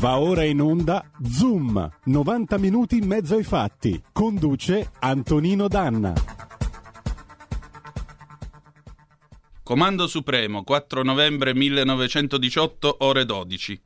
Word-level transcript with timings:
Va 0.00 0.18
ora 0.18 0.44
in 0.44 0.62
onda 0.62 1.04
Zoom, 1.22 1.86
90 2.04 2.56
minuti 2.56 2.96
in 2.96 3.06
mezzo 3.06 3.34
ai 3.34 3.44
fatti. 3.44 4.02
Conduce 4.10 4.92
Antonino 4.98 5.68
Danna. 5.68 6.14
Comando 9.62 10.06
Supremo, 10.06 10.64
4 10.64 11.02
novembre 11.02 11.52
1918, 11.52 12.96
ore 13.00 13.26
12. 13.26 13.82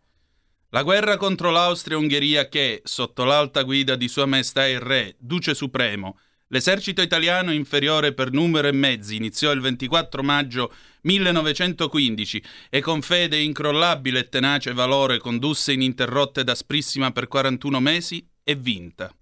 La 0.68 0.84
guerra 0.84 1.16
contro 1.16 1.50
l'Austria-Ungheria 1.50 2.48
che, 2.48 2.82
sotto 2.84 3.24
l'alta 3.24 3.62
guida 3.62 3.96
di 3.96 4.06
Sua 4.06 4.24
Maestà 4.24 4.68
il 4.68 4.78
Re, 4.78 5.16
Duce 5.18 5.52
Supremo, 5.52 6.16
L'esercito 6.54 7.02
italiano 7.02 7.52
inferiore 7.52 8.12
per 8.12 8.30
numero 8.30 8.68
e 8.68 8.72
mezzi 8.72 9.16
iniziò 9.16 9.50
il 9.50 9.60
24 9.60 10.22
maggio 10.22 10.72
1915 11.00 12.44
e 12.70 12.80
con 12.80 13.02
fede 13.02 13.38
incrollabile 13.38 14.20
e 14.20 14.28
tenace 14.28 14.72
valore 14.72 15.18
condusse 15.18 15.72
ininterrotta 15.72 16.42
ed 16.42 16.48
asprissima 16.48 17.10
per 17.10 17.26
41 17.26 17.80
mesi 17.80 18.24
e 18.44 18.54
vinta. 18.54 19.12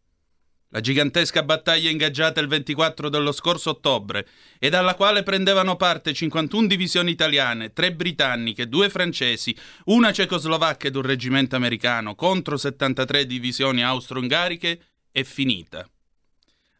La 0.68 0.80
gigantesca 0.80 1.42
battaglia 1.42 1.88
ingaggiata 1.88 2.38
il 2.38 2.48
24 2.48 3.08
dello 3.08 3.32
scorso 3.32 3.70
ottobre 3.70 4.28
e 4.58 4.68
dalla 4.68 4.94
quale 4.94 5.22
prendevano 5.22 5.76
parte 5.76 6.12
51 6.12 6.66
divisioni 6.66 7.12
italiane, 7.12 7.72
3 7.72 7.94
britanniche, 7.94 8.68
2 8.68 8.90
francesi, 8.90 9.56
una 9.86 10.12
cecoslovacca 10.12 10.88
ed 10.88 10.96
un 10.96 11.02
reggimento 11.02 11.56
americano 11.56 12.14
contro 12.14 12.58
73 12.58 13.24
divisioni 13.24 13.82
austro-ungariche 13.82 14.82
è 15.10 15.22
finita. 15.22 15.86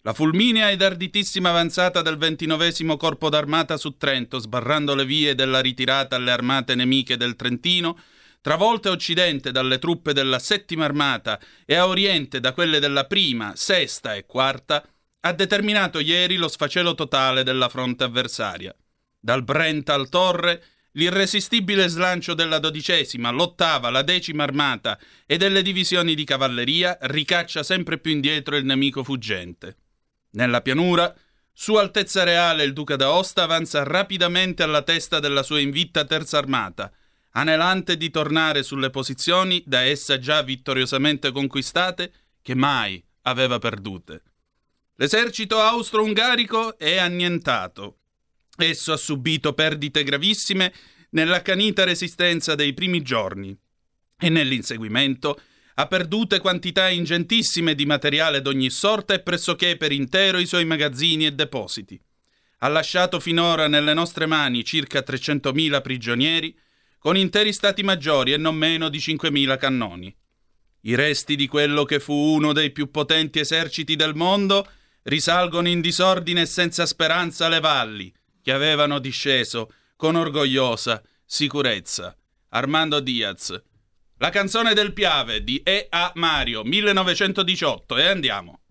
La 0.04 0.14
fulminea 0.14 0.68
ed 0.68 0.82
arditissima 0.82 1.50
avanzata 1.50 2.02
del 2.02 2.16
ventinovesimo 2.16 2.96
corpo 2.96 3.28
d'armata 3.28 3.76
su 3.76 3.96
Trento, 3.96 4.40
sbarrando 4.40 4.96
le 4.96 5.04
vie 5.04 5.36
della 5.36 5.60
ritirata 5.60 6.16
alle 6.16 6.32
armate 6.32 6.74
nemiche 6.74 7.16
del 7.16 7.36
Trentino, 7.36 7.96
travolte 8.40 8.88
a 8.88 8.90
occidente 8.90 9.52
dalle 9.52 9.78
truppe 9.78 10.12
della 10.12 10.40
settima 10.40 10.86
armata 10.86 11.38
e 11.64 11.76
a 11.76 11.86
oriente 11.86 12.40
da 12.40 12.52
quelle 12.52 12.80
della 12.80 13.06
prima, 13.06 13.52
sesta 13.54 14.16
e 14.16 14.26
quarta, 14.26 14.84
ha 15.20 15.32
determinato 15.32 16.00
ieri 16.00 16.34
lo 16.34 16.48
sfacelo 16.48 16.96
totale 16.96 17.44
della 17.44 17.68
fronte 17.68 18.02
avversaria. 18.02 18.74
Dal 19.20 19.44
Brent 19.44 19.88
al 19.88 20.08
Torre, 20.08 20.64
l'irresistibile 20.94 21.86
slancio 21.86 22.34
della 22.34 22.58
dodicesima, 22.58 23.30
l'ottava, 23.30 23.88
la 23.88 24.02
decima 24.02 24.42
armata 24.42 24.98
e 25.26 25.36
delle 25.36 25.62
divisioni 25.62 26.16
di 26.16 26.24
cavalleria 26.24 26.98
ricaccia 27.02 27.62
sempre 27.62 27.98
più 27.98 28.10
indietro 28.10 28.56
il 28.56 28.64
nemico 28.64 29.04
fuggente. 29.04 29.76
Nella 30.32 30.60
pianura, 30.60 31.14
Sua 31.52 31.80
Altezza 31.80 32.24
Reale 32.24 32.64
il 32.64 32.72
Duca 32.72 32.96
d'Aosta 32.96 33.42
avanza 33.42 33.82
rapidamente 33.82 34.62
alla 34.62 34.82
testa 34.82 35.20
della 35.20 35.42
sua 35.42 35.60
invitta 35.60 36.04
terza 36.04 36.38
armata, 36.38 36.90
anelante 37.32 37.96
di 37.96 38.10
tornare 38.10 38.62
sulle 38.62 38.90
posizioni 38.90 39.62
da 39.66 39.80
essa 39.82 40.18
già 40.18 40.42
vittoriosamente 40.42 41.30
conquistate 41.32 42.12
che 42.40 42.54
mai 42.54 43.02
aveva 43.22 43.58
perdute. 43.58 44.22
L'esercito 44.96 45.58
austro-ungarico 45.58 46.78
è 46.78 46.96
annientato. 46.98 47.98
Esso 48.56 48.92
ha 48.92 48.96
subito 48.96 49.52
perdite 49.52 50.04
gravissime 50.04 50.72
nell'accanita 51.10 51.84
resistenza 51.84 52.54
dei 52.54 52.72
primi 52.72 53.02
giorni 53.02 53.56
e 54.18 54.28
nell'inseguimento 54.28 55.40
ha 55.74 55.86
perdute 55.86 56.38
quantità 56.38 56.88
ingentissime 56.88 57.74
di 57.74 57.86
materiale 57.86 58.42
d'ogni 58.42 58.70
sorta 58.70 59.14
e 59.14 59.20
pressoché 59.20 59.76
per 59.76 59.92
intero 59.92 60.38
i 60.38 60.46
suoi 60.46 60.64
magazzini 60.64 61.26
e 61.26 61.32
depositi. 61.32 62.00
Ha 62.58 62.68
lasciato 62.68 63.20
finora 63.20 63.68
nelle 63.68 63.94
nostre 63.94 64.26
mani 64.26 64.64
circa 64.64 65.00
300.000 65.00 65.80
prigionieri, 65.80 66.56
con 66.98 67.16
interi 67.16 67.52
stati 67.52 67.82
maggiori 67.82 68.32
e 68.32 68.36
non 68.36 68.54
meno 68.54 68.88
di 68.88 68.98
5.000 68.98 69.58
cannoni. 69.58 70.14
I 70.82 70.94
resti 70.94 71.36
di 71.36 71.46
quello 71.46 71.84
che 71.84 72.00
fu 72.00 72.12
uno 72.12 72.52
dei 72.52 72.70
più 72.70 72.90
potenti 72.90 73.38
eserciti 73.40 73.96
del 73.96 74.14
mondo 74.14 74.68
risalgono 75.04 75.68
in 75.68 75.80
disordine 75.80 76.42
e 76.42 76.46
senza 76.46 76.86
speranza 76.86 77.46
alle 77.46 77.60
valli, 77.60 78.12
che 78.40 78.52
avevano 78.52 78.98
disceso 78.98 79.72
con 79.96 80.16
orgogliosa 80.16 81.02
sicurezza. 81.24 82.16
Armando 82.50 83.00
Diaz, 83.00 83.60
la 84.22 84.30
canzone 84.30 84.72
del 84.72 84.92
Piave 84.92 85.42
di 85.42 85.60
E. 85.64 85.88
A. 85.90 86.12
Mario, 86.14 86.62
1918, 86.62 87.96
e 87.96 88.06
andiamo. 88.06 88.61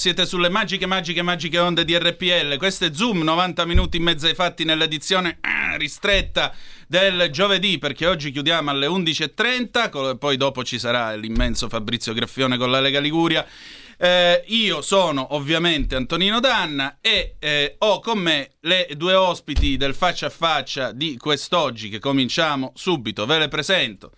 Siete 0.00 0.24
sulle 0.24 0.48
magiche, 0.48 0.86
magiche, 0.86 1.20
magiche 1.20 1.58
onde 1.58 1.84
di 1.84 1.94
RPL. 1.94 2.56
Questo 2.56 2.86
è 2.86 2.90
Zoom, 2.90 3.20
90 3.20 3.66
minuti 3.66 3.98
in 3.98 4.04
mezzo 4.04 4.24
ai 4.24 4.34
fatti 4.34 4.64
nell'edizione 4.64 5.36
ah, 5.42 5.76
ristretta 5.76 6.54
del 6.88 7.28
giovedì, 7.30 7.76
perché 7.76 8.06
oggi 8.06 8.30
chiudiamo 8.30 8.70
alle 8.70 8.86
11.30, 8.86 9.90
col- 9.90 10.16
poi 10.16 10.38
dopo 10.38 10.64
ci 10.64 10.78
sarà 10.78 11.14
l'immenso 11.16 11.68
Fabrizio 11.68 12.14
Graffione 12.14 12.56
con 12.56 12.70
la 12.70 12.80
Lega 12.80 12.98
Liguria. 12.98 13.46
Eh, 13.98 14.42
io 14.46 14.80
sono 14.80 15.34
ovviamente 15.34 15.96
Antonino 15.96 16.40
Danna 16.40 16.96
e 17.02 17.34
eh, 17.38 17.74
ho 17.76 18.00
con 18.00 18.20
me 18.20 18.52
le 18.60 18.88
due 18.96 19.12
ospiti 19.12 19.76
del 19.76 19.94
faccia 19.94 20.28
a 20.28 20.30
faccia 20.30 20.92
di 20.92 21.18
quest'oggi 21.18 21.90
che 21.90 21.98
cominciamo 21.98 22.72
subito, 22.74 23.26
ve 23.26 23.38
le 23.38 23.48
presento. 23.48 24.12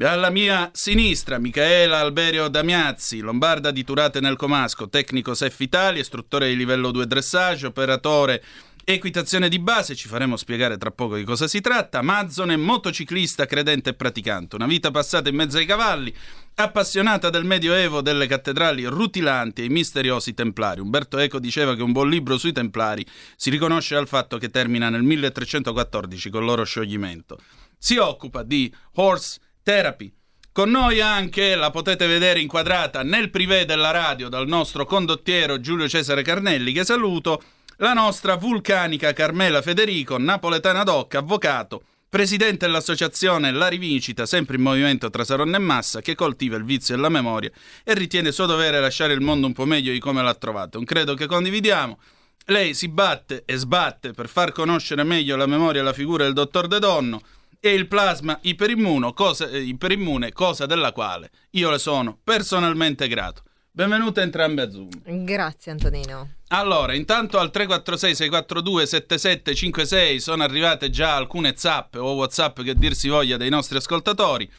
Alla 0.00 0.30
mia 0.30 0.70
sinistra 0.72 1.38
Michaela 1.38 1.98
Alberio 1.98 2.46
Damiazzi, 2.46 3.18
lombarda 3.18 3.72
di 3.72 3.82
Turate 3.82 4.20
nel 4.20 4.36
Comasco, 4.36 4.88
tecnico 4.88 5.34
SEF 5.34 5.58
Italia, 5.58 6.00
istruttore 6.00 6.48
di 6.48 6.56
livello 6.56 6.92
2 6.92 7.04
dressage, 7.04 7.66
operatore 7.66 8.44
Equitazione 8.84 9.50
di 9.50 9.58
base, 9.58 9.94
ci 9.94 10.08
faremo 10.08 10.38
spiegare 10.38 10.78
tra 10.78 10.90
poco 10.90 11.16
di 11.16 11.24
cosa 11.24 11.46
si 11.46 11.60
tratta. 11.60 12.00
Mazzone, 12.00 12.56
motociclista, 12.56 13.44
credente 13.44 13.90
e 13.90 13.94
praticante. 13.94 14.56
Una 14.56 14.66
vita 14.66 14.90
passata 14.90 15.28
in 15.28 15.34
mezzo 15.34 15.58
ai 15.58 15.66
cavalli, 15.66 16.14
appassionata 16.54 17.28
del 17.28 17.44
Medioevo, 17.44 18.00
delle 18.00 18.26
cattedrali 18.26 18.86
rutilanti 18.86 19.60
e 19.60 19.64
i 19.66 19.68
misteriosi 19.68 20.32
templari. 20.32 20.80
Umberto 20.80 21.18
Eco 21.18 21.38
diceva 21.38 21.76
che 21.76 21.82
un 21.82 21.92
buon 21.92 22.08
libro 22.08 22.38
sui 22.38 22.52
templari 22.52 23.04
si 23.36 23.50
riconosce 23.50 23.94
al 23.94 24.08
fatto 24.08 24.38
che 24.38 24.48
termina 24.48 24.88
nel 24.88 25.02
1314 25.02 26.30
con 26.30 26.40
il 26.40 26.46
loro 26.46 26.64
scioglimento. 26.64 27.38
Si 27.76 27.98
occupa 27.98 28.42
di 28.42 28.72
horse 28.94 29.38
therapy, 29.68 30.10
con 30.50 30.70
noi 30.70 31.02
anche, 31.02 31.54
la 31.54 31.70
potete 31.70 32.06
vedere 32.06 32.40
inquadrata 32.40 33.02
nel 33.02 33.28
privé 33.28 33.66
della 33.66 33.90
radio 33.90 34.30
dal 34.30 34.48
nostro 34.48 34.86
condottiero 34.86 35.60
Giulio 35.60 35.86
Cesare 35.86 36.22
Carnelli, 36.22 36.72
che 36.72 36.86
saluto, 36.86 37.42
la 37.76 37.92
nostra 37.92 38.36
vulcanica 38.36 39.12
Carmela 39.12 39.60
Federico, 39.60 40.16
napoletana 40.16 40.84
doc, 40.84 41.16
avvocato, 41.16 41.82
presidente 42.08 42.64
dell'associazione 42.64 43.52
La 43.52 43.68
Rivincita, 43.68 44.24
sempre 44.24 44.56
in 44.56 44.62
movimento 44.62 45.10
tra 45.10 45.22
Saronno 45.22 45.56
e 45.56 45.60
Massa, 45.60 46.00
che 46.00 46.14
coltiva 46.14 46.56
il 46.56 46.64
vizio 46.64 46.94
e 46.94 46.98
la 46.98 47.10
memoria 47.10 47.50
e 47.84 47.92
ritiene 47.92 48.32
suo 48.32 48.46
dovere 48.46 48.80
lasciare 48.80 49.12
il 49.12 49.20
mondo 49.20 49.46
un 49.46 49.52
po' 49.52 49.66
meglio 49.66 49.92
di 49.92 49.98
come 49.98 50.22
l'ha 50.22 50.32
trovato. 50.32 50.78
Un 50.78 50.86
credo 50.86 51.12
che 51.12 51.26
condividiamo. 51.26 51.98
Lei 52.46 52.72
si 52.72 52.88
batte 52.88 53.42
e 53.44 53.56
sbatte 53.58 54.12
per 54.12 54.30
far 54.30 54.52
conoscere 54.52 55.02
meglio 55.02 55.36
la 55.36 55.44
memoria 55.44 55.82
e 55.82 55.84
la 55.84 55.92
figura 55.92 56.24
del 56.24 56.32
dottor 56.32 56.68
De 56.68 56.78
Donno 56.78 57.20
e 57.60 57.72
il 57.72 57.88
plasma 57.88 58.40
cosa, 59.14 59.48
eh, 59.48 59.60
iperimmune, 59.60 60.32
cosa 60.32 60.66
della 60.66 60.92
quale 60.92 61.30
io 61.50 61.70
le 61.70 61.78
sono 61.78 62.18
personalmente 62.22 63.08
grato. 63.08 63.42
Benvenute 63.70 64.22
entrambe 64.22 64.62
a 64.62 64.70
Zoom. 64.70 64.88
Grazie 65.24 65.72
Antonino. 65.72 66.34
Allora, 66.48 66.94
intanto 66.94 67.38
al 67.38 67.50
346 67.50 68.14
642 68.14 68.86
7756 68.86 70.20
sono 70.20 70.42
arrivate 70.42 70.90
già 70.90 71.14
alcune 71.14 71.54
zap 71.56 71.94
o 71.94 72.14
whatsapp 72.14 72.60
che 72.62 72.74
dir 72.74 72.94
si 72.94 73.08
voglia 73.08 73.36
dei 73.36 73.50
nostri 73.50 73.76
ascoltatori. 73.76 74.50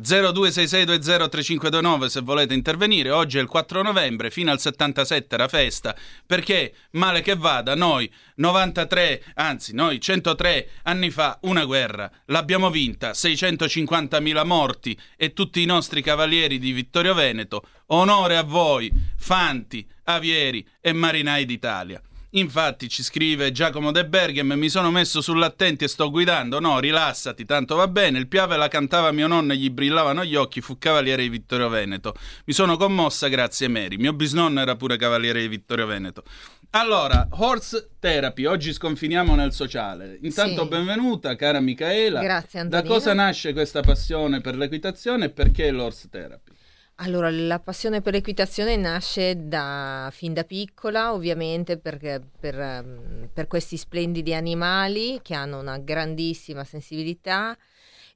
0266203529 0.00 2.06
se 2.06 2.20
volete 2.20 2.54
intervenire. 2.54 3.10
Oggi 3.10 3.38
è 3.38 3.40
il 3.40 3.46
4 3.46 3.82
novembre, 3.82 4.30
fino 4.30 4.50
al 4.50 4.60
77 4.60 5.34
era 5.34 5.48
festa, 5.48 5.96
perché 6.24 6.74
male 6.92 7.22
che 7.22 7.36
vada, 7.36 7.74
noi 7.74 8.10
93, 8.36 9.22
anzi 9.34 9.74
noi 9.74 10.00
103 10.00 10.68
anni 10.82 11.10
fa 11.10 11.38
una 11.42 11.64
guerra, 11.64 12.10
l'abbiamo 12.26 12.70
vinta, 12.70 13.10
650.000 13.12 14.44
morti 14.44 14.98
e 15.16 15.32
tutti 15.32 15.62
i 15.62 15.66
nostri 15.66 16.02
cavalieri 16.02 16.58
di 16.58 16.72
Vittorio 16.72 17.14
Veneto. 17.14 17.62
Onore 17.86 18.36
a 18.36 18.42
voi, 18.42 18.92
fanti, 19.16 19.86
avieri 20.04 20.66
e 20.80 20.92
marinai 20.92 21.44
d'Italia. 21.44 22.00
Infatti 22.36 22.90
ci 22.90 23.02
scrive 23.02 23.50
Giacomo 23.50 23.92
De 23.92 24.04
Berghem, 24.04 24.52
mi 24.52 24.68
sono 24.68 24.90
messo 24.90 25.22
sull'attenti 25.22 25.84
e 25.84 25.88
sto 25.88 26.10
guidando. 26.10 26.60
No, 26.60 26.78
rilassati, 26.78 27.46
tanto 27.46 27.76
va 27.76 27.88
bene. 27.88 28.18
Il 28.18 28.28
Piave 28.28 28.58
la 28.58 28.68
cantava 28.68 29.10
mio 29.10 29.26
nonno 29.26 29.54
e 29.54 29.56
gli 29.56 29.70
brillavano 29.70 30.22
gli 30.22 30.34
occhi, 30.34 30.60
fu 30.60 30.76
cavaliere 30.76 31.22
di 31.22 31.30
Vittorio 31.30 31.70
Veneto. 31.70 32.14
Mi 32.44 32.52
sono 32.52 32.76
commossa, 32.76 33.28
grazie 33.28 33.68
Mary. 33.68 33.96
Mio 33.96 34.12
bisnonno 34.12 34.60
era 34.60 34.76
pure 34.76 34.98
cavaliere 34.98 35.40
di 35.40 35.48
Vittorio 35.48 35.86
Veneto. 35.86 36.24
Allora, 36.70 37.26
horse 37.30 37.92
therapy, 37.98 38.44
oggi 38.44 38.74
sconfiniamo 38.74 39.34
nel 39.34 39.54
sociale. 39.54 40.18
Intanto 40.20 40.64
sì. 40.64 40.68
benvenuta, 40.68 41.36
cara 41.36 41.58
Micaela. 41.60 42.20
Grazie 42.20 42.60
Antonino. 42.60 42.86
Da 42.86 42.94
cosa 42.94 43.14
nasce 43.14 43.54
questa 43.54 43.80
passione 43.80 44.42
per 44.42 44.56
l'equitazione 44.56 45.26
e 45.26 45.30
perché 45.30 45.70
l'horse 45.70 46.10
therapy? 46.10 46.52
Allora, 47.00 47.30
la 47.30 47.60
passione 47.60 48.00
per 48.00 48.14
l'equitazione 48.14 48.74
nasce 48.76 49.46
da, 49.48 50.08
fin 50.10 50.32
da 50.32 50.44
piccola, 50.44 51.12
ovviamente, 51.12 51.76
perché 51.78 52.22
per, 52.40 52.58
ehm, 52.58 53.28
per 53.34 53.46
questi 53.48 53.76
splendidi 53.76 54.32
animali 54.34 55.20
che 55.22 55.34
hanno 55.34 55.60
una 55.60 55.76
grandissima 55.76 56.64
sensibilità 56.64 57.54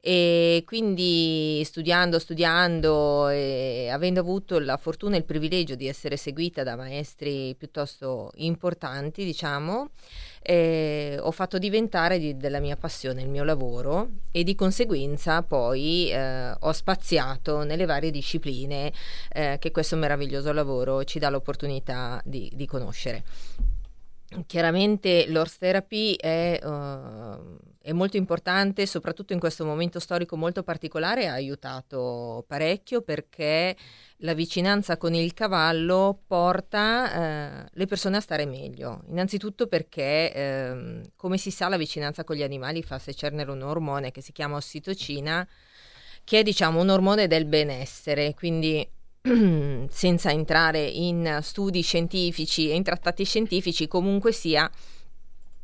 e 0.03 0.63
quindi 0.65 1.63
studiando, 1.65 2.19
studiando 2.19 3.29
e 3.29 3.91
avendo 3.93 4.21
avuto 4.21 4.59
la 4.59 4.79
fortuna 4.79 5.15
e 5.15 5.19
il 5.19 5.25
privilegio 5.25 5.75
di 5.75 5.87
essere 5.87 6.17
seguita 6.17 6.63
da 6.63 6.75
maestri 6.75 7.55
piuttosto 7.55 8.31
importanti, 8.37 9.25
diciamo, 9.25 9.91
eh, 10.43 11.19
ho 11.21 11.31
fatto 11.33 11.59
diventare 11.59 12.19
di, 12.19 12.37
della 12.39 12.61
mia 12.61 12.77
passione 12.77 13.21
il 13.21 13.29
mio 13.29 13.45
lavoro 13.45 14.09
e 14.33 14.43
di 14.43 14.55
conseguenza 14.55 15.43
poi 15.43 16.11
eh, 16.11 16.51
ho 16.59 16.73
spaziato 16.73 17.63
nelle 17.63 17.85
varie 17.85 18.11
discipline 18.11 18.91
eh, 19.33 19.59
che 19.61 19.71
questo 19.71 19.97
meraviglioso 19.97 20.51
lavoro 20.53 21.05
ci 21.05 21.19
dà 21.19 21.29
l'opportunità 21.29 22.23
di, 22.25 22.51
di 22.55 22.67
conoscere. 22.67 23.23
Chiaramente 24.47 25.27
l'Horse 25.29 25.57
Therapy 25.59 26.15
è, 26.15 26.59
uh, 26.63 27.59
è, 27.83 27.93
molto 27.93 28.17
importante, 28.17 28.87
soprattutto 28.87 29.33
in 29.33 29.39
questo 29.39 29.65
momento 29.65 29.99
storico 29.99 30.37
molto 30.37 30.63
particolare, 30.63 31.29
ha 31.29 31.33
aiutato 31.33 32.45
parecchio 32.47 33.03
perché 33.03 33.77
la 34.19 34.35
vicinanza 34.35 34.97
con 34.97 35.15
il 35.15 35.33
cavallo 35.33 36.23
porta 36.27 37.65
uh, 37.65 37.69
le 37.73 37.87
persone 37.87 38.19
a 38.19 38.21
stare 38.21 38.45
meglio. 38.47 39.03
Innanzitutto 39.09 39.67
perché, 39.67 40.33
uh, 40.75 41.11
come 41.17 41.39
si 41.39 41.51
sa, 41.51 41.69
la 41.69 41.77
vicinanza 41.77 42.25
con 42.25 42.37
gli 42.37 42.43
animali 42.43 42.83
fa 42.83 42.99
secernere 42.99 43.51
un 43.51 43.63
ormone 43.63 44.11
che 44.11 44.21
si 44.21 44.33
chiama 44.33 44.57
ossitocina, 44.57 45.47
che 46.23 46.41
è 46.41 46.43
diciamo 46.43 46.81
un 46.81 46.91
ormone 46.91 47.27
del 47.27 47.47
benessere, 47.47 48.35
quindi 48.35 48.87
senza 49.91 50.31
entrare 50.31 50.83
in 50.83 51.41
studi 51.43 51.83
scientifici 51.83 52.71
e 52.71 52.75
in 52.75 52.83
trattati 52.83 53.25
scientifici, 53.25 53.89
comunque 53.89 54.33
sia 54.33 54.71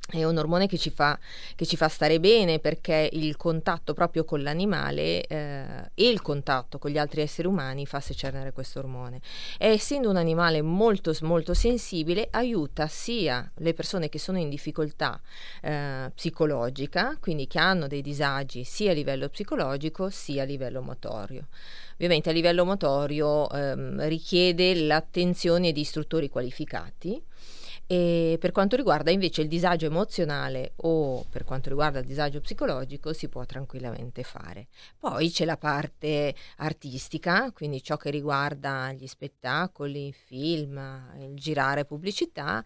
è 0.08 0.22
un 0.22 0.36
ormone 0.36 0.68
che 0.68 0.78
ci, 0.78 0.90
fa, 0.90 1.18
che 1.56 1.66
ci 1.66 1.76
fa 1.76 1.88
stare 1.88 2.20
bene 2.20 2.60
perché 2.60 3.08
il 3.12 3.36
contatto 3.36 3.92
proprio 3.92 4.24
con 4.24 4.40
l'animale 4.40 5.26
eh, 5.26 5.90
e 5.94 6.08
il 6.08 6.22
contatto 6.22 6.78
con 6.78 6.90
gli 6.90 6.98
altri 6.98 7.22
esseri 7.22 7.48
umani 7.48 7.86
fa 7.86 7.98
secernere 8.00 8.52
questo 8.52 8.78
ormone. 8.78 9.20
E 9.58 9.68
essendo 9.68 10.08
un 10.08 10.16
animale 10.16 10.62
molto, 10.62 11.12
molto 11.22 11.54
sensibile, 11.54 12.28
aiuta 12.30 12.86
sia 12.86 13.50
le 13.56 13.74
persone 13.74 14.08
che 14.08 14.20
sono 14.20 14.38
in 14.38 14.48
difficoltà 14.48 15.20
eh, 15.60 16.12
psicologica, 16.14 17.16
quindi 17.20 17.48
che 17.48 17.58
hanno 17.58 17.88
dei 17.88 18.02
disagi 18.02 18.62
sia 18.62 18.92
a 18.92 18.94
livello 18.94 19.28
psicologico 19.28 20.08
sia 20.10 20.42
a 20.42 20.46
livello 20.46 20.82
motorio. 20.82 21.48
Ovviamente 21.94 22.30
a 22.30 22.32
livello 22.32 22.64
motorio 22.64 23.50
ehm, 23.50 24.06
richiede 24.06 24.74
l'attenzione 24.74 25.72
di 25.72 25.80
istruttori 25.80 26.28
qualificati 26.28 27.20
e 27.87 28.37
per 28.40 28.50
quanto 28.50 28.75
riguarda 28.75 29.12
invece 29.12 29.43
il 29.43 29.49
disagio 29.49 29.87
emozionale 29.87 30.73
o 30.76 31.25
per 31.31 31.45
quanto 31.45 31.69
riguarda 31.69 32.00
il 32.00 32.07
disagio 32.07 32.40
psicologico 32.40 33.12
si 33.12 33.28
può 33.28 33.45
tranquillamente 33.45 34.25
fare. 34.25 34.66
Poi 34.99 35.31
c'è 35.31 35.45
la 35.45 35.57
parte 35.57 36.35
artistica, 36.57 37.52
quindi 37.52 37.83
ciò 37.83 37.97
che 37.97 38.11
riguarda 38.11 38.93
gli 38.93 39.07
spettacoli, 39.07 40.12
film, 40.12 40.78
il 41.21 41.35
girare 41.35 41.85
pubblicità 41.85 42.64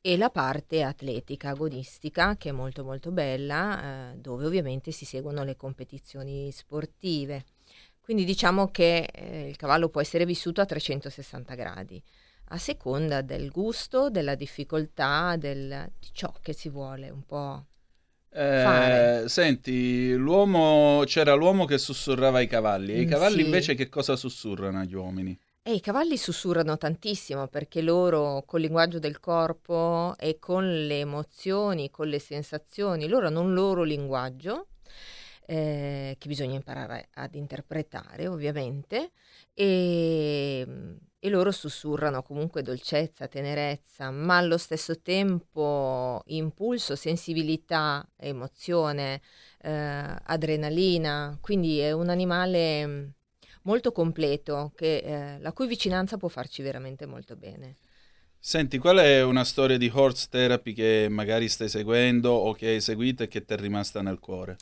e 0.00 0.16
la 0.16 0.30
parte 0.30 0.82
atletica, 0.82 1.50
agonistica, 1.50 2.36
che 2.36 2.48
è 2.48 2.52
molto 2.52 2.82
molto 2.82 3.12
bella, 3.12 4.12
eh, 4.12 4.16
dove 4.16 4.46
ovviamente 4.46 4.90
si 4.90 5.04
seguono 5.04 5.44
le 5.44 5.54
competizioni 5.56 6.50
sportive. 6.50 7.44
Quindi 8.00 8.24
diciamo 8.24 8.68
che 8.70 9.08
eh, 9.12 9.48
il 9.48 9.56
cavallo 9.56 9.88
può 9.90 10.00
essere 10.00 10.26
vissuto 10.26 10.60
a 10.60 10.66
360 10.66 11.54
gradi 11.54 12.02
a 12.52 12.58
seconda 12.58 13.22
del 13.22 13.50
gusto, 13.50 14.10
della 14.10 14.34
difficoltà, 14.34 15.36
del, 15.36 15.90
di 15.98 16.08
ciò 16.12 16.32
che 16.40 16.52
si 16.52 16.68
vuole 16.68 17.08
un 17.08 17.24
po'. 17.24 17.64
Eh, 18.34 19.24
senti, 19.26 20.12
l'uomo 20.14 21.02
c'era 21.04 21.34
l'uomo 21.34 21.64
che 21.64 21.78
sussurrava 21.78 22.38
ai 22.38 22.46
cavalli, 22.46 22.94
e 22.94 23.00
i 23.02 23.06
mm, 23.06 23.10
cavalli 23.10 23.40
sì. 23.40 23.44
invece 23.44 23.74
che 23.74 23.88
cosa 23.88 24.16
sussurrano 24.16 24.80
agli 24.80 24.94
uomini? 24.94 25.38
E 25.64 25.74
I 25.74 25.80
cavalli 25.80 26.16
sussurrano 26.16 26.76
tantissimo 26.76 27.46
perché 27.46 27.82
loro 27.82 28.42
col 28.46 28.62
linguaggio 28.62 28.98
del 28.98 29.20
corpo 29.20 30.14
e 30.18 30.38
con 30.38 30.86
le 30.86 31.00
emozioni, 31.00 31.90
con 31.90 32.08
le 32.08 32.18
sensazioni, 32.18 33.06
loro 33.06 33.28
hanno 33.28 33.40
un 33.40 33.54
loro 33.54 33.82
linguaggio 33.82 34.66
eh, 35.46 36.16
che 36.18 36.28
bisogna 36.28 36.54
imparare 36.54 37.08
ad 37.14 37.34
interpretare 37.34 38.26
ovviamente 38.28 39.12
e 39.54 40.66
e 41.24 41.28
loro 41.28 41.52
sussurrano 41.52 42.24
comunque 42.24 42.62
dolcezza, 42.62 43.28
tenerezza, 43.28 44.10
ma 44.10 44.38
allo 44.38 44.58
stesso 44.58 45.00
tempo 45.00 46.20
impulso, 46.26 46.96
sensibilità, 46.96 48.04
emozione, 48.16 49.20
eh, 49.60 49.70
adrenalina, 49.70 51.38
quindi 51.40 51.78
è 51.78 51.92
un 51.92 52.08
animale 52.08 53.12
molto 53.62 53.92
completo 53.92 54.72
che, 54.74 54.96
eh, 54.96 55.38
la 55.38 55.52
cui 55.52 55.68
vicinanza 55.68 56.16
può 56.16 56.26
farci 56.26 56.60
veramente 56.60 57.06
molto 57.06 57.36
bene. 57.36 57.76
Senti, 58.40 58.78
qual 58.78 58.96
è 58.96 59.22
una 59.22 59.44
storia 59.44 59.78
di 59.78 59.88
horse 59.94 60.26
therapy 60.28 60.72
che 60.72 61.06
magari 61.08 61.48
stai 61.48 61.68
seguendo 61.68 62.32
o 62.32 62.52
che 62.52 62.66
hai 62.66 62.80
seguito 62.80 63.22
e 63.22 63.28
che 63.28 63.44
ti 63.44 63.54
è 63.54 63.56
rimasta 63.56 64.02
nel 64.02 64.18
cuore? 64.18 64.56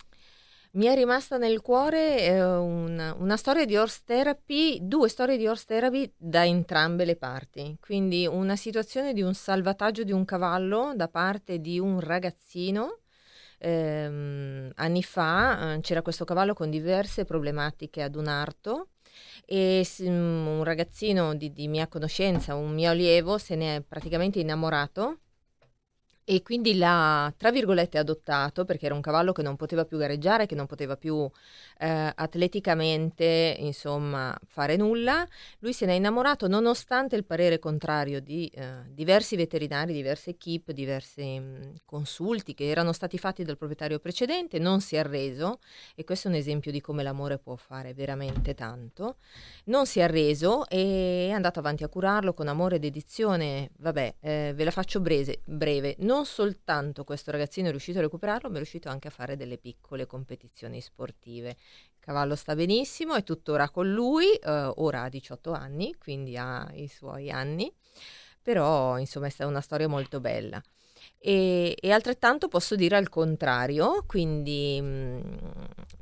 Mi 0.72 0.86
è 0.86 0.94
rimasta 0.94 1.36
nel 1.36 1.62
cuore 1.62 2.22
eh, 2.26 2.40
una, 2.44 3.12
una, 3.18 3.36
storia 3.36 3.64
di 3.64 3.76
horse 3.76 4.02
therapy, 4.04 4.78
due 4.80 5.08
storie 5.08 5.36
di 5.36 5.48
horse 5.48 5.64
therapy 5.66 6.12
da 6.16 6.46
entrambe 6.46 7.04
le 7.04 7.16
parti. 7.16 7.76
Quindi 7.80 8.24
una 8.24 8.54
situazione 8.54 9.12
di 9.12 9.20
un 9.20 9.34
salvataggio 9.34 10.04
di 10.04 10.12
un 10.12 10.24
cavallo 10.24 10.92
da 10.94 11.08
parte 11.08 11.58
di 11.60 11.80
un 11.80 11.98
ragazzino. 11.98 13.00
Eh, 13.58 14.70
anni 14.72 15.02
fa 15.02 15.74
eh, 15.74 15.80
c'era 15.80 16.02
questo 16.02 16.24
cavallo 16.24 16.54
con 16.54 16.70
diverse 16.70 17.24
problematiche 17.24 18.02
ad 18.02 18.14
un 18.14 18.28
arto 18.28 18.90
e 19.44 19.84
un 19.98 20.62
ragazzino 20.62 21.34
di, 21.34 21.52
di 21.52 21.66
mia 21.66 21.88
conoscenza, 21.88 22.54
un 22.54 22.72
mio 22.72 22.90
allievo, 22.90 23.38
se 23.38 23.56
ne 23.56 23.76
è 23.76 23.80
praticamente 23.82 24.38
innamorato 24.38 25.18
e 26.32 26.42
quindi 26.42 26.76
l'ha, 26.76 27.34
tra 27.36 27.50
virgolette, 27.50 27.98
adottato 27.98 28.64
perché 28.64 28.86
era 28.86 28.94
un 28.94 29.00
cavallo 29.00 29.32
che 29.32 29.42
non 29.42 29.56
poteva 29.56 29.84
più 29.84 29.98
gareggiare, 29.98 30.46
che 30.46 30.54
non 30.54 30.66
poteva 30.66 30.96
più 30.96 31.28
eh, 31.78 32.12
atleticamente, 32.14 33.56
insomma, 33.58 34.38
fare 34.46 34.76
nulla. 34.76 35.26
Lui 35.58 35.72
se 35.72 35.86
ne 35.86 35.94
è 35.94 35.96
innamorato 35.96 36.46
nonostante 36.46 37.16
il 37.16 37.24
parere 37.24 37.58
contrario 37.58 38.20
di 38.20 38.46
eh, 38.54 38.84
diversi 38.90 39.34
veterinari, 39.34 39.92
diverse 39.92 40.30
equip, 40.30 40.70
diversi 40.70 41.40
mh, 41.40 41.80
consulti 41.84 42.54
che 42.54 42.68
erano 42.68 42.92
stati 42.92 43.18
fatti 43.18 43.42
dal 43.42 43.56
proprietario 43.56 43.98
precedente, 43.98 44.60
non 44.60 44.80
si 44.80 44.94
è 44.94 45.00
arreso 45.00 45.58
e 45.96 46.04
questo 46.04 46.28
è 46.28 46.30
un 46.30 46.36
esempio 46.36 46.70
di 46.70 46.80
come 46.80 47.02
l'amore 47.02 47.38
può 47.38 47.56
fare 47.56 47.92
veramente 47.92 48.54
tanto. 48.54 49.16
Non 49.64 49.84
si 49.84 49.98
è 49.98 50.02
arreso 50.02 50.68
e 50.68 51.26
è 51.28 51.32
andato 51.32 51.58
avanti 51.58 51.82
a 51.82 51.88
curarlo 51.88 52.34
con 52.34 52.46
amore 52.46 52.76
ed 52.76 52.84
edizione. 52.84 53.70
Vabbè, 53.78 54.14
eh, 54.20 54.52
ve 54.54 54.62
la 54.62 54.70
faccio 54.70 55.00
breve. 55.00 55.40
breve. 55.44 55.96
Non 55.98 56.18
non 56.20 56.26
soltanto 56.26 57.02
questo 57.02 57.30
ragazzino 57.30 57.68
è 57.68 57.70
riuscito 57.70 57.98
a 57.98 58.02
recuperarlo, 58.02 58.48
ma 58.48 58.56
è 58.56 58.58
riuscito 58.58 58.90
anche 58.90 59.08
a 59.08 59.10
fare 59.10 59.36
delle 59.36 59.56
piccole 59.56 60.06
competizioni 60.06 60.80
sportive. 60.82 61.48
Il 61.48 61.98
cavallo 61.98 62.36
sta 62.36 62.54
benissimo, 62.54 63.14
è 63.14 63.22
tuttora 63.22 63.70
con 63.70 63.90
lui, 63.90 64.34
eh, 64.34 64.72
ora 64.76 65.04
ha 65.04 65.08
18 65.08 65.52
anni, 65.52 65.94
quindi 65.98 66.36
ha 66.36 66.70
i 66.74 66.88
suoi 66.88 67.30
anni, 67.30 67.72
però 68.42 68.98
insomma 68.98 69.28
è 69.28 69.30
stata 69.30 69.48
una 69.48 69.62
storia 69.62 69.88
molto 69.88 70.20
bella. 70.20 70.62
E, 71.18 71.74
e, 71.80 71.90
altrettanto 71.90 72.48
posso 72.48 72.76
dire 72.76 72.96
al 72.96 73.08
contrario, 73.08 74.04
quindi 74.06 74.78
mh, 74.78 74.86
mm, 74.86 75.22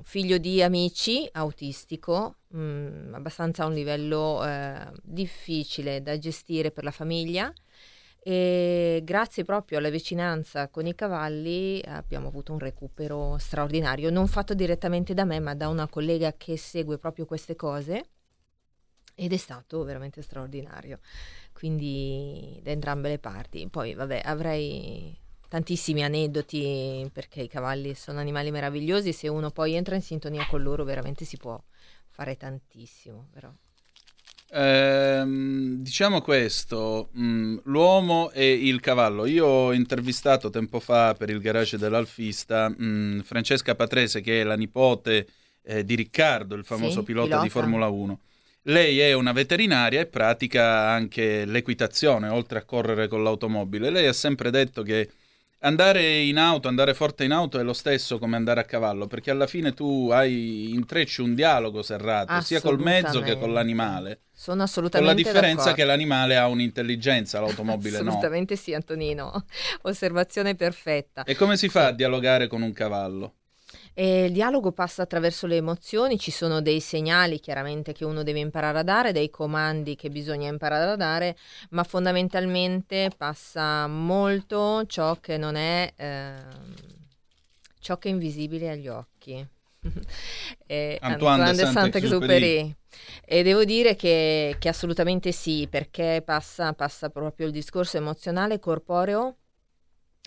figlio 0.03 0.39
di 0.39 0.61
amici, 0.63 1.29
autistico, 1.31 2.39
mh, 2.49 2.59
mm, 2.59 3.15
abbastanza 3.15 3.63
a 3.63 3.67
un 3.67 3.75
livello 3.75 4.45
eh, 4.45 4.91
difficile 5.03 6.03
da 6.03 6.19
gestire 6.19 6.73
per 6.73 6.83
la 6.83 6.91
famiglia, 6.91 7.53
e 8.31 9.01
grazie 9.05 9.43
proprio 9.43 9.79
alla 9.79 9.89
vicinanza 9.89 10.69
con 10.69 10.85
i 10.85 10.95
cavalli 10.95 11.83
abbiamo 11.87 12.29
avuto 12.29 12.53
un 12.53 12.59
recupero 12.59 13.39
straordinario, 13.39 14.11
non 14.11 14.29
fatto 14.29 14.53
direttamente 14.53 15.15
da 15.15 15.25
me 15.25 15.41
ma 15.41 15.55
da 15.55 15.69
una 15.69 15.89
collega 15.89 16.35
che 16.37 16.59
segue 16.59 16.99
proprio 16.99 17.25
queste 17.25 17.57
cose 17.57 18.09
ed 19.15 19.33
è 19.33 19.37
stato 19.39 19.83
veramente 19.83 20.21
straordinario, 20.21 21.01
quindi 21.55 22.61
da 22.63 22.71
entrambe 22.71 23.09
le 23.09 23.19
parti. 23.19 23.67
Poi 23.71 23.95
vabbè 23.95 24.21
avrei 24.23 25.19
tantissimi 25.49 26.05
aneddoti 26.05 27.09
perché 27.11 27.41
i 27.41 27.49
cavalli 27.49 27.95
sono 27.95 28.19
animali 28.19 28.51
meravigliosi, 28.51 29.15
se 29.15 29.29
uno 29.29 29.51
poi 29.51 29.73
entra 29.73 29.95
in 29.95 30.03
sintonia 30.03 30.47
con 30.49 30.61
loro 30.61 30.85
veramente 30.85 31.25
si 31.25 31.39
può 31.39 31.59
fare 32.11 32.37
tantissimo. 32.37 33.29
Però. 33.33 33.51
Ehm, 34.51 35.77
diciamo 35.83 36.23
questo, 36.23 37.11
mh, 37.13 37.23
mm, 37.23 37.57
l'uomo 37.65 38.31
e 38.31 38.51
il 38.51 38.81
cavallo. 38.81 39.27
Io 39.27 39.47
ho 39.47 39.73
intervistato 39.73 40.51
tempo 40.51 40.81
fa 40.81 41.15
per 41.15 41.31
il 41.31 41.41
garage 41.41 41.77
dell'Alfista 41.77 42.69
mh, 42.69 42.85
mm, 42.85 43.21
Francesca 43.21 43.75
Patrese, 43.75 44.21
che 44.21 44.41
è 44.41 44.45
la 44.45 44.57
nipote 44.57 45.27
eh, 45.63 45.85
di 45.85 45.95
Riccardo, 45.95 46.55
il 46.55 46.65
famoso 46.65 47.01
sì, 47.01 47.05
pilota, 47.07 47.27
pilota 47.27 47.43
di 47.43 47.51
Formula 47.51 47.89
1. 47.89 48.21
Lei 48.63 48.99
è 49.01 49.13
una 49.13 49.33
veterinaria 49.33 50.01
e 50.01 50.07
pratica 50.07 50.89
anche 50.89 51.45
l'equitazione, 51.45 52.29
oltre 52.29 52.59
a 52.59 52.65
correre 52.65 53.09
con 53.09 53.23
l'automobile. 53.23 53.91
Lei 53.91 54.07
ha 54.07 54.13
sempre 54.13 54.51
detto 54.51 54.83
che 54.83 55.11
Andare 55.61 56.21
in 56.21 56.39
auto, 56.39 56.69
andare 56.69 56.95
forte 56.95 57.25
in 57.25 57.33
auto 57.33 57.59
è 57.59 57.65
lo 57.65 57.73
stesso 57.73 58.19
come 58.19 58.37
andare 58.37 58.61
a 58.61 58.65
cavallo, 58.65 59.09
perché 59.09 59.33
alla 59.33 59.49
fine 59.49 59.75
tu 59.75 60.09
hai 60.13 60.71
intrecci 60.73 61.21
un 61.21 61.35
dialogo 61.35 61.83
serrato, 61.83 62.41
sia 62.43 62.61
col 62.61 62.79
mezzo 62.79 63.21
che 63.21 63.37
con 63.37 63.53
l'animale. 63.53 64.21
Sono 64.33 64.63
assolutamente 64.63 65.13
Con 65.13 65.25
la 65.25 65.31
differenza 65.31 65.65
d'accordo. 65.65 65.75
che 65.75 65.85
l'animale 65.85 66.37
ha 66.37 66.47
un'intelligenza, 66.47 67.41
l'automobile 67.41 67.97
assolutamente 67.97 68.05
no. 68.05 68.11
Assolutamente 68.11 68.57
sì, 68.57 68.73
Antonino. 68.73 69.45
Osservazione 69.83 70.55
perfetta. 70.55 71.25
E 71.25 71.35
come 71.35 71.57
si 71.57 71.69
fa 71.69 71.87
a 71.87 71.93
dialogare 71.93 72.47
con 72.47 72.63
un 72.63 72.73
cavallo? 72.73 73.38
E 73.95 74.25
il 74.25 74.33
dialogo 74.33 74.73
passa 74.73 75.03
attraverso 75.03 75.47
le 75.47 75.57
emozioni, 75.57 76.19
ci 76.19 76.31
sono 76.31 76.61
dei 76.61 76.81
segnali 76.81 77.41
chiaramente 77.41 77.93
che 77.93 78.05
uno 78.05 78.23
deve 78.23 78.39
imparare 78.41 78.79
a 78.79 78.83
dare, 78.83 79.13
dei 79.13 79.31
comandi 79.31 79.97
che 79.97 80.11
bisogna 80.11 80.49
imparare 80.49 80.91
a 80.91 80.97
dare, 80.97 81.37
ma 81.71 81.85
fondamentalmente 81.85 83.11
passa 83.17 83.87
molto 83.87 84.85
ciò 84.87 85.17
che 85.21 85.37
non 85.37 85.57
è 85.57 85.93
eh, 85.97 86.33
ciò 87.81 87.99
che 87.99 88.09
è 88.09 88.13
invisibile 88.13 88.71
agli 88.71 88.89
occhi. 88.89 89.47
eh, 90.67 90.99
Antoine, 91.03 91.43
Antoine 91.43 91.55
de 91.55 91.67
Saint-Exupéry. 91.67 92.77
E 93.25 93.43
devo 93.43 93.65
dire 93.65 93.95
che, 93.95 94.57
che 94.59 94.69
assolutamente 94.69 95.33
sì, 95.33 95.67
perché 95.71 96.23
passa, 96.25 96.73
passa 96.73 97.11
proprio 97.11 97.47
il 97.47 97.53
discorso 97.53 97.97
emozionale, 97.97 98.59
corporeo 98.59 99.37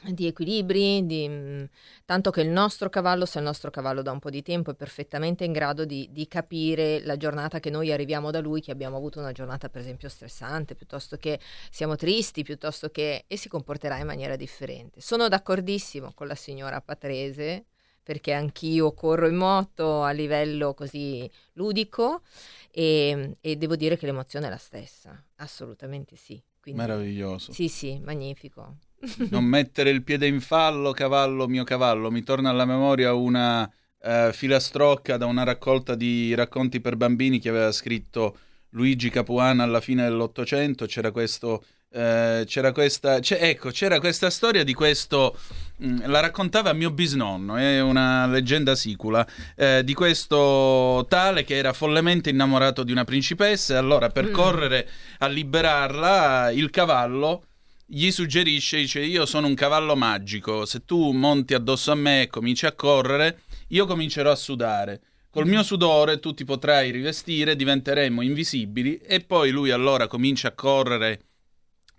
di 0.09 0.25
equilibri, 0.25 1.05
di, 1.05 1.27
mm, 1.29 1.63
tanto 2.05 2.31
che 2.31 2.41
il 2.41 2.49
nostro 2.49 2.89
cavallo, 2.89 3.25
se 3.25 3.37
il 3.37 3.43
nostro 3.43 3.69
cavallo 3.69 4.01
da 4.01 4.11
un 4.11 4.19
po' 4.19 4.29
di 4.29 4.41
tempo 4.41 4.71
è 4.71 4.75
perfettamente 4.75 5.43
in 5.43 5.51
grado 5.51 5.85
di, 5.85 6.09
di, 6.11 6.27
capire 6.27 7.01
la 7.03 7.17
giornata 7.17 7.59
che 7.59 7.69
noi 7.69 7.91
arriviamo 7.91 8.31
da 8.31 8.39
lui, 8.39 8.61
che 8.61 8.71
abbiamo 8.71 8.97
avuto 8.97 9.19
una 9.19 9.31
giornata 9.31 9.69
per 9.69 9.81
esempio 9.81 10.09
stressante, 10.09 10.75
piuttosto 10.75 11.17
che 11.17 11.39
siamo 11.69 11.95
tristi, 11.95 12.43
piuttosto 12.43 12.89
che... 12.89 13.25
e 13.27 13.37
si 13.37 13.47
comporterà 13.47 13.97
in 13.97 14.07
maniera 14.07 14.35
differente. 14.35 15.01
Sono 15.01 15.27
d'accordissimo 15.27 16.11
con 16.15 16.27
la 16.27 16.35
signora 16.35 16.81
Patrese, 16.81 17.65
perché 18.03 18.33
anch'io 18.33 18.93
corro 18.93 19.27
in 19.27 19.35
moto 19.35 20.01
a 20.01 20.11
livello 20.11 20.73
così 20.73 21.29
ludico 21.53 22.23
e, 22.71 23.37
e 23.39 23.55
devo 23.55 23.75
dire 23.75 23.97
che 23.97 24.07
l'emozione 24.07 24.47
è 24.47 24.49
la 24.49 24.57
stessa, 24.57 25.23
assolutamente 25.35 26.15
sì. 26.15 26.41
Quindi, 26.59 26.81
Meraviglioso. 26.81 27.51
Sì, 27.53 27.67
sì, 27.67 27.99
magnifico 27.99 28.77
non 29.29 29.43
mettere 29.43 29.89
il 29.89 30.03
piede 30.03 30.27
in 30.27 30.41
fallo, 30.41 30.91
cavallo 30.91 31.47
mio 31.47 31.63
cavallo. 31.63 32.11
Mi 32.11 32.23
torna 32.23 32.49
alla 32.49 32.65
memoria 32.65 33.13
una 33.13 33.63
uh, 33.63 34.31
filastrocca 34.31 35.17
da 35.17 35.25
una 35.25 35.43
raccolta 35.43 35.95
di 35.95 36.33
racconti 36.33 36.79
per 36.79 36.95
bambini 36.95 37.39
che 37.39 37.49
aveva 37.49 37.71
scritto 37.71 38.37
Luigi 38.69 39.09
Capuana 39.09 39.63
alla 39.63 39.81
fine 39.81 40.03
dell'Ottocento. 40.03 40.85
C'era 40.85 41.11
questo. 41.11 41.63
Uh, 41.93 42.45
c'era 42.45 42.71
questa, 42.71 43.19
ecco, 43.21 43.69
c'era 43.69 43.99
questa 43.99 44.29
storia 44.29 44.63
di 44.63 44.73
questo, 44.73 45.37
mh, 45.75 45.85
mm, 45.85 45.97
la 46.05 46.21
raccontava 46.21 46.71
mio 46.71 46.89
bisnonno, 46.89 47.57
è 47.57 47.81
una 47.81 48.25
leggenda 48.27 48.75
sicula, 48.75 49.27
uh, 49.57 49.81
di 49.81 49.93
questo 49.93 51.05
tale 51.09 51.43
che 51.43 51.57
era 51.57 51.73
follemente 51.73 52.29
innamorato 52.29 52.83
di 52.83 52.93
una 52.93 53.03
principessa 53.03 53.73
e 53.73 53.75
allora 53.75 54.07
per 54.07 54.29
mm. 54.29 54.31
correre 54.31 54.89
a 55.17 55.27
liberarla 55.27 56.51
il 56.51 56.69
cavallo 56.69 57.47
gli 57.93 58.09
suggerisce, 58.09 58.77
dice 58.77 59.01
io 59.01 59.25
sono 59.25 59.47
un 59.47 59.53
cavallo 59.53 59.97
magico, 59.97 60.65
se 60.65 60.85
tu 60.85 61.11
monti 61.11 61.53
addosso 61.53 61.91
a 61.91 61.95
me 61.95 62.21
e 62.21 62.27
cominci 62.27 62.65
a 62.65 62.71
correre, 62.71 63.41
io 63.67 63.85
comincerò 63.85 64.31
a 64.31 64.35
sudare. 64.35 65.01
Col 65.29 65.45
mio 65.45 65.61
sudore 65.61 66.19
tu 66.21 66.33
ti 66.33 66.45
potrai 66.45 66.91
rivestire, 66.91 67.55
diventeremo 67.57 68.21
invisibili 68.21 68.95
e 68.95 69.19
poi 69.19 69.51
lui 69.51 69.71
allora 69.71 70.07
comincia 70.07 70.49
a 70.49 70.53
correre 70.53 71.23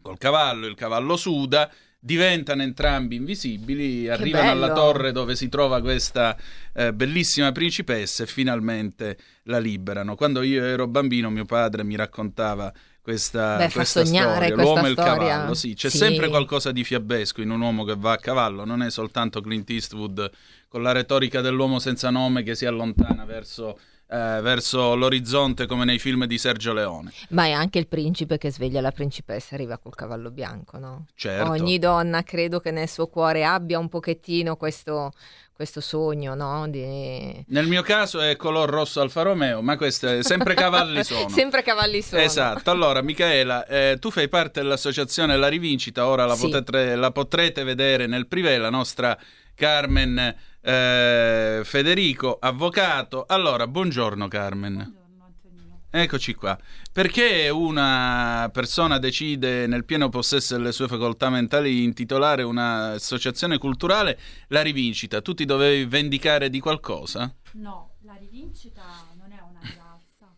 col 0.01 0.17
cavallo, 0.17 0.67
il 0.67 0.77
cavallo 0.77 1.17
suda, 1.17 1.71
diventano 1.99 2.63
entrambi 2.63 3.17
invisibili, 3.17 4.09
arrivano 4.09 4.51
alla 4.51 4.73
torre 4.73 5.13
dove 5.13 5.37
si 5.37 5.51
trova 5.51 5.83
questa 5.83 6.37
eh, 6.75 6.95
bellissima 6.95 7.53
principessa 7.53 8.23
e 8.23 8.27
finalmente 8.27 9.19
la 9.45 9.59
liberano. 9.59 10.15
Quando 10.15 10.41
io 10.41 10.65
ero 10.65 10.89
bambino 10.89 11.29
mio 11.29 11.45
padre 11.45 11.85
mi 11.85 11.97
raccontava 11.97 12.73
questa, 13.03 13.57
Beh, 13.57 13.71
questa 13.73 14.05
storia, 14.05 14.55
l'uomo 14.55 14.87
e 14.87 14.91
il 14.91 14.93
storia. 14.93 15.17
cavallo, 15.17 15.55
sì, 15.55 15.75
c'è 15.75 15.91
sì. 15.91 15.97
sempre 15.99 16.29
qualcosa 16.29 16.71
di 16.71 16.85
fiabesco 16.85 17.43
in 17.43 17.51
un 17.51 17.61
uomo 17.61 17.83
che 17.85 17.97
va 17.97 18.13
a 18.13 18.17
cavallo, 18.17 18.65
non 18.65 18.81
è 18.81 18.91
soltanto 18.91 19.41
Clint 19.41 19.69
Eastwood 19.71 20.31
con 20.69 20.83
la 20.83 20.93
retorica 20.93 21.41
dell'uomo 21.41 21.81
senza 21.81 22.11
nome 22.11 22.45
che 22.45 22.55
si 22.55 22.65
allontana 22.65 23.25
verso 23.25 23.77
eh, 24.13 24.41
verso 24.43 24.95
l'orizzonte 24.95 25.65
come 25.65 25.87
nei 25.87 25.99
film 25.99 26.27
di 26.27 26.37
Sergio 26.37 26.75
Leone. 26.75 27.13
Ma 27.31 27.47
è 27.47 27.53
anche 27.53 27.79
il 27.79 27.87
principe 27.87 28.37
che 28.37 28.53
sveglia 28.53 28.83
la 28.83 28.91
principessa 28.91 29.53
e 29.53 29.55
arriva 29.55 29.79
col 29.79 29.95
cavallo 29.95 30.31
bianco, 30.31 30.79
no? 30.79 31.07
Certo. 31.15 31.51
Ogni 31.51 31.79
donna 31.79 32.23
credo 32.23 32.61
che 32.61 32.71
nel 32.71 32.91
suo 32.91 33.07
cuore 33.07 33.43
abbia 33.47 33.79
un 33.79 33.89
pochettino 33.89 34.57
questo, 34.57 35.13
questo 35.55 35.81
sogno, 35.81 36.35
no? 36.35 36.69
Di... 36.69 37.43
Nel 37.49 37.67
mio 37.67 37.81
caso 37.81 38.21
è 38.21 38.37
color 38.37 38.69
rosso 38.69 39.01
Alfa 39.01 39.23
Romeo, 39.23 39.63
ma 39.63 39.79
queste 39.79 40.23
sempre 40.23 40.53
cavalli 40.53 41.03
sono. 41.05 41.31
sempre 41.31 41.63
cavalli 41.63 42.03
sono. 42.03 42.21
Esatto. 42.21 42.71
Allora, 42.71 43.01
Michaela, 43.01 43.65
eh, 43.65 43.97
tu 43.99 44.11
fai 44.11 44.29
parte 44.29 44.61
dell'associazione 44.61 45.39
La 45.39 45.49
Rivincita, 45.49 46.07
ora 46.07 46.27
la, 46.27 46.35
sì. 46.35 46.51
potrete, 46.51 46.97
la 46.97 47.11
potrete 47.13 47.65
vedere 47.65 48.07
nel 48.07 48.27
privé, 48.27 48.59
la 48.59 48.69
nostra 48.69 49.19
Carmen 49.55 50.35
Eh, 50.65 51.63
Federico, 51.65 52.39
avvocato. 52.41 53.25
Allora, 53.27 53.67
buongiorno 53.67 54.29
Carmen. 54.29 54.75
Buongiorno 54.75 55.25
Antonino. 55.25 55.81
Eccoci 55.91 56.35
qua. 56.35 56.57
Perché 56.93 57.49
una 57.49 58.49
persona 58.53 58.99
decide 58.99 59.67
nel 59.67 59.85
pieno 59.85 60.09
possesso 60.09 60.57
delle 60.57 60.71
sue 60.71 60.87
facoltà 60.87 61.31
mentali 61.31 61.71
di 61.71 61.83
intitolare 61.83 62.45
un'associazione 62.45 63.59
culturale 63.59 64.17
la 64.49 64.63
rivincita? 64.63 65.21
Tu 65.21 65.35
ti 65.35 65.45
dovevi 65.45 65.85
vendicare 65.85 66.49
di 66.49 66.61
qualcosa? 66.61 67.35
No, 67.55 67.95
la 68.03 68.15
rivincita 68.15 68.83
non 69.19 69.33
è 69.33 69.41
una 69.41 69.59
rivalsa. 69.63 70.33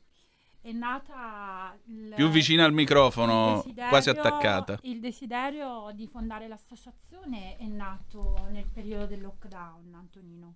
È 0.64 0.72
nata 0.72 1.78
il, 1.88 2.14
Più 2.16 2.30
vicina 2.30 2.64
al 2.64 2.72
microfono, 2.72 3.62
quasi 3.90 4.08
attaccata. 4.08 4.78
Il 4.84 4.98
desiderio 4.98 5.90
di 5.92 6.06
fondare 6.06 6.48
l'associazione 6.48 7.58
è 7.58 7.66
nato 7.66 8.46
nel 8.48 8.64
periodo 8.72 9.04
del 9.04 9.20
lockdown, 9.20 9.92
Antonino, 9.92 10.54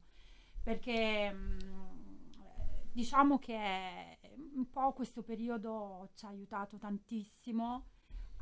perché 0.63 1.37
diciamo 2.91 3.39
che 3.39 4.19
un 4.55 4.71
po' 4.71 4.95
questo 4.95 5.23
periodo 5.23 6.09
ci 6.15 6.25
ha 6.25 6.29
aiutato 6.29 6.79
tantissimo 6.79 7.89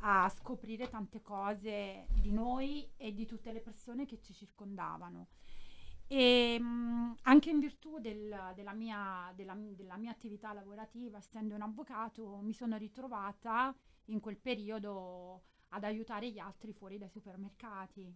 a 0.03 0.29
scoprire 0.29 0.87
tante 0.87 1.21
cose 1.21 2.07
di 2.13 2.31
noi 2.31 2.89
e 2.95 3.13
di 3.13 3.25
tutte 3.25 3.51
le 3.51 3.59
persone 3.59 4.05
che 4.05 4.21
ci 4.21 4.33
circondavano. 4.33 5.27
E 6.09 6.57
mh, 6.59 7.17
anche 7.23 7.49
in 7.49 7.59
virtù 7.59 7.99
del- 7.99 8.53
della, 8.55 8.73
mia, 8.73 9.31
della, 9.35 9.55
della 9.55 9.97
mia 9.97 10.11
attività 10.11 10.53
lavorativa, 10.53 11.17
essendo 11.17 11.55
un 11.55 11.61
avvocato, 11.61 12.39
mi 12.41 12.53
sono 12.53 12.77
ritrovata 12.77 13.75
in 14.05 14.19
quel 14.19 14.37
periodo 14.37 15.43
ad 15.69 15.83
aiutare 15.83 16.31
gli 16.31 16.39
altri 16.39 16.71
fuori 16.71 16.97
dai 16.97 17.09
supermercati. 17.09 18.15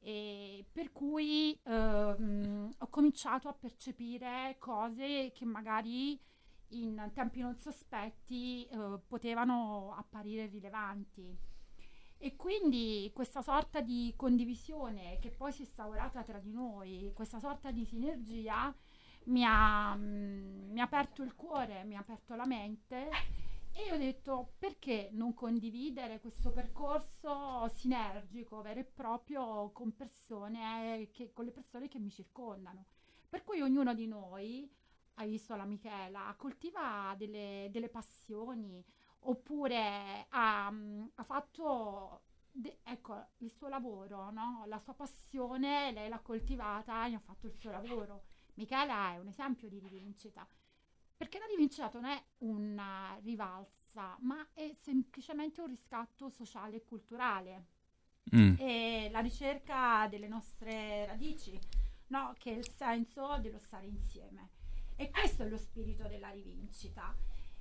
E 0.00 0.64
per 0.70 0.92
cui 0.92 1.58
ehm, 1.64 2.70
ho 2.78 2.86
cominciato 2.88 3.48
a 3.48 3.52
percepire 3.52 4.56
cose 4.58 5.32
che 5.32 5.44
magari 5.44 6.18
in 6.70 7.10
tempi 7.14 7.40
non 7.40 7.54
sospetti 7.56 8.66
eh, 8.66 8.98
potevano 9.06 9.94
apparire 9.96 10.46
rilevanti. 10.46 11.36
E 12.18 12.34
quindi 12.34 13.10
questa 13.14 13.42
sorta 13.42 13.80
di 13.80 14.12
condivisione 14.16 15.18
che 15.20 15.30
poi 15.30 15.52
si 15.52 15.62
è 15.62 15.64
instaurata 15.64 16.24
tra 16.24 16.40
di 16.40 16.52
noi, 16.52 17.12
questa 17.14 17.38
sorta 17.38 17.70
di 17.70 17.84
sinergia, 17.84 18.74
mi 19.24 19.44
ha, 19.44 19.94
mm, 19.94 20.72
mi 20.72 20.80
ha 20.80 20.84
aperto 20.84 21.22
il 21.22 21.34
cuore, 21.36 21.84
mi 21.84 21.96
ha 21.96 22.00
aperto 22.00 22.34
la 22.34 22.46
mente 22.46 23.08
e 23.72 23.92
ho 23.92 23.96
detto 23.96 24.54
perché 24.58 25.10
non 25.12 25.34
condividere 25.34 26.18
questo 26.18 26.50
percorso 26.50 27.68
sinergico, 27.68 28.62
vero 28.62 28.80
e 28.80 28.84
proprio, 28.84 29.70
con 29.70 29.94
persone 29.94 31.10
che, 31.12 31.32
con 31.32 31.44
le 31.44 31.52
persone 31.52 31.86
che 31.86 32.00
mi 32.00 32.10
circondano. 32.10 32.86
Per 33.28 33.44
cui 33.44 33.60
ognuno 33.60 33.94
di 33.94 34.08
noi, 34.08 34.68
hai 35.14 35.28
visto 35.28 35.54
la 35.54 35.64
Michela, 35.64 36.34
coltiva 36.36 37.14
delle, 37.16 37.68
delle 37.70 37.88
passioni, 37.88 38.84
oppure 39.20 40.26
ha, 40.28 40.66
ha 40.66 41.24
fatto 41.24 42.22
de- 42.50 42.78
ecco, 42.82 43.28
il 43.38 43.50
suo 43.52 43.68
lavoro, 43.68 44.30
no? 44.30 44.64
la 44.66 44.78
sua 44.78 44.94
passione, 44.94 45.92
lei 45.92 46.08
l'ha 46.08 46.20
coltivata 46.20 47.06
e 47.06 47.14
ha 47.14 47.20
fatto 47.20 47.46
il 47.46 47.54
suo 47.54 47.70
lavoro. 47.70 48.24
Michela 48.54 49.12
è 49.12 49.18
un 49.18 49.28
esempio 49.28 49.68
di 49.68 49.78
rivincita, 49.78 50.46
perché 51.16 51.38
la 51.38 51.46
rivincita 51.46 51.90
non 51.92 52.06
è 52.06 52.22
una 52.38 53.16
rivalsa, 53.22 54.16
ma 54.20 54.46
è 54.52 54.74
semplicemente 54.80 55.60
un 55.60 55.68
riscatto 55.68 56.28
sociale 56.28 56.76
e 56.76 56.84
culturale 56.84 57.66
Mm. 58.34 58.56
e 58.58 59.08
la 59.10 59.20
ricerca 59.20 60.06
delle 60.08 60.28
nostre 60.28 61.06
radici, 61.06 61.58
no? 62.08 62.34
che 62.38 62.52
è 62.52 62.58
il 62.58 62.68
senso 62.68 63.38
dello 63.38 63.58
stare 63.58 63.86
insieme. 63.86 64.50
E 64.96 65.10
questo 65.10 65.44
è 65.44 65.48
lo 65.48 65.56
spirito 65.56 66.06
della 66.08 66.28
rivincita. 66.30 67.14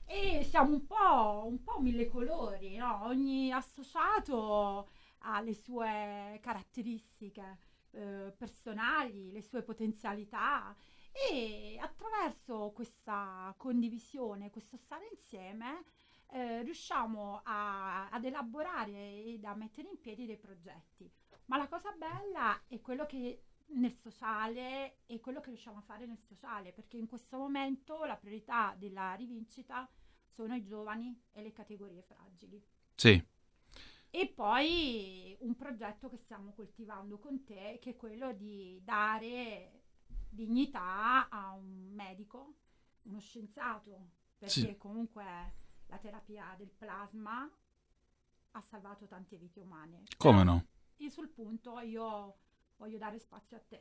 E 0.09 0.43
siamo 0.43 0.73
un 0.73 0.85
po', 0.85 1.43
un 1.45 1.61
po' 1.63 1.79
mille 1.79 2.07
colori, 2.07 2.77
no? 2.77 3.03
ogni 3.05 3.51
associato 3.51 4.87
ha 5.19 5.41
le 5.41 5.53
sue 5.53 6.39
caratteristiche 6.41 7.59
eh, 7.91 8.33
personali, 8.37 9.31
le 9.31 9.41
sue 9.41 9.63
potenzialità 9.63 10.73
e 11.11 11.77
attraverso 11.81 12.71
questa 12.73 13.53
condivisione, 13.57 14.49
questo 14.49 14.77
stare 14.77 15.07
insieme, 15.11 15.83
eh, 16.29 16.63
riusciamo 16.63 17.41
a- 17.43 18.09
ad 18.09 18.23
elaborare 18.23 19.23
ed 19.23 19.43
a 19.43 19.55
mettere 19.55 19.89
in 19.89 19.99
piedi 19.99 20.25
dei 20.25 20.37
progetti. 20.37 21.11
Ma 21.45 21.57
la 21.57 21.67
cosa 21.67 21.91
bella 21.91 22.61
è 22.67 22.79
quello 22.81 23.05
che 23.05 23.46
nel 23.69 23.93
sociale 23.95 24.99
è 25.05 25.19
quello 25.19 25.41
che 25.41 25.49
riusciamo 25.49 25.77
a 25.77 25.81
fare 25.81 26.05
nel 26.05 26.19
sociale, 26.19 26.71
perché 26.71 26.97
in 26.97 27.07
questo 27.07 27.37
momento 27.37 28.03
la 28.05 28.15
priorità 28.15 28.75
della 28.77 29.13
rivincita 29.13 29.89
sono 30.25 30.55
i 30.55 30.63
giovani 30.63 31.19
e 31.31 31.41
le 31.41 31.51
categorie 31.51 32.01
fragili. 32.01 32.63
Sì. 32.95 33.23
E 34.09 34.27
poi 34.27 35.35
un 35.41 35.55
progetto 35.55 36.09
che 36.09 36.17
stiamo 36.17 36.51
coltivando 36.53 37.19
con 37.19 37.43
te, 37.43 37.77
che 37.81 37.91
è 37.91 37.95
quello 37.95 38.33
di 38.33 38.79
dare 38.83 39.81
dignità 40.29 41.27
a 41.29 41.51
un 41.51 41.91
medico, 41.93 42.55
uno 43.03 43.19
scienziato, 43.19 44.11
perché 44.37 44.49
Sì. 44.53 44.77
comunque 44.77 45.23
la 45.87 45.97
terapia 45.97 46.53
del 46.57 46.69
plasma 46.69 47.49
ha 48.51 48.61
salvato 48.61 49.05
tante 49.07 49.37
vite 49.37 49.59
umane. 49.59 50.03
Come 50.17 50.39
Però 50.39 50.51
no? 50.51 50.65
io 50.97 51.09
sul 51.09 51.29
punto 51.29 51.79
io 51.79 52.37
voglio 52.77 52.97
dare 52.97 53.19
spazio 53.19 53.57
a 53.57 53.61
te. 53.67 53.79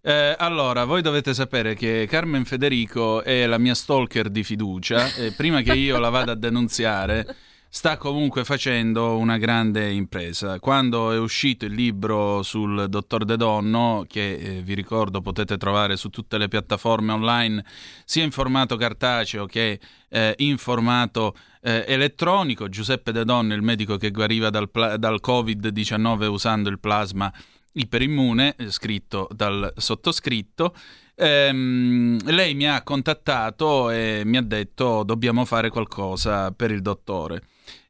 Eh, 0.00 0.34
allora, 0.38 0.84
voi 0.84 1.00
dovete 1.00 1.32
sapere 1.32 1.74
che 1.74 2.06
Carmen 2.08 2.44
Federico 2.44 3.22
è 3.22 3.46
la 3.46 3.58
mia 3.58 3.74
stalker 3.74 4.28
di 4.28 4.44
fiducia 4.44 5.14
e 5.14 5.32
prima 5.32 5.62
che 5.62 5.72
io 5.72 5.98
la 5.98 6.10
vada 6.10 6.32
a 6.32 6.34
denunziare 6.34 7.36
sta 7.68 7.96
comunque 7.96 8.44
facendo 8.44 9.16
una 9.16 9.38
grande 9.38 9.90
impresa. 9.90 10.60
Quando 10.60 11.10
è 11.10 11.18
uscito 11.18 11.64
il 11.64 11.72
libro 11.72 12.42
sul 12.42 12.86
dottor 12.88 13.24
De 13.24 13.36
Donno, 13.36 14.04
che 14.06 14.34
eh, 14.34 14.62
vi 14.62 14.74
ricordo 14.74 15.22
potete 15.22 15.56
trovare 15.56 15.96
su 15.96 16.10
tutte 16.10 16.36
le 16.36 16.48
piattaforme 16.48 17.12
online, 17.12 17.64
sia 18.04 18.24
in 18.24 18.30
formato 18.30 18.76
cartaceo 18.76 19.46
che 19.46 19.80
eh, 20.08 20.34
in 20.38 20.58
formato 20.58 21.34
eh, 21.62 21.84
elettronico, 21.88 22.68
Giuseppe 22.68 23.10
De 23.10 23.24
Donno, 23.24 23.54
il 23.54 23.62
medico 23.62 23.96
che 23.96 24.10
guariva 24.10 24.50
dal, 24.50 24.70
pla- 24.70 24.96
dal 24.98 25.18
Covid-19 25.20 26.26
usando 26.26 26.68
il 26.68 26.78
plasma 26.78 27.32
iperimmune, 27.74 28.54
eh, 28.56 28.70
scritto 28.70 29.28
dal 29.32 29.72
sottoscritto. 29.76 30.74
Ehm, 31.16 32.18
lei 32.30 32.54
mi 32.54 32.68
ha 32.68 32.82
contattato 32.82 33.90
e 33.90 34.22
mi 34.24 34.36
ha 34.36 34.42
detto 34.42 35.04
dobbiamo 35.04 35.44
fare 35.44 35.70
qualcosa 35.70 36.50
per 36.50 36.70
il 36.70 36.82
dottore. 36.82 37.42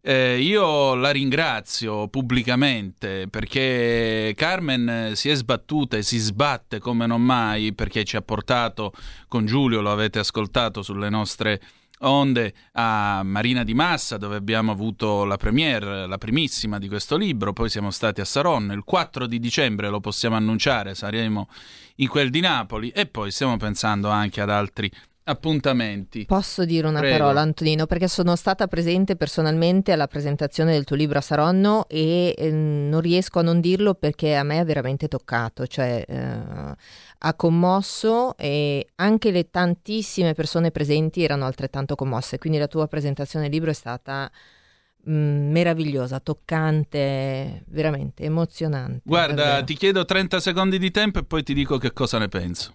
Eh, 0.07 0.39
io 0.39 0.95
la 0.95 1.11
ringrazio 1.11 2.09
pubblicamente 2.09 3.27
perché 3.31 4.35
Carmen 4.37 5.13
si 5.15 5.31
è 5.31 5.35
sbattuta 5.35 5.97
e 5.97 6.03
si 6.03 6.19
sbatte 6.19 6.79
come 6.79 7.07
non 7.07 7.23
mai 7.23 7.73
perché 7.73 8.05
ci 8.05 8.17
ha 8.17 8.21
portato 8.21 8.93
con 9.29 9.47
Giulio, 9.47 9.81
lo 9.81 9.91
avete 9.91 10.19
ascoltato 10.19 10.83
sulle 10.83 11.09
nostre 11.09 11.59
onde 12.09 12.55
a 12.73 13.23
Marina 13.23 13.65
di 13.65 13.75
Massa 13.75 14.17
dove 14.17 14.37
abbiamo 14.37 14.73
avuto 14.73 15.25
la 15.25 15.37
premiere, 15.37 16.07
la 16.07 16.19
primissima 16.19 16.79
di 16.79 16.89
questo 16.89 17.17
libro, 17.17 17.53
poi 17.53 17.69
siamo 17.69 17.91
stati 17.91 18.21
a 18.21 18.25
Saronno, 18.25 18.73
il 18.73 18.85
4 18.85 19.27
di 19.27 19.39
dicembre 19.39 19.89
lo 19.89 20.01
possiamo 20.01 20.37
annunciare, 20.37 20.95
saremo 20.95 21.49
in 21.97 22.09
quel 22.09 22.31
di 22.31 22.41
Napoli. 22.41 22.91
E 22.91 23.07
poi 23.07 23.31
stiamo 23.31 23.57
pensando 23.57 24.09
anche 24.09 24.41
ad 24.41 24.51
altri 24.51 24.91
appuntamenti. 25.25 26.27
Posso 26.27 26.65
dire 26.65 26.87
una 26.87 27.01
Prego. 27.01 27.19
parola, 27.19 27.41
Antonino, 27.41 27.87
perché 27.87 28.09
sono 28.09 28.37
stata 28.37 28.67
presente 28.67 29.17
personalmente 29.17 29.93
alla 29.93 30.07
presentazione 30.07 30.73
del 30.73 30.85
tuo 30.85 30.97
libro 30.97 31.19
a 31.19 31.23
Saronno 31.23 31.87
e 31.89 32.35
eh, 32.37 32.51
non 32.51 33.01
riesco 33.01 33.39
a 33.39 33.43
non 33.43 33.61
dirlo 33.61 33.95
perché 33.95 34.35
a 34.35 34.43
me 34.43 34.59
ha 34.59 34.65
veramente 34.65 35.09
toccato, 35.09 35.67
cioè 35.67 36.05
eh, 36.07 36.77
ha 37.19 37.35
commosso 37.35 38.37
e 38.37 38.87
anche 38.97 39.31
le 39.31 39.49
tantissime 39.51 40.35
persone 40.35 40.71
presenti 40.71 41.23
erano 41.23 41.47
altrettanto 41.47 41.95
commosse, 41.95 42.39
quindi 42.39 42.59
la 42.59 42.69
tua 42.69 42.87
presentazione 42.87 43.47
del 43.47 43.55
libro 43.55 43.71
è 43.71 43.75
stata 43.75 44.31
mm, 45.09 45.51
meravigliosa, 45.51 46.21
toccante, 46.21 47.65
veramente 47.69 48.25
emozionante. 48.25 49.01
Guarda, 49.05 49.43
davvero. 49.43 49.65
ti 49.65 49.75
chiedo 49.75 50.05
30 50.05 50.39
secondi 50.39 50.79
di 50.79 50.91
tempo 50.91 51.21
e 51.21 51.25
poi 51.25 51.43
ti 51.43 51.55
dico 51.55 51.79
che 51.79 51.95
cosa 51.95 52.19
ne 52.19 52.29
penso. 52.29 52.75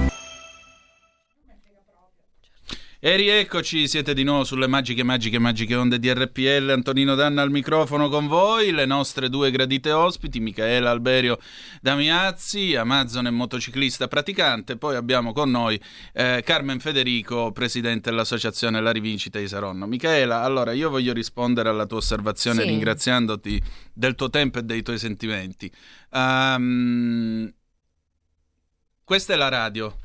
E 3.03 3.15
rieccoci, 3.15 3.87
siete 3.87 4.13
di 4.13 4.21
nuovo 4.21 4.43
sulle 4.43 4.67
magiche, 4.67 5.01
magiche, 5.01 5.39
magiche 5.39 5.73
onde 5.73 5.97
di 5.97 6.13
RPL. 6.13 6.69
Antonino 6.69 7.15
Danna 7.15 7.41
al 7.41 7.49
microfono 7.49 8.09
con 8.09 8.27
voi, 8.27 8.69
le 8.71 8.85
nostre 8.85 9.27
due 9.27 9.49
gradite 9.49 9.91
ospiti, 9.91 10.39
Michaela 10.39 10.91
Alberio 10.91 11.39
Damiazzi, 11.81 12.75
Amazon 12.75 13.25
e 13.25 13.31
motociclista 13.31 14.07
praticante. 14.07 14.77
Poi 14.77 14.95
abbiamo 14.95 15.33
con 15.33 15.49
noi 15.49 15.81
eh, 16.13 16.43
Carmen 16.45 16.79
Federico, 16.79 17.51
presidente 17.51 18.11
dell'associazione 18.11 18.79
La 18.79 18.91
Rivincita 18.91 19.39
di 19.39 19.47
Saronno. 19.47 19.87
Michaela, 19.87 20.43
allora 20.43 20.71
io 20.71 20.91
voglio 20.91 21.11
rispondere 21.11 21.69
alla 21.69 21.87
tua 21.87 21.97
osservazione 21.97 22.61
Sì. 22.61 22.67
ringraziandoti 22.67 23.63
del 23.93 24.13
tuo 24.13 24.29
tempo 24.29 24.59
e 24.59 24.61
dei 24.61 24.83
tuoi 24.83 24.99
sentimenti. 24.99 25.71
Ehm, 26.11 27.51
questa 29.03 29.33
è 29.33 29.35
la 29.35 29.49
radio. 29.49 29.95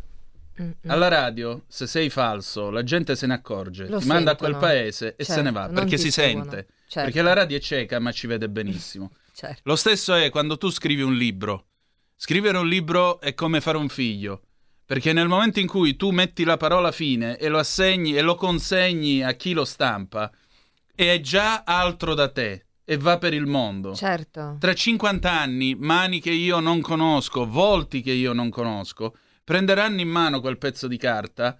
Alla 0.86 1.08
radio, 1.08 1.64
se 1.68 1.86
sei 1.86 2.08
falso, 2.10 2.70
la 2.70 2.82
gente 2.82 3.14
se 3.16 3.26
ne 3.26 3.34
accorge, 3.34 3.88
Lo 3.88 3.98
ti 3.98 4.06
manda 4.06 4.32
a 4.32 4.36
quel 4.36 4.52
sentono. 4.52 4.72
paese 4.72 5.14
e 5.16 5.24
se 5.24 5.32
Certo, 5.34 5.42
ne 5.42 5.52
va 5.52 5.66
non 5.66 5.74
perché 5.74 5.98
si 5.98 6.10
seguono. 6.10 6.44
sente. 6.50 6.66
Certo. 6.88 7.00
Perché 7.10 7.22
la 7.22 7.32
radio 7.34 7.56
è 7.56 7.60
cieca, 7.60 7.98
ma 7.98 8.12
ci 8.12 8.26
vede 8.26 8.48
benissimo. 8.48 9.10
Certo. 9.36 9.60
Lo 9.64 9.76
stesso 9.76 10.14
è 10.14 10.30
quando 10.30 10.56
tu 10.56 10.70
scrivi 10.70 11.02
un 11.02 11.14
libro. 11.14 11.66
Scrivere 12.16 12.56
un 12.56 12.66
libro 12.66 13.20
è 13.20 13.34
come 13.34 13.60
fare 13.60 13.76
un 13.76 13.90
figlio. 13.90 14.40
Perché 14.86 15.12
nel 15.12 15.28
momento 15.28 15.60
in 15.60 15.66
cui 15.66 15.94
tu 15.96 16.08
metti 16.10 16.42
la 16.44 16.56
parola 16.56 16.90
fine 16.90 17.36
e 17.36 17.48
lo 17.48 17.58
assegni 17.58 18.16
e 18.16 18.22
lo 18.22 18.34
consegni 18.34 19.22
a 19.22 19.32
chi 19.32 19.52
lo 19.52 19.66
stampa, 19.66 20.30
è 20.94 21.20
già 21.20 21.64
altro 21.64 22.14
da 22.14 22.30
te 22.30 22.64
e 22.82 22.96
va 22.96 23.18
per 23.18 23.34
il 23.34 23.44
mondo. 23.44 23.94
Certo. 23.94 24.56
Tra 24.58 24.72
50 24.72 25.30
anni, 25.30 25.74
mani 25.74 26.18
che 26.20 26.30
io 26.30 26.60
non 26.60 26.80
conosco, 26.80 27.46
volti 27.46 28.00
che 28.00 28.12
io 28.12 28.32
non 28.32 28.48
conosco, 28.48 29.16
prenderanno 29.46 30.00
in 30.00 30.08
mano 30.08 30.40
quel 30.40 30.58
pezzo 30.58 30.88
di 30.88 30.96
carta 30.96 31.56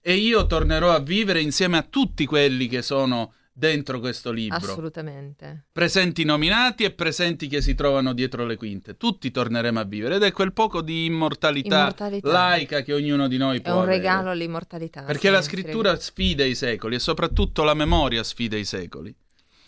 e 0.00 0.14
io 0.14 0.46
tornerò 0.46 0.92
a 0.92 1.00
vivere 1.00 1.42
insieme 1.42 1.76
a 1.76 1.82
tutti 1.82 2.24
quelli 2.24 2.66
che 2.66 2.80
sono 2.80 3.34
dentro 3.52 4.00
questo 4.00 4.32
libro. 4.32 4.56
Assolutamente. 4.56 5.66
Presenti 5.70 6.24
nominati 6.24 6.84
e 6.84 6.92
presenti 6.92 7.46
che 7.46 7.60
si 7.60 7.74
trovano 7.74 8.14
dietro 8.14 8.46
le 8.46 8.56
quinte. 8.56 8.96
Tutti 8.96 9.30
torneremo 9.30 9.78
a 9.80 9.84
vivere 9.84 10.14
ed 10.16 10.22
è 10.22 10.32
quel 10.32 10.54
poco 10.54 10.80
di 10.80 11.04
immortalità, 11.04 11.80
Immortalità. 11.80 12.30
laica 12.32 12.80
che 12.82 12.94
ognuno 12.94 13.28
di 13.28 13.36
noi 13.36 13.58
È 13.58 13.60
può 13.60 13.74
un 13.74 13.78
avere. 13.82 13.96
regalo 13.96 14.30
all'immortalità. 14.30 15.02
Perché 15.02 15.26
sì, 15.28 15.32
la 15.34 15.42
scrittura 15.42 15.96
sfida 15.98 16.44
i 16.44 16.54
secoli 16.54 16.94
e 16.94 16.98
soprattutto 17.00 17.62
la 17.64 17.74
memoria 17.74 18.22
sfida 18.22 18.56
i 18.56 18.64
secoli. 18.64 19.14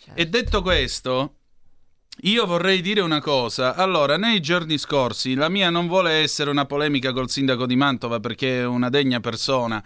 certo. 0.03 0.19
E 0.19 0.25
detto 0.27 0.61
questo, 0.63 1.38
io 2.23 2.45
vorrei 2.45 2.81
dire 2.81 3.01
una 3.01 3.21
cosa. 3.21 3.75
Allora, 3.75 4.17
nei 4.17 4.41
giorni 4.41 4.77
scorsi, 4.77 5.35
la 5.35 5.49
mia 5.49 5.69
non 5.69 5.87
vuole 5.87 6.11
essere 6.11 6.49
una 6.49 6.65
polemica 6.65 7.13
col 7.13 7.29
sindaco 7.29 7.65
di 7.65 7.75
Mantova 7.75 8.19
perché 8.19 8.59
è 8.59 8.65
una 8.65 8.89
degna 8.89 9.19
persona 9.19 9.83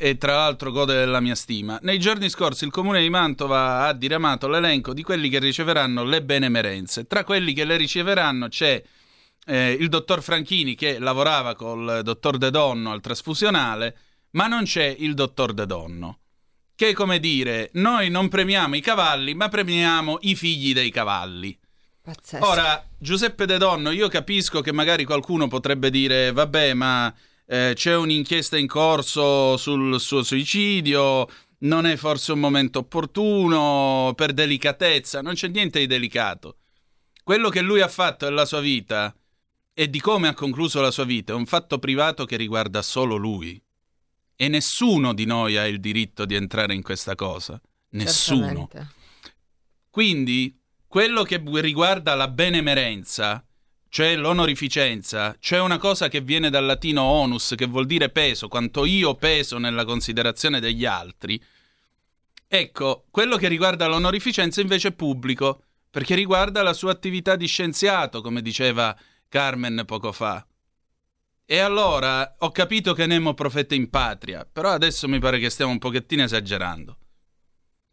e 0.00 0.16
tra 0.16 0.36
l'altro 0.36 0.70
gode 0.70 0.94
della 0.94 1.20
mia 1.20 1.34
stima. 1.34 1.78
Nei 1.82 1.98
giorni 1.98 2.30
scorsi 2.30 2.64
il 2.64 2.70
comune 2.70 3.02
di 3.02 3.10
Mantova 3.10 3.86
ha 3.86 3.92
diramato 3.92 4.48
l'elenco 4.48 4.94
di 4.94 5.02
quelli 5.02 5.28
che 5.28 5.40
riceveranno 5.40 6.04
le 6.04 6.22
benemerenze. 6.22 7.06
Tra 7.06 7.24
quelli 7.24 7.52
che 7.52 7.64
le 7.64 7.76
riceveranno 7.76 8.48
c'è 8.48 8.82
eh, 9.44 9.72
il 9.72 9.88
dottor 9.88 10.22
Franchini 10.22 10.74
che 10.74 10.98
lavorava 10.98 11.54
col 11.54 12.00
dottor 12.02 12.38
De 12.38 12.50
Donno 12.50 12.92
al 12.92 13.00
trasfusionale, 13.00 13.96
ma 14.30 14.46
non 14.46 14.64
c'è 14.64 14.94
il 14.98 15.14
dottor 15.14 15.52
De 15.52 15.66
Donno. 15.66 16.18
Che 16.78 16.90
è 16.90 16.92
come 16.92 17.18
dire, 17.18 17.70
noi 17.72 18.08
non 18.08 18.28
premiamo 18.28 18.76
i 18.76 18.80
cavalli, 18.80 19.34
ma 19.34 19.48
premiamo 19.48 20.18
i 20.20 20.36
figli 20.36 20.72
dei 20.72 20.90
cavalli. 20.90 21.58
Pazzesco. 22.00 22.46
Ora, 22.46 22.88
Giuseppe 22.96 23.46
De 23.46 23.58
Donno, 23.58 23.90
io 23.90 24.06
capisco 24.06 24.60
che 24.60 24.70
magari 24.70 25.02
qualcuno 25.02 25.48
potrebbe 25.48 25.90
dire, 25.90 26.30
vabbè, 26.30 26.74
ma 26.74 27.12
eh, 27.46 27.72
c'è 27.74 27.96
un'inchiesta 27.96 28.56
in 28.56 28.68
corso 28.68 29.56
sul 29.56 29.98
suo 29.98 30.22
suicidio, 30.22 31.28
non 31.62 31.84
è 31.84 31.96
forse 31.96 32.30
un 32.30 32.38
momento 32.38 32.78
opportuno, 32.78 34.12
per 34.14 34.32
delicatezza, 34.32 35.20
non 35.20 35.34
c'è 35.34 35.48
niente 35.48 35.80
di 35.80 35.86
delicato. 35.86 36.58
Quello 37.24 37.48
che 37.48 37.60
lui 37.60 37.80
ha 37.80 37.88
fatto 37.88 38.28
nella 38.28 38.44
sua 38.44 38.60
vita 38.60 39.12
e 39.74 39.90
di 39.90 39.98
come 39.98 40.28
ha 40.28 40.32
concluso 40.32 40.80
la 40.80 40.92
sua 40.92 41.02
vita 41.02 41.32
è 41.32 41.34
un 41.34 41.46
fatto 41.46 41.80
privato 41.80 42.24
che 42.24 42.36
riguarda 42.36 42.82
solo 42.82 43.16
lui. 43.16 43.60
E 44.40 44.46
nessuno 44.46 45.14
di 45.14 45.24
noi 45.24 45.56
ha 45.56 45.66
il 45.66 45.80
diritto 45.80 46.24
di 46.24 46.36
entrare 46.36 46.72
in 46.72 46.82
questa 46.82 47.16
cosa. 47.16 47.60
Nessuno. 47.90 48.68
Certamente. 48.70 48.94
Quindi, 49.90 50.56
quello 50.86 51.24
che 51.24 51.42
riguarda 51.44 52.14
la 52.14 52.28
benemerenza, 52.28 53.44
cioè 53.88 54.14
l'onorificenza, 54.14 55.36
c'è 55.40 55.58
una 55.58 55.78
cosa 55.78 56.06
che 56.06 56.20
viene 56.20 56.50
dal 56.50 56.66
latino 56.66 57.02
onus, 57.02 57.54
che 57.56 57.66
vuol 57.66 57.86
dire 57.86 58.10
peso, 58.10 58.46
quanto 58.46 58.84
io 58.84 59.16
peso 59.16 59.58
nella 59.58 59.84
considerazione 59.84 60.60
degli 60.60 60.84
altri. 60.84 61.42
Ecco, 62.46 63.06
quello 63.10 63.36
che 63.36 63.48
riguarda 63.48 63.88
l'onorificenza 63.88 64.60
invece 64.60 64.88
è 64.88 64.92
pubblico, 64.92 65.64
perché 65.90 66.14
riguarda 66.14 66.62
la 66.62 66.74
sua 66.74 66.92
attività 66.92 67.34
di 67.34 67.48
scienziato, 67.48 68.20
come 68.20 68.40
diceva 68.40 68.96
Carmen 69.28 69.82
poco 69.84 70.12
fa. 70.12 70.46
E 71.50 71.60
allora 71.60 72.34
ho 72.40 72.50
capito 72.50 72.92
che 72.92 73.06
Nemo 73.06 73.32
profeta 73.32 73.74
in 73.74 73.88
patria, 73.88 74.44
però 74.44 74.68
adesso 74.68 75.08
mi 75.08 75.18
pare 75.18 75.38
che 75.38 75.48
stiamo 75.48 75.72
un 75.72 75.78
pochettino 75.78 76.22
esagerando. 76.22 76.98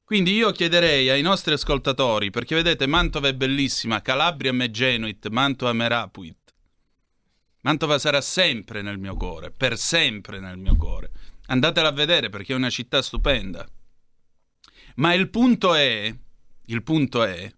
Quindi 0.03 0.33
io 0.33 0.51
chiederei 0.51 1.09
ai 1.09 1.21
nostri 1.21 1.53
ascoltatori, 1.53 2.31
perché 2.31 2.53
vedete 2.53 2.85
Mantova 2.85 3.29
è 3.29 3.33
bellissima, 3.33 4.01
Calabria 4.01 4.51
me 4.51 4.69
genuit, 4.71 5.29
Mantova 5.29 5.71
me 5.71 5.87
rapuit. 5.87 6.53
Mantova 7.61 7.97
sarà 7.97 8.19
sempre 8.19 8.81
nel 8.81 8.97
mio 8.97 9.15
cuore, 9.15 9.51
per 9.51 9.77
sempre 9.77 10.41
nel 10.41 10.57
mio 10.57 10.75
cuore. 10.75 11.11
Andatela 11.45 11.87
a 11.87 11.93
vedere 11.93 12.27
perché 12.27 12.51
è 12.51 12.57
una 12.57 12.69
città 12.69 13.01
stupenda. 13.01 13.65
Ma 14.95 15.13
il 15.13 15.29
punto 15.29 15.75
è, 15.75 16.13
il 16.65 16.83
punto 16.83 17.23
è 17.23 17.49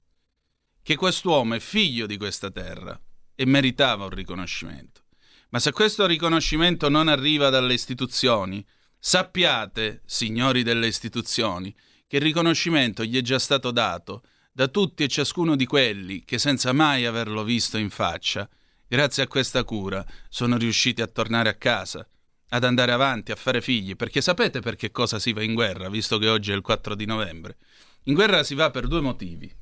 che 0.83 0.95
quest'uomo 0.95 1.55
è 1.55 1.60
figlio 1.60 2.05
di 2.05 2.17
questa 2.17 2.51
terra 2.51 3.01
e 3.33 3.45
meritava 3.47 4.03
un 4.03 4.12
riconoscimento. 4.12 5.05
Ma 5.49 5.60
se 5.60 5.71
questo 5.71 6.05
riconoscimento 6.05 6.89
non 6.89 7.07
arriva 7.07 7.49
dalle 7.49 7.73
istituzioni, 7.73 8.65
sappiate, 8.99 10.01
signori 10.05 10.63
delle 10.63 10.88
istituzioni, 10.88 11.73
che 12.07 12.17
il 12.17 12.21
riconoscimento 12.21 13.03
gli 13.03 13.17
è 13.17 13.21
già 13.21 13.39
stato 13.39 13.71
dato 13.71 14.23
da 14.51 14.67
tutti 14.67 15.03
e 15.03 15.07
ciascuno 15.07 15.55
di 15.55 15.65
quelli 15.65 16.23
che 16.23 16.39
senza 16.39 16.73
mai 16.73 17.05
averlo 17.05 17.43
visto 17.43 17.77
in 17.77 17.89
faccia, 17.89 18.49
grazie 18.88 19.23
a 19.23 19.27
questa 19.27 19.63
cura, 19.63 20.03
sono 20.29 20.57
riusciti 20.57 21.01
a 21.01 21.07
tornare 21.07 21.49
a 21.49 21.53
casa, 21.55 22.07
ad 22.49 22.63
andare 22.63 22.91
avanti, 22.91 23.31
a 23.31 23.36
fare 23.36 23.62
figli, 23.62 23.95
perché 23.95 24.21
sapete 24.21 24.60
per 24.60 24.75
che 24.75 24.91
cosa 24.91 25.19
si 25.19 25.31
va 25.33 25.43
in 25.43 25.53
guerra, 25.53 25.89
visto 25.89 26.17
che 26.17 26.27
oggi 26.27 26.51
è 26.51 26.55
il 26.55 26.62
4 26.62 26.95
di 26.95 27.05
novembre? 27.05 27.57
In 28.03 28.13
guerra 28.13 28.43
si 28.43 28.55
va 28.55 28.71
per 28.71 28.88
due 28.88 29.01
motivi. 29.01 29.53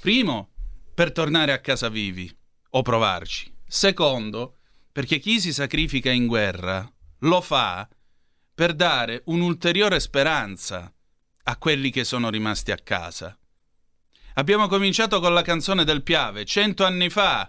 Primo, 0.00 0.52
per 0.94 1.12
tornare 1.12 1.52
a 1.52 1.58
casa 1.58 1.88
vivi, 1.88 2.34
o 2.70 2.82
provarci. 2.82 3.52
Secondo, 3.66 4.57
perché 4.98 5.20
chi 5.20 5.40
si 5.40 5.52
sacrifica 5.52 6.10
in 6.10 6.26
guerra 6.26 6.84
lo 7.20 7.40
fa 7.40 7.88
per 8.52 8.74
dare 8.74 9.22
un'ulteriore 9.26 10.00
speranza 10.00 10.92
a 11.44 11.56
quelli 11.56 11.90
che 11.90 12.02
sono 12.02 12.30
rimasti 12.30 12.72
a 12.72 12.78
casa. 12.82 13.38
Abbiamo 14.34 14.66
cominciato 14.66 15.20
con 15.20 15.32
la 15.34 15.42
canzone 15.42 15.84
del 15.84 16.02
Piave, 16.02 16.44
cento 16.44 16.84
anni 16.84 17.10
fa, 17.10 17.48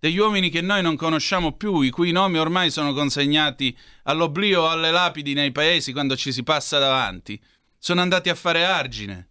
degli 0.00 0.18
uomini 0.18 0.50
che 0.50 0.60
noi 0.60 0.82
non 0.82 0.96
conosciamo 0.96 1.52
più, 1.52 1.82
i 1.82 1.90
cui 1.90 2.10
nomi 2.10 2.38
ormai 2.38 2.72
sono 2.72 2.92
consegnati 2.92 3.78
all'oblio 4.02 4.62
o 4.62 4.68
alle 4.68 4.90
lapidi 4.90 5.34
nei 5.34 5.52
paesi 5.52 5.92
quando 5.92 6.16
ci 6.16 6.32
si 6.32 6.42
passa 6.42 6.80
davanti, 6.80 7.40
sono 7.78 8.00
andati 8.00 8.28
a 8.28 8.34
fare 8.34 8.64
argine. 8.64 9.28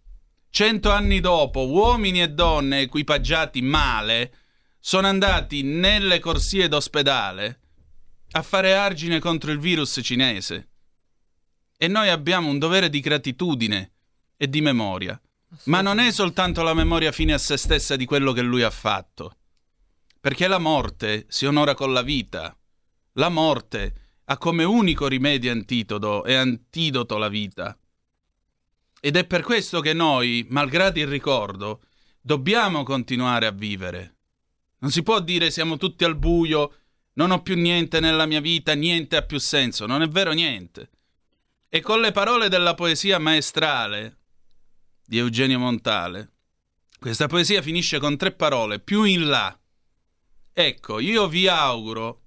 Cento 0.48 0.90
anni 0.90 1.20
dopo, 1.20 1.68
uomini 1.68 2.22
e 2.22 2.30
donne 2.30 2.80
equipaggiati 2.80 3.60
male 3.60 4.45
sono 4.86 5.08
andati 5.08 5.62
nelle 5.64 6.20
corsie 6.20 6.68
d'ospedale 6.68 7.60
a 8.30 8.42
fare 8.42 8.72
argine 8.72 9.18
contro 9.18 9.50
il 9.50 9.58
virus 9.58 9.98
cinese. 10.00 10.68
E 11.76 11.88
noi 11.88 12.08
abbiamo 12.08 12.48
un 12.48 12.60
dovere 12.60 12.88
di 12.88 13.00
gratitudine 13.00 13.94
e 14.36 14.48
di 14.48 14.60
memoria. 14.60 15.20
Ma 15.64 15.80
non 15.80 15.98
è 15.98 16.12
soltanto 16.12 16.62
la 16.62 16.72
memoria 16.72 17.10
fine 17.10 17.32
a 17.32 17.38
se 17.38 17.56
stessa 17.56 17.96
di 17.96 18.04
quello 18.04 18.30
che 18.30 18.42
lui 18.42 18.62
ha 18.62 18.70
fatto. 18.70 19.38
Perché 20.20 20.46
la 20.46 20.58
morte 20.58 21.26
si 21.30 21.46
onora 21.46 21.74
con 21.74 21.92
la 21.92 22.02
vita. 22.02 22.56
La 23.14 23.28
morte 23.28 23.94
ha 24.26 24.38
come 24.38 24.62
unico 24.62 25.08
rimedio 25.08 25.50
antidoto 25.50 26.24
e 26.24 26.36
antidoto 26.36 27.18
la 27.18 27.28
vita. 27.28 27.76
Ed 29.00 29.16
è 29.16 29.26
per 29.26 29.42
questo 29.42 29.80
che 29.80 29.94
noi, 29.94 30.46
malgrado 30.48 31.00
il 31.00 31.08
ricordo, 31.08 31.82
dobbiamo 32.20 32.84
continuare 32.84 33.46
a 33.46 33.50
vivere. 33.50 34.15
Non 34.78 34.90
si 34.90 35.02
può 35.02 35.20
dire 35.20 35.50
siamo 35.50 35.76
tutti 35.76 36.04
al 36.04 36.16
buio, 36.16 36.74
non 37.14 37.30
ho 37.30 37.42
più 37.42 37.56
niente 37.56 38.00
nella 38.00 38.26
mia 38.26 38.40
vita, 38.40 38.74
niente 38.74 39.16
ha 39.16 39.22
più 39.22 39.38
senso. 39.38 39.86
Non 39.86 40.02
è 40.02 40.08
vero 40.08 40.32
niente. 40.32 40.90
E 41.68 41.80
con 41.80 42.00
le 42.00 42.12
parole 42.12 42.48
della 42.48 42.74
poesia 42.74 43.18
maestrale 43.18 44.18
di 45.04 45.18
Eugenio 45.18 45.58
Montale, 45.58 46.32
questa 46.98 47.26
poesia 47.26 47.62
finisce 47.62 47.98
con 47.98 48.16
tre 48.16 48.32
parole, 48.32 48.80
più 48.80 49.04
in 49.04 49.26
là. 49.26 49.58
Ecco, 50.52 50.98
io 51.00 51.28
vi 51.28 51.48
auguro 51.48 52.22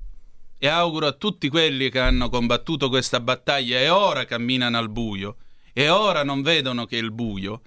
e 0.57 0.67
auguro 0.67 1.07
a 1.07 1.13
tutti 1.13 1.49
quelli 1.49 1.89
che 1.89 1.99
hanno 1.99 2.29
combattuto 2.29 2.89
questa 2.89 3.19
battaglia 3.19 3.79
e 3.79 3.89
ora 3.89 4.25
camminano 4.25 4.77
al 4.77 4.89
buio 4.89 5.38
e 5.73 5.89
ora 5.89 6.23
non 6.23 6.41
vedono 6.41 6.85
che 6.85 6.97
il 6.97 7.12
buio, 7.12 7.62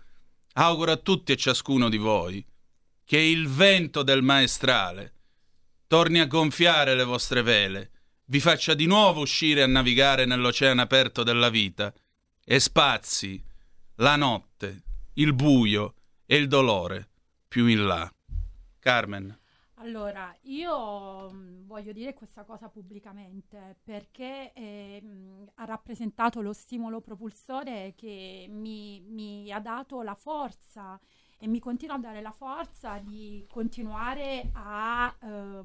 auguro 0.55 0.92
a 0.92 0.97
tutti 0.97 1.33
e 1.33 1.37
ciascuno 1.37 1.88
di 1.88 1.97
voi 1.97 2.45
che 3.12 3.18
il 3.18 3.46
vento 3.46 4.03
del 4.03 4.22
maestrale 4.22 5.12
torni 5.87 6.18
a 6.20 6.27
gonfiare 6.27 6.94
le 6.94 7.05
vostre 7.05 7.42
vele, 7.42 7.90
vi 8.25 8.40
faccia 8.40 8.72
di 8.72 8.87
nuovo 8.87 9.20
uscire 9.20 9.62
a 9.62 9.66
navigare 9.66 10.25
nell'oceano 10.25 10.81
aperto 10.81 11.22
della 11.22 11.51
vita 11.51 11.92
e 12.42 12.59
spazi 12.59 13.38
la 13.96 14.16
notte, 14.16 14.85
il 15.16 15.35
buio 15.35 15.92
e 16.25 16.37
il 16.37 16.48
dolore 16.48 17.11
più 17.46 17.66
in 17.66 17.85
là. 17.85 18.11
Carmen. 18.79 19.38
Allora, 19.75 20.35
io 20.44 21.31
mh, 21.31 21.66
voglio 21.66 21.92
dire 21.92 22.14
questa 22.14 22.44
cosa 22.44 22.70
pubblicamente 22.70 23.77
perché 23.83 24.55
eh, 24.55 25.03
ha 25.57 25.64
rappresentato 25.66 26.40
lo 26.40 26.55
stimolo 26.55 27.03
propulsore 27.03 27.92
che 27.94 28.46
mi, 28.48 29.03
mi 29.07 29.53
ha 29.53 29.61
dato 29.61 30.01
la 30.01 30.14
forza 30.14 30.98
e 31.42 31.48
mi 31.48 31.59
continua 31.59 31.96
a 31.96 31.98
dare 31.98 32.20
la 32.20 32.31
forza 32.31 32.98
di 32.98 33.44
continuare 33.50 34.50
a, 34.52 35.12
eh, 35.20 35.62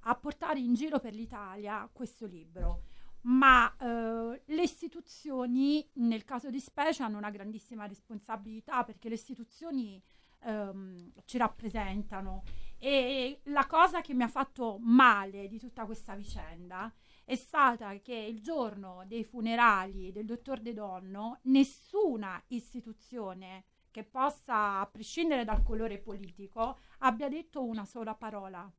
a 0.00 0.14
portare 0.16 0.58
in 0.58 0.74
giro 0.74 1.00
per 1.00 1.14
l'Italia 1.14 1.88
questo 1.90 2.26
libro. 2.26 2.82
Ma 3.22 3.74
eh, 3.78 4.42
le 4.44 4.62
istituzioni, 4.62 5.88
nel 5.94 6.24
caso 6.24 6.50
di 6.50 6.60
specie, 6.60 7.04
hanno 7.04 7.16
una 7.16 7.30
grandissima 7.30 7.86
responsabilità 7.86 8.84
perché 8.84 9.08
le 9.08 9.14
istituzioni 9.14 9.98
ehm, 10.40 11.12
ci 11.24 11.38
rappresentano. 11.38 12.42
E 12.76 13.40
la 13.44 13.66
cosa 13.66 14.02
che 14.02 14.12
mi 14.12 14.24
ha 14.24 14.28
fatto 14.28 14.76
male 14.78 15.48
di 15.48 15.58
tutta 15.58 15.86
questa 15.86 16.16
vicenda 16.16 16.92
è 17.24 17.34
stata 17.34 17.98
che 18.00 18.14
il 18.14 18.42
giorno 18.42 19.04
dei 19.06 19.24
funerali 19.24 20.12
del 20.12 20.26
dottor 20.26 20.60
De 20.60 20.74
Donno 20.74 21.38
nessuna 21.44 22.42
istituzione 22.48 23.64
che 23.90 24.04
possa, 24.04 24.80
a 24.80 24.86
prescindere 24.86 25.44
dal 25.44 25.62
colore 25.62 25.98
politico, 25.98 26.78
abbia 26.98 27.28
detto 27.28 27.64
una 27.64 27.84
sola 27.84 28.14
parola. 28.14 28.70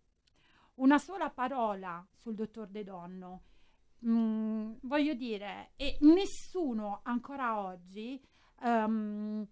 Una 0.76 0.98
sola 0.98 1.30
parola 1.30 2.06
sul 2.14 2.36
dottor 2.36 2.68
De 2.68 2.84
Donno. 2.84 3.44
Mm, 4.06 4.76
voglio 4.82 5.14
dire, 5.14 5.72
e 5.76 5.98
nessuno 6.02 7.02
ancora 7.04 7.60
oggi 7.60 8.22
um, 8.62 9.46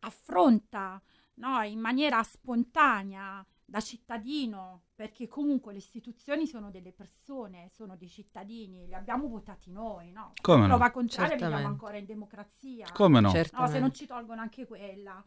affronta 0.00 1.02
no, 1.34 1.62
in 1.62 1.80
maniera 1.80 2.22
spontanea 2.22 3.44
da 3.68 3.80
cittadino, 3.80 4.84
perché 4.94 5.26
comunque 5.26 5.72
le 5.72 5.78
istituzioni 5.78 6.46
sono 6.46 6.70
delle 6.70 6.92
persone, 6.92 7.68
sono 7.74 7.96
dei 7.96 8.08
cittadini, 8.08 8.86
li 8.86 8.94
abbiamo 8.94 9.26
votati 9.26 9.72
noi, 9.72 10.12
no? 10.12 10.32
Come 10.40 10.66
Prova 10.66 10.84
no? 10.84 10.84
a 10.84 10.90
contare, 10.92 11.28
Certamente. 11.28 11.46
viviamo 11.46 11.72
ancora 11.72 11.96
in 11.96 12.06
democrazia. 12.06 12.86
Come 12.92 13.20
no? 13.20 13.32
No, 13.32 13.66
se 13.66 13.78
non 13.80 13.92
ci 13.92 14.06
tolgono 14.06 14.40
anche 14.40 14.66
quella. 14.66 15.22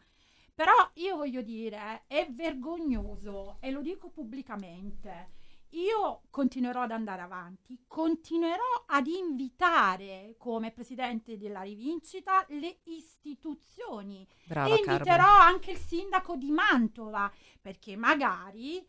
Però 0.54 0.72
io 0.94 1.16
voglio 1.16 1.42
dire, 1.42 2.04
è 2.06 2.28
vergognoso 2.30 3.58
e 3.60 3.70
lo 3.70 3.82
dico 3.82 4.08
pubblicamente. 4.08 5.38
Io 5.72 6.22
continuerò 6.30 6.82
ad 6.82 6.90
andare 6.90 7.22
avanti, 7.22 7.84
continuerò 7.86 8.84
ad 8.86 9.06
invitare 9.06 10.34
come 10.36 10.72
presidente 10.72 11.38
della 11.38 11.62
rivincita 11.62 12.44
le 12.48 12.80
istituzioni 12.84 14.26
Brava 14.44 14.74
e 14.74 14.78
inviterò 14.78 15.04
Carmen. 15.24 15.54
anche 15.54 15.70
il 15.72 15.78
sindaco 15.78 16.34
di 16.36 16.50
Mantova 16.50 17.32
perché 17.60 17.94
magari 17.94 18.84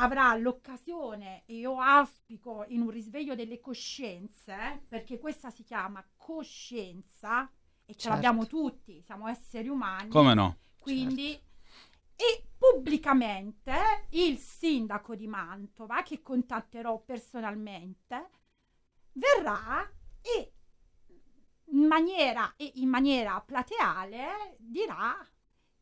avrà 0.00 0.34
l'occasione 0.36 1.42
e 1.46 1.54
io 1.56 1.80
auspico 1.80 2.64
in 2.68 2.80
un 2.82 2.90
risveglio 2.90 3.34
delle 3.36 3.60
coscienze 3.60 4.82
perché 4.88 5.18
questa 5.18 5.50
si 5.50 5.62
chiama 5.62 6.04
coscienza 6.16 7.44
e 7.84 7.92
ce 7.94 8.00
Certo. 8.00 8.08
l'abbiamo 8.10 8.46
tutti, 8.46 9.00
siamo 9.02 9.28
esseri 9.28 9.68
umani. 9.68 10.08
Come 10.10 10.34
no? 10.34 10.58
Quindi 10.78 11.40
e 12.20 12.42
pubblicamente 12.58 13.72
il 14.10 14.38
sindaco 14.38 15.14
di 15.14 15.28
Mantova 15.28 16.02
che 16.02 16.20
contatterò 16.20 17.00
personalmente 17.06 18.30
verrà 19.12 19.88
e 20.20 20.52
in 21.70 21.86
maniera, 21.86 22.54
e 22.56 22.72
in 22.76 22.88
maniera 22.88 23.40
plateale 23.40 24.56
dirà 24.58 25.16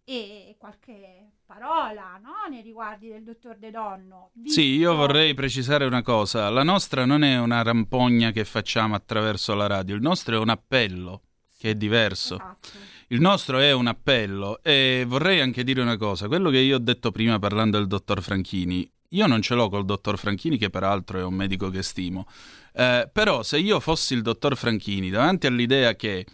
e 0.08 0.54
qualche 0.56 1.32
parola 1.44 2.16
no? 2.22 2.46
nei 2.48 2.62
riguardi 2.62 3.08
del 3.08 3.24
dottor 3.24 3.56
De 3.56 3.70
Donno. 3.70 4.30
Sì, 4.44 4.74
io 4.74 4.90
visto- 4.90 5.06
vorrei 5.06 5.34
precisare 5.34 5.84
una 5.84 6.02
cosa. 6.02 6.48
La 6.50 6.62
nostra 6.62 7.04
non 7.04 7.24
è 7.24 7.38
una 7.38 7.62
rampogna 7.62 8.30
che 8.30 8.44
facciamo 8.44 8.94
attraverso 8.94 9.54
la 9.54 9.66
radio, 9.66 9.96
il 9.96 10.02
nostro 10.02 10.36
è 10.36 10.38
un 10.38 10.50
appello, 10.50 11.22
che 11.58 11.70
è 11.70 11.74
diverso. 11.74 12.36
Esatto. 12.36 12.68
Il 13.10 13.20
nostro 13.20 13.60
è 13.60 13.70
un 13.70 13.86
appello 13.86 14.58
e 14.64 15.04
vorrei 15.06 15.40
anche 15.40 15.62
dire 15.62 15.80
una 15.80 15.96
cosa. 15.96 16.26
Quello 16.26 16.50
che 16.50 16.58
io 16.58 16.74
ho 16.74 16.80
detto 16.80 17.12
prima 17.12 17.38
parlando 17.38 17.78
del 17.78 17.86
dottor 17.86 18.20
Franchini, 18.20 18.90
io 19.10 19.26
non 19.28 19.42
ce 19.42 19.54
l'ho 19.54 19.68
col 19.68 19.84
dottor 19.84 20.18
Franchini, 20.18 20.58
che 20.58 20.70
peraltro 20.70 21.20
è 21.20 21.22
un 21.22 21.34
medico 21.34 21.70
che 21.70 21.84
stimo. 21.84 22.26
Eh, 22.72 23.08
però 23.12 23.44
se 23.44 23.58
io 23.58 23.78
fossi 23.78 24.14
il 24.14 24.22
dottor 24.22 24.56
Franchini, 24.56 25.08
davanti 25.08 25.46
all'idea 25.46 25.94
che 25.94 26.26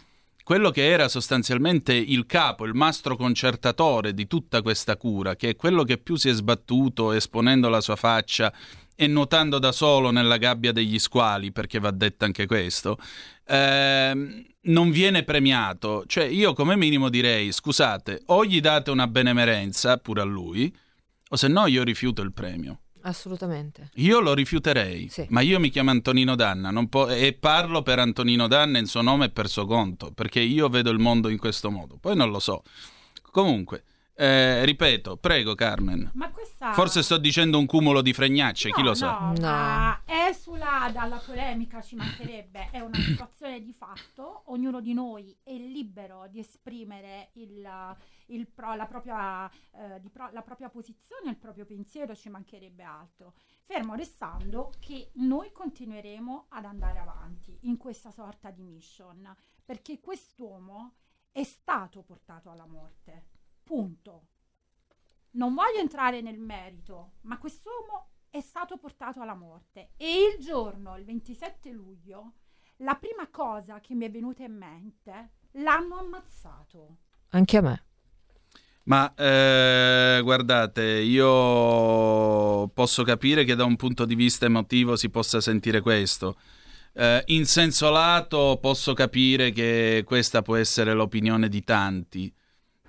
quello 0.43 0.71
che 0.71 0.89
era 0.89 1.07
sostanzialmente 1.09 1.93
il 1.93 2.25
capo, 2.25 2.65
il 2.65 2.73
mastro 2.73 3.15
concertatore 3.17 4.15
di 4.15 4.25
tutta 4.25 4.63
questa 4.63 4.97
cura, 4.97 5.35
che 5.35 5.49
è 5.49 5.55
quello 5.55 5.83
che 5.83 5.99
più 5.99 6.15
si 6.15 6.29
è 6.29 6.33
sbattuto 6.33 7.11
esponendo 7.11 7.69
la 7.69 7.81
sua 7.81 7.95
faccia 7.95 8.51
e 8.95 9.07
nuotando 9.07 9.59
da 9.59 9.71
solo 9.71 10.09
nella 10.09 10.37
gabbia 10.37 10.71
degli 10.71 10.97
squali, 10.97 11.51
perché 11.51 11.79
va 11.79 11.91
detto 11.91 12.25
anche 12.25 12.45
questo, 12.45 12.97
ehm, 13.45 14.43
non 14.61 14.91
viene 14.91 15.23
premiato. 15.23 16.03
Cioè, 16.05 16.23
io 16.25 16.53
come 16.53 16.75
minimo 16.75 17.09
direi, 17.09 17.51
scusate, 17.51 18.23
o 18.27 18.45
gli 18.45 18.59
date 18.61 18.91
una 18.91 19.07
benemerenza 19.07 19.97
pure 19.97 20.21
a 20.21 20.25
lui, 20.25 20.73
o 21.29 21.35
se 21.35 21.47
no 21.47 21.65
io 21.67 21.83
rifiuto 21.83 22.21
il 22.21 22.31
premio. 22.33 22.79
Assolutamente. 23.05 23.89
Io 23.95 24.21
lo 24.21 24.33
rifiuterei, 24.33 25.09
Sì. 25.09 25.25
ma 25.29 25.41
io 25.41 25.59
mi 25.59 25.69
chiamo 25.69 25.89
Antonino 25.89 26.35
Danna 26.35 26.71
non 26.71 26.87
po- 26.87 27.09
e 27.09 27.33
parlo 27.33 27.81
per 27.81 27.99
Antonino 27.99 28.47
Danna 28.47 28.77
in 28.77 28.85
suo 28.85 29.01
nome 29.01 29.25
e 29.25 29.29
per 29.29 29.49
suo 29.49 29.65
conto, 29.65 30.11
perché 30.11 30.39
io 30.39 30.69
vedo 30.69 30.89
il 30.89 30.99
mondo 30.99 31.27
in 31.27 31.37
questo 31.37 31.69
modo. 31.69 31.97
Poi 31.97 32.15
non 32.15 32.29
lo 32.31 32.39
so. 32.39 32.63
Comunque, 33.29 33.83
eh, 34.15 34.63
ripeto, 34.65 35.17
prego 35.17 35.55
Carmen. 35.55 36.11
Ma 36.13 36.29
questa... 36.29 36.73
Forse 36.73 37.01
sto 37.01 37.17
dicendo 37.17 37.57
un 37.57 37.65
cumulo 37.65 38.01
di 38.01 38.13
fregnacce, 38.13 38.71
chi 38.71 38.81
No, 38.81 38.89
lo 38.89 38.93
sa. 38.93 39.33
No, 39.35 39.99
esula 40.05 40.89
dalla 40.93 41.17
polemica, 41.17 41.81
ci 41.81 41.95
mancherebbe, 41.95 42.69
è 42.71 42.79
una 42.79 42.97
situazione 42.99 43.61
di 43.61 43.73
fatto, 43.73 44.43
ognuno 44.45 44.79
di 44.81 44.93
noi 44.93 45.35
è 45.43 45.53
libero 45.53 46.27
di 46.29 46.39
esprimere 46.39 47.29
il, 47.33 47.67
il 48.27 48.47
pro- 48.47 48.75
la, 48.75 48.85
propria, 48.85 49.49
eh, 49.49 49.99
di 49.99 50.09
pro- 50.09 50.29
la 50.31 50.41
propria 50.41 50.69
posizione, 50.69 51.31
il 51.31 51.37
proprio 51.37 51.65
pensiero, 51.65 52.15
ci 52.15 52.29
mancherebbe 52.29 52.83
altro. 52.83 53.33
Fermo 53.65 53.95
restando 53.95 54.71
che 54.79 55.09
noi 55.13 55.51
continueremo 55.51 56.45
ad 56.49 56.65
andare 56.65 56.99
avanti 56.99 57.57
in 57.61 57.77
questa 57.77 58.11
sorta 58.11 58.51
di 58.51 58.63
mission, 58.63 59.35
perché 59.65 59.99
quest'uomo 59.99 60.95
è 61.31 61.43
stato 61.43 62.03
portato 62.03 62.51
alla 62.51 62.67
morte. 62.67 63.32
Punto. 63.63 64.27
Non 65.31 65.53
voglio 65.53 65.79
entrare 65.79 66.21
nel 66.21 66.37
merito, 66.37 67.13
ma 67.21 67.37
quest'uomo 67.37 68.09
è 68.29 68.41
stato 68.41 68.77
portato 68.77 69.21
alla 69.21 69.35
morte 69.35 69.91
e 69.97 70.35
il 70.35 70.43
giorno, 70.43 70.97
il 70.97 71.05
27 71.05 71.71
luglio, 71.71 72.33
la 72.77 72.95
prima 72.95 73.27
cosa 73.29 73.79
che 73.79 73.95
mi 73.95 74.05
è 74.05 74.11
venuta 74.11 74.43
in 74.43 74.55
mente, 74.55 75.31
l'hanno 75.53 75.97
ammazzato. 75.97 76.97
Anche 77.29 77.57
a 77.57 77.61
me. 77.61 77.83
Ma 78.85 79.13
eh, 79.15 80.19
guardate, 80.21 80.83
io 80.83 82.67
posso 82.69 83.03
capire 83.03 83.45
che 83.45 83.55
da 83.55 83.63
un 83.63 83.75
punto 83.77 84.05
di 84.05 84.15
vista 84.15 84.45
emotivo 84.45 84.95
si 84.95 85.09
possa 85.09 85.39
sentire 85.39 85.79
questo. 85.79 86.37
Eh, 86.93 87.23
in 87.27 87.45
senso 87.45 87.89
lato 87.89 88.59
posso 88.61 88.93
capire 88.93 89.51
che 89.51 90.03
questa 90.05 90.41
può 90.41 90.57
essere 90.57 90.93
l'opinione 90.93 91.47
di 91.47 91.63
tanti. 91.63 92.33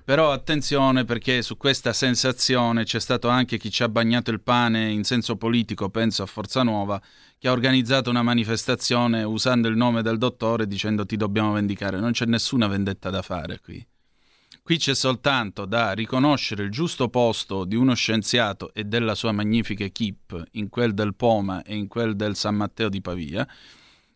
Però 0.05 0.33
attenzione 0.33 1.07
perché 1.07 1.40
su 1.40 1.57
questa 1.57 1.95
sensazione 1.95 2.85
c'è 2.85 3.01
stato 3.01 3.29
anche 3.29 3.57
chi 3.57 3.71
ci 3.71 3.83
ha 3.83 3.88
bagnato 3.88 4.31
il 4.31 4.43
pane 4.43 4.90
in 4.90 5.03
senso 5.03 5.37
politico, 5.37 5.88
penso 5.88 6.23
a 6.23 6.27
Forza 6.27 6.62
Nuova, 6.62 7.01
che 7.38 7.49
ha 7.49 7.53
organizzato 7.53 8.11
una 8.11 8.23
manifestazione 8.23 9.23
usando 9.23 9.67
il 9.67 9.77
nome 9.77 10.03
del 10.03 10.19
dottore 10.19 10.67
dicendo 10.67 11.07
ti 11.07 11.17
dobbiamo 11.17 11.53
vendicare. 11.53 12.01
Non 12.01 12.12
c'è 12.12 12.27
nessuna 12.27 12.67
vendetta 12.67 13.09
da 13.09 13.23
fare 13.23 13.61
qui. 13.61 13.83
Qui 14.62 14.77
c'è 14.77 14.95
soltanto 14.95 15.64
da 15.64 15.93
riconoscere 15.93 16.64
il 16.64 16.71
giusto 16.71 17.09
posto 17.09 17.64
di 17.64 17.75
uno 17.75 17.95
scienziato 17.95 18.75
e 18.75 18.85
della 18.85 19.14
sua 19.14 19.33
magnifica 19.33 19.85
equip 19.85 20.49
in 20.53 20.69
quel 20.69 20.93
del 20.93 21.14
Poma 21.14 21.62
e 21.62 21.77
in 21.77 21.88
quel 21.88 22.14
del 22.14 22.37
San 22.37 22.57
Matteo 22.57 22.90
di 22.90 23.01
Pavia, 23.01 23.49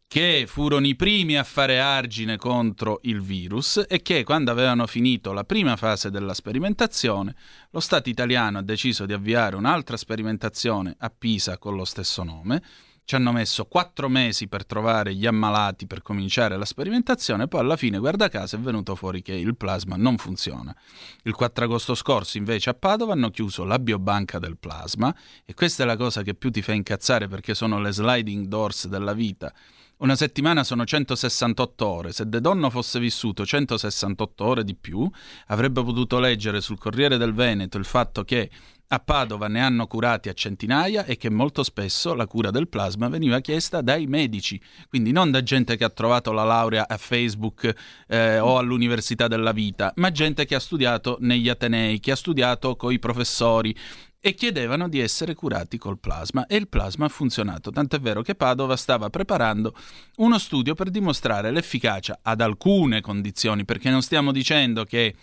che 0.09 0.47
furono 0.49 0.87
i 0.87 0.97
primi 0.97 1.37
a 1.37 1.45
fare 1.45 1.81
argine 1.81 2.39
contro 2.39 3.01
il 3.03 3.21
virus 3.21 3.85
e 3.87 4.01
che 4.01 4.25
quando 4.25 4.51
avevano 4.51 4.87
finito 4.87 5.35
la 5.35 5.45
prima 5.45 5.77
fase 5.77 6.11
della 6.11 6.33
sperimentazione, 6.33 7.35
lo 7.71 7.81
Stato 7.81 8.09
italiano 8.09 8.57
ha 8.57 8.63
deciso 8.63 9.05
di 9.05 9.13
avviare 9.13 9.55
un'altra 9.55 9.99
sperimentazione 9.99 10.97
a 10.99 11.11
Pisa 11.11 11.59
con 11.59 11.77
lo 11.77 11.85
stesso 11.85 12.23
nome, 12.23 12.63
ci 13.05 13.17
hanno 13.17 13.33
messo 13.33 13.67
quattro 13.67 14.09
mesi 14.09 14.49
per 14.49 14.65
trovare 14.65 15.15
gli 15.15 15.27
ammalati 15.27 15.87
per 15.87 16.01
cominciare 16.01 16.57
la 16.57 16.65
sperimentazione, 16.65 17.47
poi 17.47 17.61
alla 17.61 17.77
fine, 17.77 17.99
guarda 17.99 18.29
caso, 18.29 18.57
è 18.57 18.59
venuto 18.59 18.95
fuori 18.95 19.21
che 19.21 19.35
il 19.35 19.57
plasma 19.57 19.97
non 19.97 20.17
funziona. 20.17 20.75
Il 21.23 21.35
4 21.35 21.65
agosto 21.65 21.95
scorso, 21.95 22.39
invece, 22.39 22.71
a 22.71 22.75
Padova 22.75 23.13
hanno 23.13 23.31
chiuso 23.31 23.65
la 23.65 23.79
biobanca 23.79 24.39
del 24.39 24.57
plasma 24.57 25.15
e 25.45 25.53
questa 25.53 25.83
è 25.83 25.87
la 25.87 25.97
cosa 25.97 26.23
che 26.23 26.35
più 26.35 26.51
ti 26.51 26.63
fa 26.63 26.73
incazzare 26.73 27.29
perché 27.29 27.55
sono 27.55 27.79
le 27.79 27.93
sliding 27.93 28.47
doors 28.47 28.87
della 28.89 29.13
vita. 29.13 29.55
Una 29.99 30.15
settimana 30.15 30.63
sono 30.63 30.85
168 30.85 31.87
ore. 31.87 32.13
Se 32.13 32.29
De 32.29 32.41
Donno 32.41 32.71
fosse 32.71 33.01
vissuto 33.01 33.45
168 33.45 34.45
ore 34.45 34.63
di 34.63 34.77
più, 34.77 35.09
avrebbe 35.47 35.83
potuto 35.83 36.21
leggere 36.21 36.61
sul 36.61 36.79
Corriere 36.79 37.17
del 37.17 37.35
Veneto 37.35 37.79
il 37.79 37.85
fatto 37.85 38.23
che 38.23 38.49
a 38.91 39.01
Padova 39.01 39.49
ne 39.49 39.61
hanno 39.61 39.87
curati 39.87 40.29
a 40.29 40.33
centinaia 40.33 41.05
e 41.05 41.17
che 41.17 41.29
molto 41.29 41.63
spesso 41.63 42.15
la 42.15 42.27
cura 42.27 42.51
del 42.51 42.69
plasma 42.69 43.09
veniva 43.09 43.41
chiesta 43.41 43.83
dai 43.83 44.07
medici, 44.07 44.59
quindi 44.89 45.13
non 45.13 45.31
da 45.31 45.43
gente 45.43 45.77
che 45.77 45.85
ha 45.85 45.91
trovato 45.91 46.33
la 46.33 46.45
laurea 46.45 46.89
a 46.89 46.97
Facebook 46.97 47.75
eh, 48.07 48.39
o 48.39 48.57
all'Università 48.57 49.29
della 49.29 49.53
Vita, 49.53 49.93
ma 49.97 50.11
gente 50.11 50.47
che 50.47 50.55
ha 50.55 50.61
studiato 50.61 51.19
negli 51.21 51.51
Atenei, 51.51 52.01
che 52.01 52.13
ha 52.13 52.17
studiato 52.17 52.77
con 52.77 52.93
i 52.93 52.99
professori 52.99 53.77
e 54.21 54.35
chiedevano 54.35 54.89
di 54.89 55.01
essere 55.01 55.35
curati 55.35 55.79
col 55.79 55.99
plasma 55.99 56.47
e 56.47 56.57
il 56.57 56.69
plasma 56.69 57.07
ha 57.07 57.09
funzionato, 57.09 57.71
tant'è 57.71 58.01
vero 58.01 58.23
che 58.23 58.35
Padova 58.35 58.77
stava 58.77 59.11
preparando 59.11 59.75
uno 60.17 60.39
studio 60.39 60.75
per 60.75 60.91
dimostrare 60.91 61.51
l'efficacia 61.51 62.19
ad 62.23 62.41
alcune 62.41 63.01
condizioni, 63.01 63.65
perché 63.65 63.91
non 63.91 64.03
stiamo 64.03 64.33
dicendo 64.33 64.85
che 64.85 65.15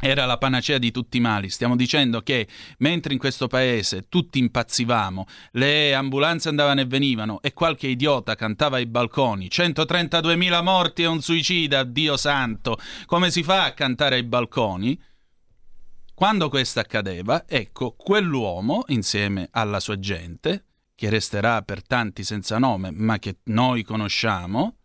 era 0.00 0.24
la 0.24 0.38
panacea 0.38 0.78
di 0.78 0.90
tutti 0.90 1.18
i 1.18 1.20
mali. 1.20 1.50
Stiamo 1.50 1.76
dicendo 1.76 2.22
che 2.22 2.48
mentre 2.78 3.12
in 3.12 3.18
questo 3.18 3.48
paese 3.48 4.06
tutti 4.08 4.38
impazzivamo, 4.38 5.26
le 5.52 5.94
ambulanze 5.94 6.48
andavano 6.48 6.80
e 6.80 6.86
venivano 6.86 7.42
e 7.42 7.52
qualche 7.52 7.86
idiota 7.86 8.34
cantava 8.34 8.76
ai 8.76 8.86
balconi 8.86 9.48
132.000 9.48 10.62
morti 10.62 11.02
e 11.02 11.06
un 11.06 11.20
suicida, 11.20 11.84
Dio 11.84 12.16
santo, 12.16 12.78
come 13.04 13.30
si 13.30 13.42
fa 13.42 13.64
a 13.64 13.72
cantare 13.72 14.16
ai 14.16 14.24
balconi? 14.24 14.98
Quando 16.20 16.50
questo 16.50 16.80
accadeva, 16.80 17.44
ecco, 17.48 17.92
quell'uomo, 17.92 18.84
insieme 18.88 19.48
alla 19.52 19.80
sua 19.80 19.98
gente, 19.98 20.66
che 20.94 21.08
resterà 21.08 21.62
per 21.62 21.82
tanti 21.82 22.24
senza 22.24 22.58
nome, 22.58 22.90
ma 22.90 23.18
che 23.18 23.38
noi 23.44 23.82
conosciamo 23.84 24.76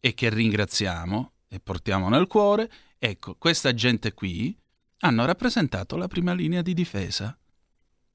e 0.00 0.14
che 0.14 0.30
ringraziamo 0.30 1.32
e 1.48 1.60
portiamo 1.60 2.08
nel 2.08 2.26
cuore, 2.28 2.70
Ecco, 2.98 3.34
questa 3.36 3.74
gente 3.74 4.14
qui 4.14 4.58
hanno 5.00 5.26
rappresentato 5.26 5.98
la 5.98 6.08
prima 6.08 6.32
linea 6.32 6.62
di 6.62 6.72
difesa. 6.72 7.36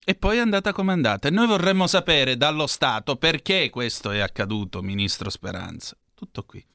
E 0.04 0.16
poi 0.16 0.38
è 0.38 0.40
andata 0.40 0.74
come 0.74 0.94
è 0.94 0.96
andata. 0.96 1.28
E 1.28 1.32
noi 1.32 1.46
vorremmo 1.46 1.86
sapere 1.86 2.36
dallo 2.36 2.66
Stato 2.66 3.18
perché 3.18 3.70
questo 3.70 4.10
è 4.10 4.18
accaduto, 4.18 4.82
Ministro 4.82 5.30
Speranza. 5.30 5.96
Tutto 6.16 6.44
qui. 6.44 6.66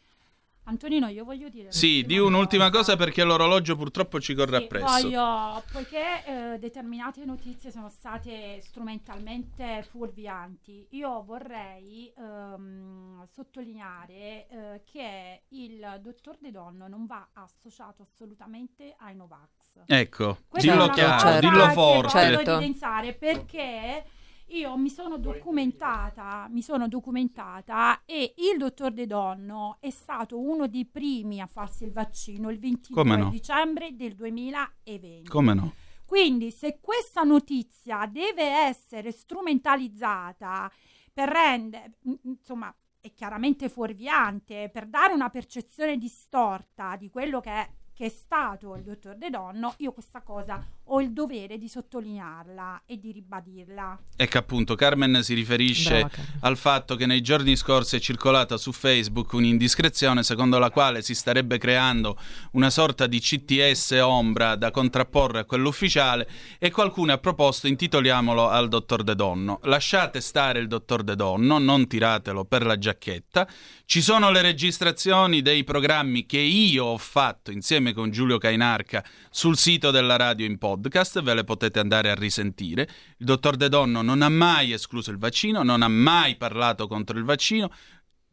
Antonino, 0.65 1.09
io 1.09 1.25
voglio 1.25 1.49
dire... 1.49 1.71
Sì, 1.73 2.05
di 2.07 2.19
un'ultima 2.19 2.71
cosa 2.71 2.97
perché 2.97 3.23
l'orologio 3.23 3.77
purtroppo 3.77 4.19
ci 4.19 4.35
corre 4.35 4.59
sì, 4.59 4.63
appresso. 4.65 4.87
Voglio, 4.87 5.63
poiché 5.73 6.25
eh, 6.25 6.59
determinate 6.59 7.25
notizie 7.25 7.71
sono 7.71 7.91
state 7.91 8.61
strumentalmente 8.63 9.87
fuorvianti, 9.91 10.87
io 10.91 11.23
vorrei 11.23 12.11
ehm, 12.17 13.27
sottolineare 13.31 14.47
eh, 14.49 14.83
che 14.91 15.43
il 15.49 15.99
dottor 16.01 16.39
De 16.41 16.51
Donno 16.51 16.89
non 16.89 17.05
va 17.05 17.29
associato 17.35 18.03
assolutamente 18.03 18.95
ai 18.99 19.15
Novax. 19.15 19.83
Ecco, 19.87 20.39
Questa 20.49 20.73
dillo 20.73 20.89
chiaro, 20.89 21.41
dillo 21.41 21.69
forte. 21.71 22.11
Certo. 22.11 22.51
evidenziare 22.53 23.13
perché 23.13 24.05
io 24.49 24.77
mi 24.77 24.91
sono 24.91 25.19
documentata, 25.19 26.47
mi 26.51 26.63
sono 26.63 26.87
documentata 26.89 28.03
e 28.05 28.35
il 28.37 28.59
dottor 28.59 28.93
De 28.93 29.07
Donno 29.07 29.79
è 29.81 29.91
stato 29.91 30.39
uno 30.39 30.69
dei 30.69 30.85
primi 30.85 31.41
a 31.41 31.47
farsi 31.47 31.85
il 31.85 31.93
vaccino 31.93 32.51
il 32.51 32.59
22 32.59 33.05
no? 33.17 33.31
dicembre 33.31 33.97
del 33.97 34.15
2020. 34.15 35.29
Come 35.29 35.55
no? 35.55 35.73
Quindi 36.05 36.51
se 36.51 36.79
questa 36.81 37.23
notizia 37.23 38.07
deve 38.07 38.45
essere 38.45 39.11
strumentalizzata 39.11 40.71
per 41.13 41.29
rendere, 41.29 41.99
insomma, 42.23 42.75
è 43.01 43.13
chiaramente 43.13 43.69
fuorviante, 43.69 44.69
per 44.71 44.87
dare 44.87 45.13
una 45.13 45.31
percezione 45.31 45.97
distorta 45.97 46.97
di 46.97 47.09
quello 47.09 47.41
che 47.41 47.51
è 47.51 47.71
che 47.95 48.07
è 48.07 48.09
stato 48.09 48.75
il 48.75 48.83
dottor 48.83 49.17
De 49.17 49.31
Donno, 49.31 49.75
io 49.79 49.93
questa 49.93 50.21
cosa 50.21 50.63
ho 50.87 51.01
il 51.01 51.13
dovere 51.13 51.59
di 51.59 51.69
sottolinearla 51.69 52.83
e 52.87 52.99
di 52.99 53.13
ribadirla. 53.13 53.99
Ecco 54.17 54.39
appunto, 54.39 54.75
Carmen 54.75 55.23
si 55.23 55.33
riferisce 55.33 56.01
Brava, 56.01 56.15
al 56.41 56.57
fatto 56.57 56.97
che 56.97 57.07
nei 57.07 57.21
giorni 57.21 57.55
scorsi 57.57 57.97
è 57.97 58.01
circolata 58.01 58.57
su 58.57 58.73
Facebook 58.73 59.33
un'indiscrezione 59.33 60.25
secondo 60.25 60.59
la 60.59 60.71
quale 60.71 61.03
si 61.03 61.15
starebbe 61.15 61.57
creando 61.59 62.19
una 62.53 62.69
sorta 62.69 63.07
di 63.07 63.21
CTS 63.21 63.93
ombra 64.03 64.57
da 64.57 64.73
contrapporre 64.73 65.39
a 65.39 65.45
quello 65.45 65.69
ufficiale 65.69 66.29
e 66.59 66.73
qualcuno 66.73 67.13
ha 67.13 67.19
proposto 67.19 67.69
intitoliamolo 67.69 68.49
al 68.49 68.69
dottor 68.69 69.05
De 69.05 69.15
Donno. 69.15 69.61
Lasciate 69.63 70.21
stare 70.21 70.59
il 70.59 70.67
dottor 70.67 71.05
De 71.05 71.15
Donno, 71.15 71.59
non 71.59 71.87
tiratelo 71.87 72.45
per 72.45 72.67
la 72.67 72.77
giacchetta. 72.77 73.49
Ci 73.87 74.03
sono 74.03 74.31
le 74.31 74.43
registrazioni 74.43 75.43
dei 75.43 75.63
programmi 75.63 76.27
che 76.27 76.39
io 76.39 76.87
ho 76.87 76.99
fatto 76.99 77.51
insieme 77.51 77.84
con 77.93 78.11
Giulio 78.11 78.39
Cainarca 78.39 79.05
sul 79.31 79.57
sito 79.57 79.91
della 79.91 80.17
radio 80.17 80.47
in 80.47 80.59
podcast, 80.59 81.23
ve 81.23 81.35
le 81.35 81.45
potete 81.45 81.79
andare 81.79 82.11
a 82.11 82.15
risentire. 82.15 82.89
Il 83.19 83.27
dottor 83.27 83.57
De 83.57 83.69
Donno 83.69 84.03
non 84.03 84.23
ha 84.23 84.29
mai 84.29 84.73
escluso 84.73 85.11
il 85.11 85.19
vaccino, 85.19 85.63
non 85.63 85.83
ha 85.83 85.89
mai 85.89 86.37
parlato 86.37 86.87
contro 86.87 87.19
il 87.19 87.25
vaccino. 87.25 87.71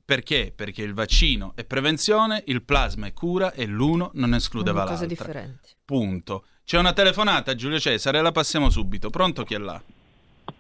Perché? 0.03 0.53
Perché 0.55 0.83
il 0.83 0.93
vaccino 0.93 1.53
è 1.55 1.63
prevenzione, 1.63 2.43
il 2.47 2.63
plasma 2.63 3.07
è 3.07 3.13
cura 3.13 3.53
e 3.53 3.65
l'uno 3.65 4.11
non 4.15 4.33
escludeva 4.33 4.83
l'altro. 4.83 4.95
Cose 4.95 5.07
differenti. 5.07 5.69
Punto. 5.85 6.45
C'è 6.63 6.77
una 6.77 6.93
telefonata, 6.93 7.55
Giulio 7.55 7.79
Cesare, 7.79 8.21
la 8.21 8.31
passiamo 8.31 8.69
subito. 8.69 9.09
Pronto 9.09 9.43
chi 9.43 9.53
è 9.53 9.57
là? 9.57 9.81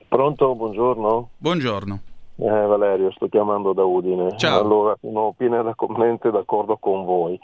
Pronto, 0.07 0.55
buongiorno. 0.55 1.31
Buongiorno. 1.37 2.01
Eh, 2.43 2.65
Valerio, 2.65 3.11
sto 3.11 3.27
chiamando 3.27 3.71
da 3.71 3.83
Udine. 3.83 4.35
Ciao. 4.35 4.61
Allora, 4.61 4.97
sono 4.99 5.31
pienamente 5.37 6.31
d'accordo 6.31 6.77
con 6.77 7.05
voi. 7.05 7.39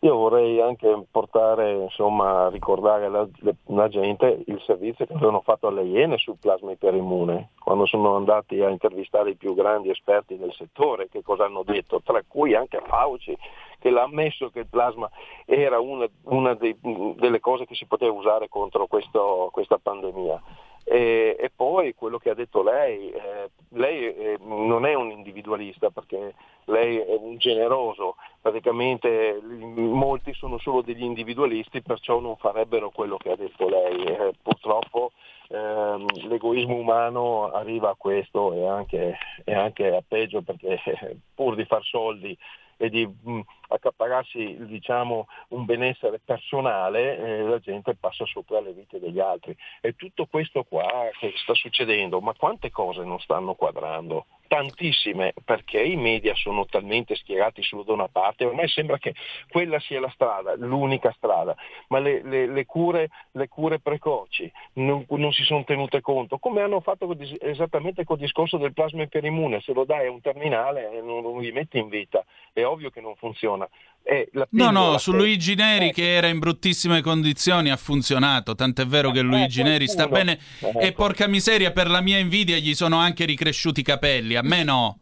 Io 0.00 0.16
vorrei 0.16 0.58
anche 0.58 1.04
portare, 1.10 1.72
insomma, 1.72 2.46
a 2.46 2.48
ricordare 2.48 3.10
la, 3.10 3.28
la, 3.66 3.88
gente 3.88 4.44
il 4.46 4.58
servizio 4.64 5.04
che 5.04 5.12
avevano 5.12 5.42
fatto 5.42 5.66
alle 5.66 5.82
Iene 5.82 6.16
sul 6.16 6.38
plasma 6.40 6.70
iperimmune, 6.70 7.50
quando 7.62 7.84
sono 7.84 8.16
andati 8.16 8.62
a 8.62 8.70
intervistare 8.70 9.30
i 9.30 9.36
più 9.36 9.54
grandi 9.54 9.90
esperti 9.90 10.38
del 10.38 10.54
settore, 10.54 11.10
che 11.10 11.22
cosa 11.22 11.44
hanno 11.44 11.62
detto, 11.62 12.00
tra 12.02 12.22
cui 12.26 12.54
anche 12.54 12.80
Fauci, 12.86 13.36
che 13.78 13.90
l'ha 13.90 14.04
ammesso 14.04 14.48
che 14.48 14.60
il 14.60 14.68
plasma 14.70 15.10
era 15.44 15.78
una, 15.78 16.06
una 16.22 16.54
dei, 16.54 16.74
delle 17.16 17.40
cose 17.40 17.66
che 17.66 17.74
si 17.74 17.84
poteva 17.84 18.12
usare 18.12 18.48
contro 18.48 18.86
questo, 18.86 19.50
questa 19.52 19.76
pandemia. 19.76 20.42
E, 20.90 21.36
e, 21.38 21.50
poi 21.54 21.94
quello 21.94 22.16
che 22.16 22.30
ha 22.30 22.34
detto 22.34 22.62
lei, 22.62 23.10
eh, 23.10 23.50
lei 23.70 24.04
eh, 24.06 24.38
non 24.40 24.86
è 24.86 24.94
un 24.94 25.10
individualista 25.10 25.90
perché 25.90 26.34
lei 26.64 26.96
è 26.96 27.14
un 27.14 27.36
generoso, 27.36 28.16
praticamente 28.40 29.38
molti 29.42 30.32
sono 30.32 30.56
solo 30.56 30.80
degli 30.80 31.02
individualisti, 31.02 31.82
perciò 31.82 32.20
non 32.20 32.36
farebbero 32.36 32.88
quello 32.88 33.18
che 33.18 33.30
ha 33.30 33.36
detto 33.36 33.68
lei. 33.68 34.02
Eh, 34.02 34.32
purtroppo 34.42 35.12
ehm, 35.48 36.06
l'egoismo 36.26 36.76
umano 36.76 37.50
arriva 37.52 37.90
a 37.90 37.96
questo 37.96 38.54
e 38.54 38.66
anche, 38.66 39.18
e 39.44 39.54
anche 39.54 39.94
a 39.94 40.02
peggio 40.06 40.40
perché 40.40 40.80
pur 41.34 41.54
di 41.54 41.66
far 41.66 41.82
soldi 41.84 42.36
e 42.78 42.88
di 42.88 43.06
mh, 43.06 43.40
accapararsi 43.68 44.56
diciamo, 44.66 45.26
un 45.48 45.66
benessere 45.66 46.20
personale, 46.24 47.18
eh, 47.18 47.42
la 47.42 47.58
gente 47.58 47.94
passa 47.96 48.24
sopra 48.24 48.60
le 48.60 48.72
vite 48.72 48.98
degli 48.98 49.20
altri. 49.20 49.54
E 49.82 49.94
tutto 49.94 50.26
questo 50.26 50.64
qua 50.64 51.10
che 51.18 51.34
sta 51.36 51.54
succedendo, 51.54 52.20
ma 52.20 52.32
quante 52.32 52.70
cose 52.70 53.04
non 53.04 53.18
stanno 53.20 53.54
quadrando? 53.54 54.26
Tantissime, 54.48 55.34
perché 55.44 55.80
i 55.82 55.96
media 55.96 56.34
sono 56.34 56.64
talmente 56.64 57.14
schierati 57.14 57.62
solo 57.62 57.82
da 57.82 57.92
una 57.92 58.08
parte, 58.08 58.46
ormai 58.46 58.66
sembra 58.66 58.98
che 58.98 59.14
quella 59.50 59.78
sia 59.78 60.00
la 60.00 60.10
strada, 60.10 60.56
l'unica 60.56 61.12
strada, 61.16 61.54
ma 61.88 61.98
le, 61.98 62.22
le, 62.22 62.46
le, 62.46 62.64
cure, 62.64 63.10
le 63.32 63.46
cure, 63.46 63.78
precoci 63.78 64.50
non, 64.74 65.04
non, 65.10 65.32
si 65.32 65.44
sono 65.44 65.64
tenute 65.64 66.00
conto, 66.00 66.38
come 66.38 66.62
hanno 66.62 66.80
fatto 66.80 67.14
esattamente 67.40 68.04
col 68.04 68.16
discorso 68.16 68.56
del 68.56 68.72
plasma 68.72 69.02
iperimmune, 69.02 69.60
se 69.60 69.74
lo 69.74 69.84
dai 69.84 70.06
a 70.06 70.10
un 70.10 70.22
terminale 70.22 70.92
e 70.92 71.02
non 71.02 71.22
lo 71.22 71.38
rimetti 71.38 71.78
in 71.78 71.88
vita, 71.88 72.24
è 72.54 72.64
ovvio 72.64 72.88
che 72.90 73.02
non 73.02 73.14
funziona. 73.16 73.68
no, 74.50 74.70
no, 74.70 74.96
su 74.96 75.12
Luigi 75.12 75.54
Neri 75.54 75.88
eh. 75.88 75.92
che 75.92 76.14
era 76.14 76.28
in 76.28 76.38
bruttissime 76.38 77.02
condizioni 77.02 77.68
ha 77.70 77.76
funzionato, 77.76 78.54
tant'è 78.54 78.86
vero 78.86 79.10
che 79.10 79.18
eh, 79.18 79.22
Luigi 79.22 79.60
eh, 79.60 79.64
Neri 79.64 79.86
sta 79.86 80.08
bene 80.08 80.38
ecco. 80.60 80.78
e 80.78 80.92
porca 80.92 81.26
miseria 81.26 81.72
per 81.72 81.90
la 81.90 82.00
mia 82.00 82.16
invidia 82.16 82.56
gli 82.56 82.74
sono 82.74 82.96
anche 82.96 83.26
ricresciuti 83.26 83.80
i 83.80 83.82
capelli, 83.82 84.36
a 84.38 84.42
me 84.42 84.64
no. 84.64 84.98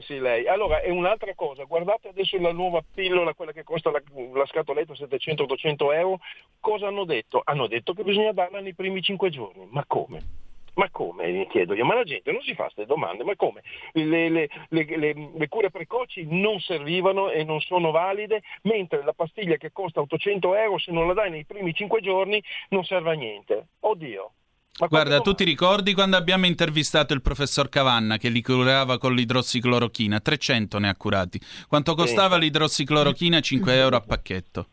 Sì, 0.00 0.18
lei. 0.18 0.48
Allora, 0.48 0.80
è 0.80 0.90
un'altra 0.90 1.34
cosa, 1.34 1.64
guardate 1.64 2.08
adesso 2.08 2.36
la 2.40 2.52
nuova 2.52 2.82
pillola, 2.94 3.34
quella 3.34 3.52
che 3.52 3.62
costa 3.62 3.90
la, 3.90 4.02
la 4.32 4.46
scatoletta 4.46 4.92
700-800 4.92 5.94
euro, 5.94 6.18
cosa 6.58 6.88
hanno 6.88 7.04
detto? 7.04 7.40
Hanno 7.44 7.68
detto 7.68 7.92
che 7.92 8.02
bisogna 8.02 8.32
darla 8.32 8.60
nei 8.60 8.74
primi 8.74 9.00
5 9.00 9.30
giorni, 9.30 9.68
ma 9.70 9.84
come? 9.86 10.42
Ma 10.74 10.90
come? 10.90 11.30
Mi 11.30 11.46
chiedo 11.46 11.74
io, 11.74 11.84
ma 11.84 11.94
la 11.94 12.02
gente 12.02 12.32
non 12.32 12.42
si 12.42 12.54
fa 12.54 12.64
queste 12.64 12.86
domande, 12.86 13.22
ma 13.22 13.36
come? 13.36 13.62
Le, 13.92 14.28
le, 14.28 14.48
le, 14.70 15.30
le, 15.36 15.48
cure 15.48 15.70
precoci 15.70 16.26
non 16.28 16.58
servivano 16.58 17.30
e 17.30 17.44
non 17.44 17.60
sono 17.60 17.92
valide, 17.92 18.42
mentre 18.62 19.04
la 19.04 19.12
pastiglia 19.12 19.56
che 19.56 19.70
costa 19.70 20.00
800 20.00 20.56
euro, 20.56 20.78
se 20.78 20.90
non 20.90 21.06
la 21.06 21.14
dai 21.14 21.30
nei 21.30 21.44
primi 21.44 21.72
5 21.72 22.00
giorni, 22.00 22.42
non 22.70 22.82
serve 22.82 23.10
a 23.12 23.14
niente. 23.14 23.66
Oddio. 23.80 24.32
Ma 24.80 24.88
Guarda, 24.88 25.20
tu 25.20 25.34
ti 25.34 25.44
ricordi 25.44 25.94
quando 25.94 26.16
abbiamo 26.16 26.46
intervistato 26.46 27.14
il 27.14 27.22
professor 27.22 27.68
Cavanna 27.68 28.16
che 28.16 28.28
li 28.28 28.42
curava 28.42 28.98
con 28.98 29.14
l'idrossiclorochina? 29.14 30.18
300 30.18 30.78
ne 30.80 30.88
ha 30.88 30.96
curati. 30.96 31.40
Quanto 31.68 31.94
costava 31.94 32.34
sì. 32.34 32.40
l'idrossiclorochina? 32.40 33.40
5 33.40 33.72
euro 33.78 33.96
a 33.96 34.00
pacchetto. 34.00 34.66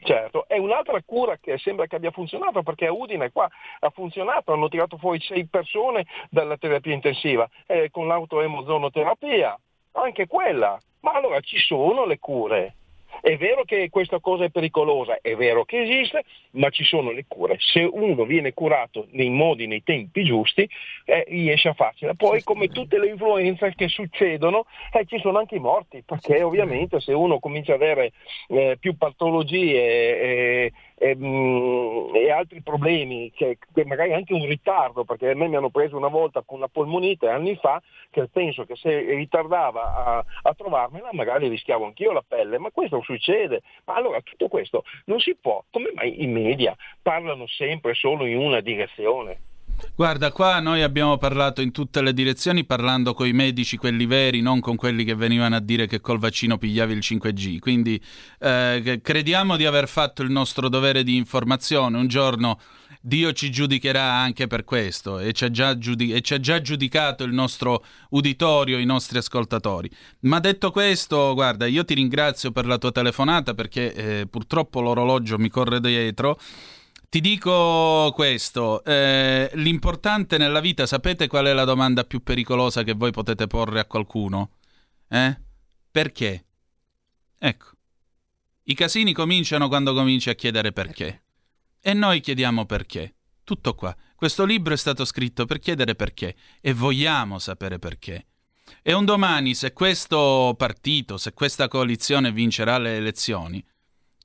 Certo, 0.00 0.46
è 0.46 0.56
un'altra 0.58 1.02
cura 1.04 1.38
che 1.38 1.58
sembra 1.58 1.86
che 1.86 1.96
abbia 1.96 2.12
funzionato 2.12 2.62
perché 2.62 2.86
a 2.86 2.92
Udine 2.92 3.32
qua 3.32 3.48
ha 3.80 3.90
funzionato, 3.90 4.52
hanno 4.52 4.68
tirato 4.68 4.96
fuori 4.96 5.20
sei 5.20 5.44
persone 5.46 6.06
dalla 6.30 6.56
terapia 6.56 6.94
intensiva 6.94 7.48
eh, 7.66 7.90
con 7.90 8.06
l'autoemozonoterapia, 8.06 9.58
anche 9.92 10.28
quella. 10.28 10.78
Ma 11.00 11.12
allora 11.14 11.40
ci 11.40 11.58
sono 11.58 12.06
le 12.06 12.20
cure. 12.20 12.74
È 13.20 13.36
vero 13.36 13.64
che 13.64 13.88
questa 13.90 14.20
cosa 14.20 14.44
è 14.44 14.50
pericolosa, 14.50 15.18
è 15.20 15.34
vero 15.34 15.64
che 15.64 15.82
esiste, 15.82 16.24
ma 16.52 16.70
ci 16.70 16.84
sono 16.84 17.10
le 17.10 17.24
cure. 17.26 17.56
Se 17.58 17.80
uno 17.80 18.24
viene 18.24 18.54
curato 18.54 19.06
nei 19.10 19.30
modi, 19.30 19.66
nei 19.66 19.82
tempi 19.82 20.24
giusti, 20.24 20.68
eh, 21.04 21.24
riesce 21.28 21.68
a 21.68 21.74
farcela. 21.74 22.14
Poi 22.14 22.42
come 22.42 22.68
tutte 22.68 22.98
le 22.98 23.08
influenze 23.08 23.74
che 23.74 23.88
succedono, 23.88 24.66
eh, 24.92 25.04
ci 25.06 25.18
sono 25.20 25.38
anche 25.38 25.56
i 25.56 25.60
morti, 25.60 26.02
perché 26.04 26.42
ovviamente 26.42 27.00
se 27.00 27.12
uno 27.12 27.38
comincia 27.38 27.74
ad 27.74 27.82
avere 27.82 28.12
eh, 28.48 28.76
più 28.78 28.96
patologie 28.96 30.20
eh, 30.20 30.72
ehm, 30.98 32.10
e, 32.14 32.30
altri 32.30 32.62
problemi, 32.62 33.30
che, 33.34 33.58
che, 33.72 33.84
magari 33.84 34.12
anche 34.12 34.34
un 34.34 34.46
ritardo, 34.46 35.04
perché 35.04 35.30
a 35.30 35.34
me 35.34 35.48
mi 35.48 35.56
hanno 35.56 35.70
preso 35.70 35.96
una 35.96 36.08
volta 36.08 36.42
con 36.44 36.60
la 36.60 36.68
polmonite 36.68 37.28
anni 37.28 37.56
fa, 37.56 37.80
che 38.10 38.28
penso 38.28 38.64
che 38.64 38.76
se 38.76 39.00
ritardava 39.14 39.94
a, 39.94 40.24
a 40.42 40.54
trovarmela 40.54 41.10
magari 41.12 41.48
rischiavo 41.48 41.84
anch'io 41.84 42.12
la 42.12 42.24
pelle, 42.26 42.58
ma 42.58 42.70
questo 42.70 43.00
succede. 43.02 43.62
Ma 43.84 43.94
allora 43.94 44.20
tutto 44.20 44.48
questo 44.48 44.84
non 45.06 45.20
si 45.20 45.36
può, 45.36 45.62
come 45.70 45.92
mai 45.94 46.22
i 46.22 46.26
media 46.26 46.76
parlano 47.02 47.46
sempre 47.46 47.94
solo 47.94 48.26
in 48.26 48.38
una 48.38 48.60
direzione? 48.60 49.40
Guarda, 49.94 50.32
qua 50.32 50.60
noi 50.60 50.82
abbiamo 50.82 51.18
parlato 51.18 51.60
in 51.60 51.70
tutte 51.72 52.02
le 52.02 52.12
direzioni, 52.12 52.64
parlando 52.64 53.14
con 53.14 53.26
i 53.26 53.32
medici, 53.32 53.76
quelli 53.76 54.06
veri, 54.06 54.40
non 54.40 54.60
con 54.60 54.76
quelli 54.76 55.04
che 55.04 55.14
venivano 55.14 55.56
a 55.56 55.60
dire 55.60 55.86
che 55.86 56.00
col 56.00 56.18
vaccino 56.18 56.58
pigliavi 56.58 56.92
il 56.92 57.00
5G. 57.00 57.58
Quindi 57.58 58.00
eh, 58.40 59.00
crediamo 59.02 59.56
di 59.56 59.66
aver 59.66 59.88
fatto 59.88 60.22
il 60.22 60.30
nostro 60.30 60.68
dovere 60.68 61.02
di 61.02 61.16
informazione. 61.16 61.96
Un 61.96 62.08
giorno 62.08 62.58
Dio 63.00 63.32
ci 63.32 63.50
giudicherà 63.50 64.02
anche 64.02 64.46
per 64.46 64.64
questo 64.64 65.18
e 65.18 65.32
ci 65.32 65.44
ha 65.44 65.50
già, 65.50 65.68
ha 65.68 66.38
già 66.40 66.60
giudicato 66.60 67.24
il 67.24 67.32
nostro 67.32 67.84
uditorio, 68.10 68.78
i 68.78 68.84
nostri 68.84 69.18
ascoltatori. 69.18 69.90
Ma 70.20 70.40
detto 70.40 70.70
questo, 70.70 71.32
guarda, 71.34 71.66
io 71.66 71.84
ti 71.84 71.94
ringrazio 71.94 72.50
per 72.50 72.66
la 72.66 72.78
tua 72.78 72.92
telefonata 72.92 73.54
perché 73.54 73.94
eh, 73.94 74.26
purtroppo 74.26 74.80
l'orologio 74.80 75.38
mi 75.38 75.48
corre 75.48 75.80
dietro. 75.80 76.38
Ti 77.10 77.22
dico 77.22 78.12
questo, 78.14 78.84
eh, 78.84 79.50
l'importante 79.54 80.36
nella 80.36 80.60
vita, 80.60 80.84
sapete 80.84 81.26
qual 81.26 81.46
è 81.46 81.54
la 81.54 81.64
domanda 81.64 82.04
più 82.04 82.22
pericolosa 82.22 82.82
che 82.82 82.92
voi 82.92 83.12
potete 83.12 83.46
porre 83.46 83.80
a 83.80 83.86
qualcuno? 83.86 84.50
Eh? 85.08 85.40
Perché? 85.90 86.44
Ecco, 87.38 87.70
i 88.64 88.74
casini 88.74 89.14
cominciano 89.14 89.68
quando 89.68 89.94
cominci 89.94 90.28
a 90.28 90.34
chiedere 90.34 90.72
perché. 90.72 91.22
E 91.80 91.94
noi 91.94 92.20
chiediamo 92.20 92.66
perché. 92.66 93.14
Tutto 93.42 93.74
qua. 93.74 93.96
Questo 94.14 94.44
libro 94.44 94.74
è 94.74 94.76
stato 94.76 95.06
scritto 95.06 95.46
per 95.46 95.60
chiedere 95.60 95.94
perché 95.94 96.36
e 96.60 96.74
vogliamo 96.74 97.38
sapere 97.38 97.78
perché. 97.78 98.26
E 98.82 98.92
un 98.92 99.06
domani, 99.06 99.54
se 99.54 99.72
questo 99.72 100.54
partito, 100.58 101.16
se 101.16 101.32
questa 101.32 101.68
coalizione 101.68 102.32
vincerà 102.32 102.76
le 102.76 102.96
elezioni, 102.96 103.64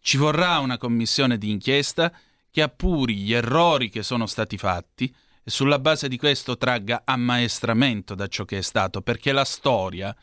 ci 0.01 0.17
vorrà 0.17 0.59
una 0.59 0.77
commissione 0.77 1.37
di 1.37 1.49
inchiesta 1.49 2.11
che 2.53 2.61
appuri 2.61 3.15
gli 3.15 3.33
errori 3.33 3.89
che 3.89 4.03
sono 4.03 4.27
stati 4.27 4.59
fatti 4.59 5.11
e 5.43 5.49
sulla 5.49 5.79
base 5.79 6.07
di 6.07 6.17
questo 6.17 6.55
tragga 6.55 7.01
ammaestramento 7.03 8.13
da 8.13 8.27
ciò 8.27 8.45
che 8.45 8.59
è 8.59 8.61
stato, 8.61 9.01
perché 9.01 9.31
la 9.31 9.43
storia, 9.43 10.15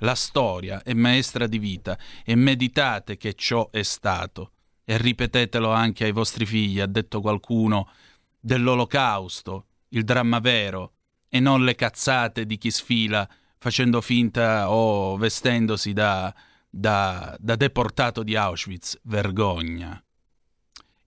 la 0.00 0.14
storia 0.14 0.82
è 0.82 0.92
maestra 0.92 1.46
di 1.46 1.58
vita 1.58 1.98
e 2.26 2.34
meditate 2.34 3.16
che 3.16 3.32
ciò 3.32 3.70
è 3.70 3.82
stato 3.82 4.52
e 4.84 4.98
ripetetelo 4.98 5.72
anche 5.72 6.04
ai 6.04 6.12
vostri 6.12 6.44
figli, 6.44 6.78
ha 6.78 6.86
detto 6.86 7.22
qualcuno, 7.22 7.88
dell'olocausto, 8.38 9.68
il 9.88 10.04
dramma 10.04 10.40
vero 10.40 10.92
e 11.30 11.40
non 11.40 11.64
le 11.64 11.74
cazzate 11.74 12.44
di 12.44 12.58
chi 12.58 12.70
sfila 12.70 13.26
facendo 13.56 14.02
finta 14.02 14.70
o 14.70 15.16
vestendosi 15.16 15.94
da, 15.94 16.34
da, 16.68 17.34
da 17.40 17.56
deportato 17.56 18.22
di 18.22 18.36
Auschwitz. 18.36 19.00
Vergogna. 19.04 20.02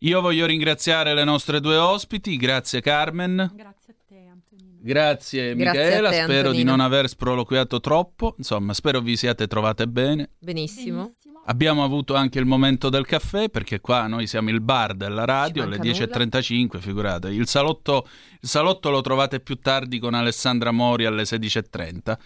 Io 0.03 0.19
voglio 0.19 0.47
ringraziare 0.47 1.13
le 1.13 1.23
nostre 1.23 1.59
due 1.59 1.77
ospiti, 1.77 2.35
grazie 2.35 2.81
Carmen. 2.81 3.51
Grazie 3.53 3.93
a 3.93 4.03
te 4.07 4.27
Antonino. 4.31 4.79
Grazie, 4.81 5.55
grazie 5.55 5.83
Michaela, 5.83 6.09
te, 6.09 6.15
spero 6.15 6.37
Antonino. 6.49 6.53
di 6.53 6.63
non 6.63 6.79
aver 6.79 7.07
sproloquiato 7.07 7.79
troppo, 7.79 8.33
insomma 8.39 8.73
spero 8.73 8.99
vi 8.99 9.15
siate 9.15 9.45
trovate 9.45 9.87
bene. 9.87 10.31
Benissimo. 10.39 11.01
Benissimo. 11.01 11.43
Abbiamo 11.45 11.83
avuto 11.83 12.15
anche 12.15 12.39
il 12.39 12.45
momento 12.45 12.89
del 12.89 13.05
caffè 13.05 13.49
perché 13.49 13.79
qua 13.79 14.07
noi 14.07 14.25
siamo 14.25 14.49
il 14.49 14.59
bar 14.59 14.95
della 14.95 15.25
radio 15.25 15.63
alle 15.63 15.77
10.35, 15.77 16.79
figurate. 16.79 17.29
Il 17.29 17.47
salotto, 17.47 18.07
il 18.39 18.49
salotto 18.49 18.89
lo 18.89 19.01
trovate 19.01 19.39
più 19.39 19.59
tardi 19.59 19.99
con 19.99 20.15
Alessandra 20.15 20.71
Mori 20.71 21.05
alle 21.05 21.23
16.30. 21.23 22.17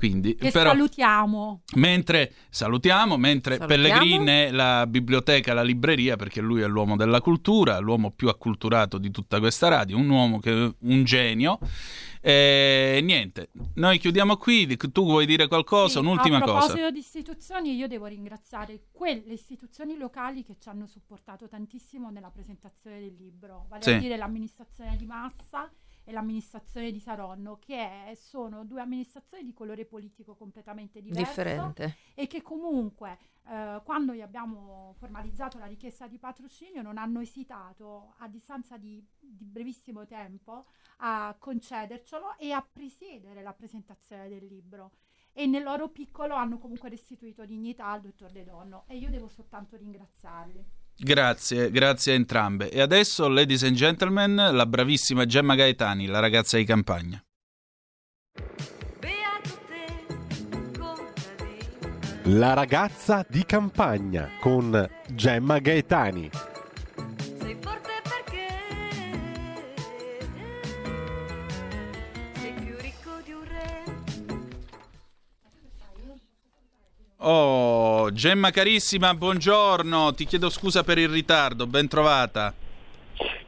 Quindi, 0.00 0.34
e 0.34 0.50
però, 0.50 0.70
salutiamo. 0.70 1.60
Mentre 1.74 2.32
salutiamo, 2.48 3.18
mentre 3.18 3.58
Salutiamo. 3.58 3.82
Pellegrin 3.82 4.26
è 4.26 4.50
la 4.50 4.86
biblioteca, 4.86 5.52
la 5.52 5.62
libreria, 5.62 6.16
perché 6.16 6.40
lui 6.40 6.62
è 6.62 6.66
l'uomo 6.66 6.96
della 6.96 7.20
cultura, 7.20 7.78
l'uomo 7.80 8.10
più 8.10 8.28
acculturato 8.28 8.96
di 8.96 9.10
tutta 9.10 9.38
questa 9.40 9.68
radio, 9.68 9.98
un 9.98 10.08
uomo 10.08 10.38
che 10.40 10.50
è 10.52 10.74
un 10.78 11.04
genio. 11.04 11.58
E 12.22 13.00
niente, 13.02 13.50
noi 13.74 13.98
chiudiamo 13.98 14.36
qui. 14.36 14.76
Tu 14.76 15.04
vuoi 15.04 15.26
dire 15.26 15.48
qualcosa? 15.48 16.00
Sì, 16.00 16.06
Un'ultima 16.06 16.38
a 16.38 16.40
cosa. 16.40 16.58
proposito 16.66 16.90
di 16.90 16.98
istituzioni, 16.98 17.74
io 17.76 17.86
devo 17.86 18.06
ringraziare 18.06 18.84
quelle 18.92 19.32
istituzioni 19.34 19.96
locali 19.96 20.42
che 20.44 20.56
ci 20.58 20.68
hanno 20.68 20.86
supportato 20.86 21.46
tantissimo 21.48 22.10
nella 22.10 22.30
presentazione 22.30 23.00
del 23.00 23.14
libro, 23.18 23.66
vale 23.68 23.82
Sì. 23.82 23.90
a 23.92 23.98
dire 23.98 24.16
l'amministrazione 24.16 24.96
di 24.96 25.04
Massa 25.06 25.70
e 26.10 26.12
l'amministrazione 26.12 26.90
di 26.90 26.98
Saronno, 26.98 27.58
che 27.58 28.10
è- 28.10 28.14
sono 28.16 28.64
due 28.64 28.80
amministrazioni 28.80 29.44
di 29.44 29.52
colore 29.52 29.86
politico 29.86 30.34
completamente 30.34 31.00
diverso 31.00 31.42
Differente. 31.42 31.96
e 32.14 32.26
che 32.26 32.42
comunque 32.42 33.16
eh, 33.46 33.80
quando 33.84 34.12
gli 34.12 34.20
abbiamo 34.20 34.94
formalizzato 34.98 35.58
la 35.58 35.66
richiesta 35.66 36.08
di 36.08 36.18
patrocinio 36.18 36.82
non 36.82 36.98
hanno 36.98 37.20
esitato 37.20 38.14
a 38.18 38.28
distanza 38.28 38.76
di, 38.76 39.04
di 39.18 39.44
brevissimo 39.44 40.04
tempo 40.04 40.66
a 40.98 41.34
concedercelo 41.38 42.36
e 42.38 42.52
a 42.52 42.60
presiedere 42.70 43.42
la 43.42 43.54
presentazione 43.54 44.28
del 44.28 44.44
libro 44.46 44.92
e 45.32 45.46
nel 45.46 45.62
loro 45.62 45.88
piccolo 45.90 46.34
hanno 46.34 46.58
comunque 46.58 46.88
restituito 46.88 47.44
dignità 47.44 47.86
al 47.86 48.00
dottor 48.00 48.32
De 48.32 48.42
Donno 48.44 48.84
e 48.88 48.96
io 48.96 49.08
devo 49.10 49.28
soltanto 49.28 49.76
ringraziarli. 49.76 50.79
Grazie, 51.02 51.70
grazie 51.70 52.12
a 52.12 52.16
entrambe. 52.16 52.70
E 52.70 52.78
adesso, 52.82 53.26
ladies 53.26 53.62
and 53.62 53.74
gentlemen, 53.74 54.34
la 54.34 54.66
bravissima 54.66 55.24
Gemma 55.24 55.54
Gaetani, 55.54 56.06
la 56.06 56.18
ragazza 56.18 56.58
di 56.58 56.64
campagna. 56.64 57.24
La 62.24 62.52
ragazza 62.52 63.24
di 63.26 63.46
campagna 63.46 64.28
con 64.40 64.88
Gemma 65.08 65.58
Gaetani. 65.58 66.49
Oh, 77.22 78.10
Gemma 78.12 78.50
carissima, 78.50 79.12
buongiorno. 79.12 80.14
Ti 80.14 80.24
chiedo 80.24 80.48
scusa 80.48 80.82
per 80.82 80.96
il 80.96 81.10
ritardo, 81.10 81.66
ben 81.66 81.86
trovata. 81.86 82.54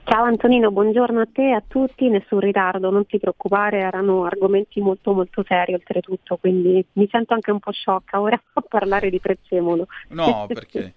Ciao 0.05 0.25
Antonino, 0.25 0.71
buongiorno 0.71 1.21
a 1.21 1.29
te 1.33 1.49
e 1.49 1.53
a 1.53 1.63
tutti, 1.67 2.11
nessun 2.11 2.41
ritardo, 2.41 2.91
non 2.91 3.07
ti 3.07 3.19
preoccupare, 3.19 3.79
erano 3.79 4.25
argomenti 4.25 4.81
molto 4.81 5.15
molto 5.15 5.43
seri 5.47 5.73
oltretutto, 5.73 6.37
quindi 6.37 6.85
mi 6.95 7.09
sento 7.11 7.33
anche 7.33 7.51
un 7.51 7.61
po' 7.61 7.73
sciocca 7.73 8.21
ora 8.21 8.37
a 8.53 8.61
parlare 8.61 9.09
di 9.09 9.21
prezzemolo. 9.21 9.87
No, 10.09 10.47
perché? 10.49 10.93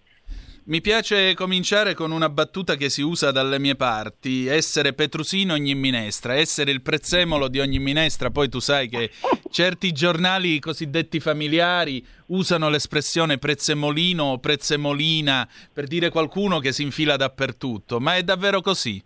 Mi 0.68 0.82
piace 0.82 1.36
cominciare 1.36 1.94
con 1.94 2.10
una 2.10 2.28
battuta 2.28 2.76
che 2.76 2.90
si 2.90 3.04
usa 3.04 3.30
dalle 3.30 3.60
mie 3.60 3.76
parti, 3.76 4.48
essere 4.48 4.94
Petrusino 4.94 5.54
ogni 5.54 5.76
minestra, 5.76 6.34
essere 6.34 6.72
il 6.72 6.82
prezzemolo 6.82 7.50
di 7.50 7.60
ogni 7.60 7.78
minestra, 7.78 8.32
poi 8.32 8.50
tu 8.50 8.58
sai 8.58 8.90
che 8.90 9.12
certi 9.52 9.92
giornali 9.92 10.58
cosiddetti 10.58 11.20
familiari 11.20 12.04
usano 12.28 12.68
l'espressione 12.70 13.38
prezzemolino 13.38 14.24
o 14.24 14.40
prezzemolina 14.40 15.48
per 15.72 15.86
dire 15.86 16.10
qualcuno 16.10 16.58
che 16.58 16.72
si 16.72 16.82
infila 16.82 17.16
dappertutto, 17.16 18.00
ma 18.00 18.16
è 18.16 18.24
davvero 18.24 18.62
così? 18.62 19.00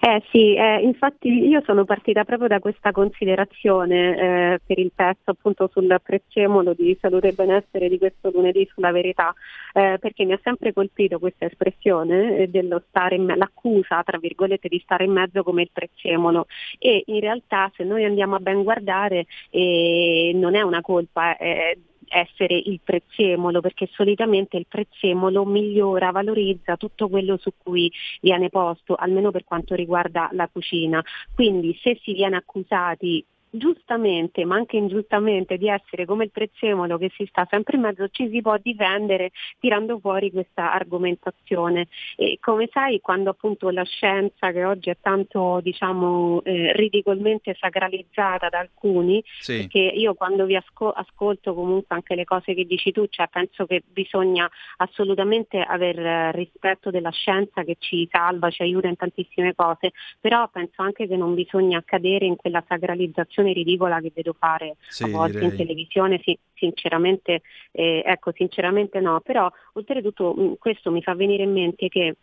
Eh 0.00 0.22
sì, 0.30 0.54
eh, 0.54 0.80
infatti 0.82 1.28
io 1.28 1.62
sono 1.64 1.84
partita 1.84 2.24
proprio 2.24 2.48
da 2.48 2.58
questa 2.58 2.92
considerazione 2.92 4.52
eh, 4.54 4.60
per 4.64 4.78
il 4.78 4.92
pezzo 4.94 5.30
appunto 5.30 5.68
sul 5.72 6.00
prezzemolo 6.02 6.74
di 6.74 6.96
salute 7.00 7.28
e 7.28 7.32
benessere 7.32 7.88
di 7.88 7.98
questo 7.98 8.30
lunedì 8.32 8.68
sulla 8.72 8.92
verità, 8.92 9.34
eh, 9.72 9.96
perché 10.00 10.24
mi 10.24 10.32
ha 10.32 10.40
sempre 10.42 10.72
colpito 10.72 11.18
questa 11.18 11.46
espressione 11.46 12.38
eh, 12.38 12.48
dello 12.48 12.82
stare 12.88 13.16
in 13.16 13.24
me- 13.24 13.36
l'accusa, 13.36 14.02
tra 14.02 14.18
virgolette, 14.18 14.68
di 14.68 14.80
stare 14.82 15.04
in 15.04 15.12
mezzo 15.12 15.42
come 15.42 15.62
il 15.62 15.70
prezzemolo 15.72 16.46
e 16.78 17.02
in 17.06 17.20
realtà 17.20 17.70
se 17.74 17.84
noi 17.84 18.04
andiamo 18.04 18.36
a 18.36 18.40
ben 18.40 18.62
guardare 18.62 19.26
eh, 19.50 20.32
non 20.34 20.54
è 20.54 20.62
una 20.62 20.80
colpa, 20.80 21.36
è 21.36 21.76
essere 22.14 22.56
il 22.56 22.80
prezzemolo, 22.82 23.60
perché 23.60 23.88
solitamente 23.92 24.56
il 24.56 24.66
prezzemolo 24.68 25.44
migliora, 25.44 26.12
valorizza 26.12 26.76
tutto 26.76 27.08
quello 27.08 27.36
su 27.36 27.50
cui 27.56 27.90
viene 28.20 28.48
posto, 28.48 28.94
almeno 28.94 29.30
per 29.30 29.44
quanto 29.44 29.74
riguarda 29.74 30.28
la 30.32 30.48
cucina. 30.48 31.02
Quindi 31.34 31.76
se 31.82 31.98
si 32.02 32.12
viene 32.12 32.36
accusati 32.36 33.24
giustamente, 33.56 34.44
ma 34.44 34.56
anche 34.56 34.76
ingiustamente, 34.76 35.56
di 35.56 35.68
essere 35.68 36.04
come 36.04 36.24
il 36.24 36.30
prezzemolo 36.30 36.98
che 36.98 37.10
si 37.14 37.24
sta 37.26 37.46
sempre 37.48 37.76
in 37.76 37.82
mezzo, 37.82 38.08
ci 38.08 38.28
si 38.28 38.40
può 38.42 38.56
difendere 38.60 39.30
tirando 39.60 39.98
fuori 39.98 40.30
questa 40.30 40.72
argomentazione. 40.72 41.86
E 42.16 42.38
come 42.40 42.68
sai, 42.72 43.00
quando 43.00 43.30
appunto 43.30 43.70
la 43.70 43.84
scienza, 43.84 44.50
che 44.50 44.64
oggi 44.64 44.90
è 44.90 44.96
tanto 45.00 45.60
diciamo 45.62 46.42
eh, 46.42 46.72
ridicolmente 46.74 47.54
sacralizzata 47.58 48.48
da 48.48 48.58
alcuni, 48.58 49.22
Sì. 49.38 49.58
perché 49.58 49.78
io 49.78 50.14
quando 50.14 50.44
vi 50.46 50.56
asco- 50.56 50.90
ascolto 50.90 51.54
comunque 51.54 51.94
anche 51.94 52.14
le 52.14 52.24
cose 52.24 52.54
che 52.54 52.64
dici 52.64 52.90
tu, 52.92 53.06
cioè 53.08 53.28
penso 53.28 53.66
che 53.66 53.82
bisogna 53.86 54.50
assolutamente 54.78 55.60
aver 55.60 55.98
eh, 55.98 56.32
rispetto 56.32 56.90
della 56.90 57.10
scienza 57.10 57.62
che 57.62 57.76
ci 57.78 58.08
salva, 58.10 58.50
ci 58.50 58.62
aiuta 58.62 58.88
in 58.88 58.96
tantissime 58.96 59.54
cose, 59.54 59.92
però 60.20 60.48
penso 60.48 60.82
anche 60.82 61.06
che 61.06 61.16
non 61.16 61.34
bisogna 61.34 61.82
cadere 61.84 62.24
in 62.26 62.36
quella 62.36 62.62
sacralizzazione 62.66 63.43
ridicola 63.52 64.00
che 64.00 64.12
vedo 64.14 64.32
fare 64.38 64.76
Sì, 64.88 65.04
a 65.04 65.08
volte 65.08 65.44
in 65.44 65.50
direi. 65.50 65.66
televisione, 65.66 66.20
sì, 66.22 66.38
sinceramente, 66.54 67.42
eh, 67.72 68.02
ecco, 68.04 68.32
sinceramente 68.32 69.00
no, 69.00 69.20
però 69.20 69.50
oltretutto 69.74 70.34
mh, 70.34 70.54
questo 70.58 70.90
mi 70.90 71.02
fa 71.02 71.14
venire 71.14 71.42
in 71.42 71.52
mente 71.52 71.88
che 71.88 72.16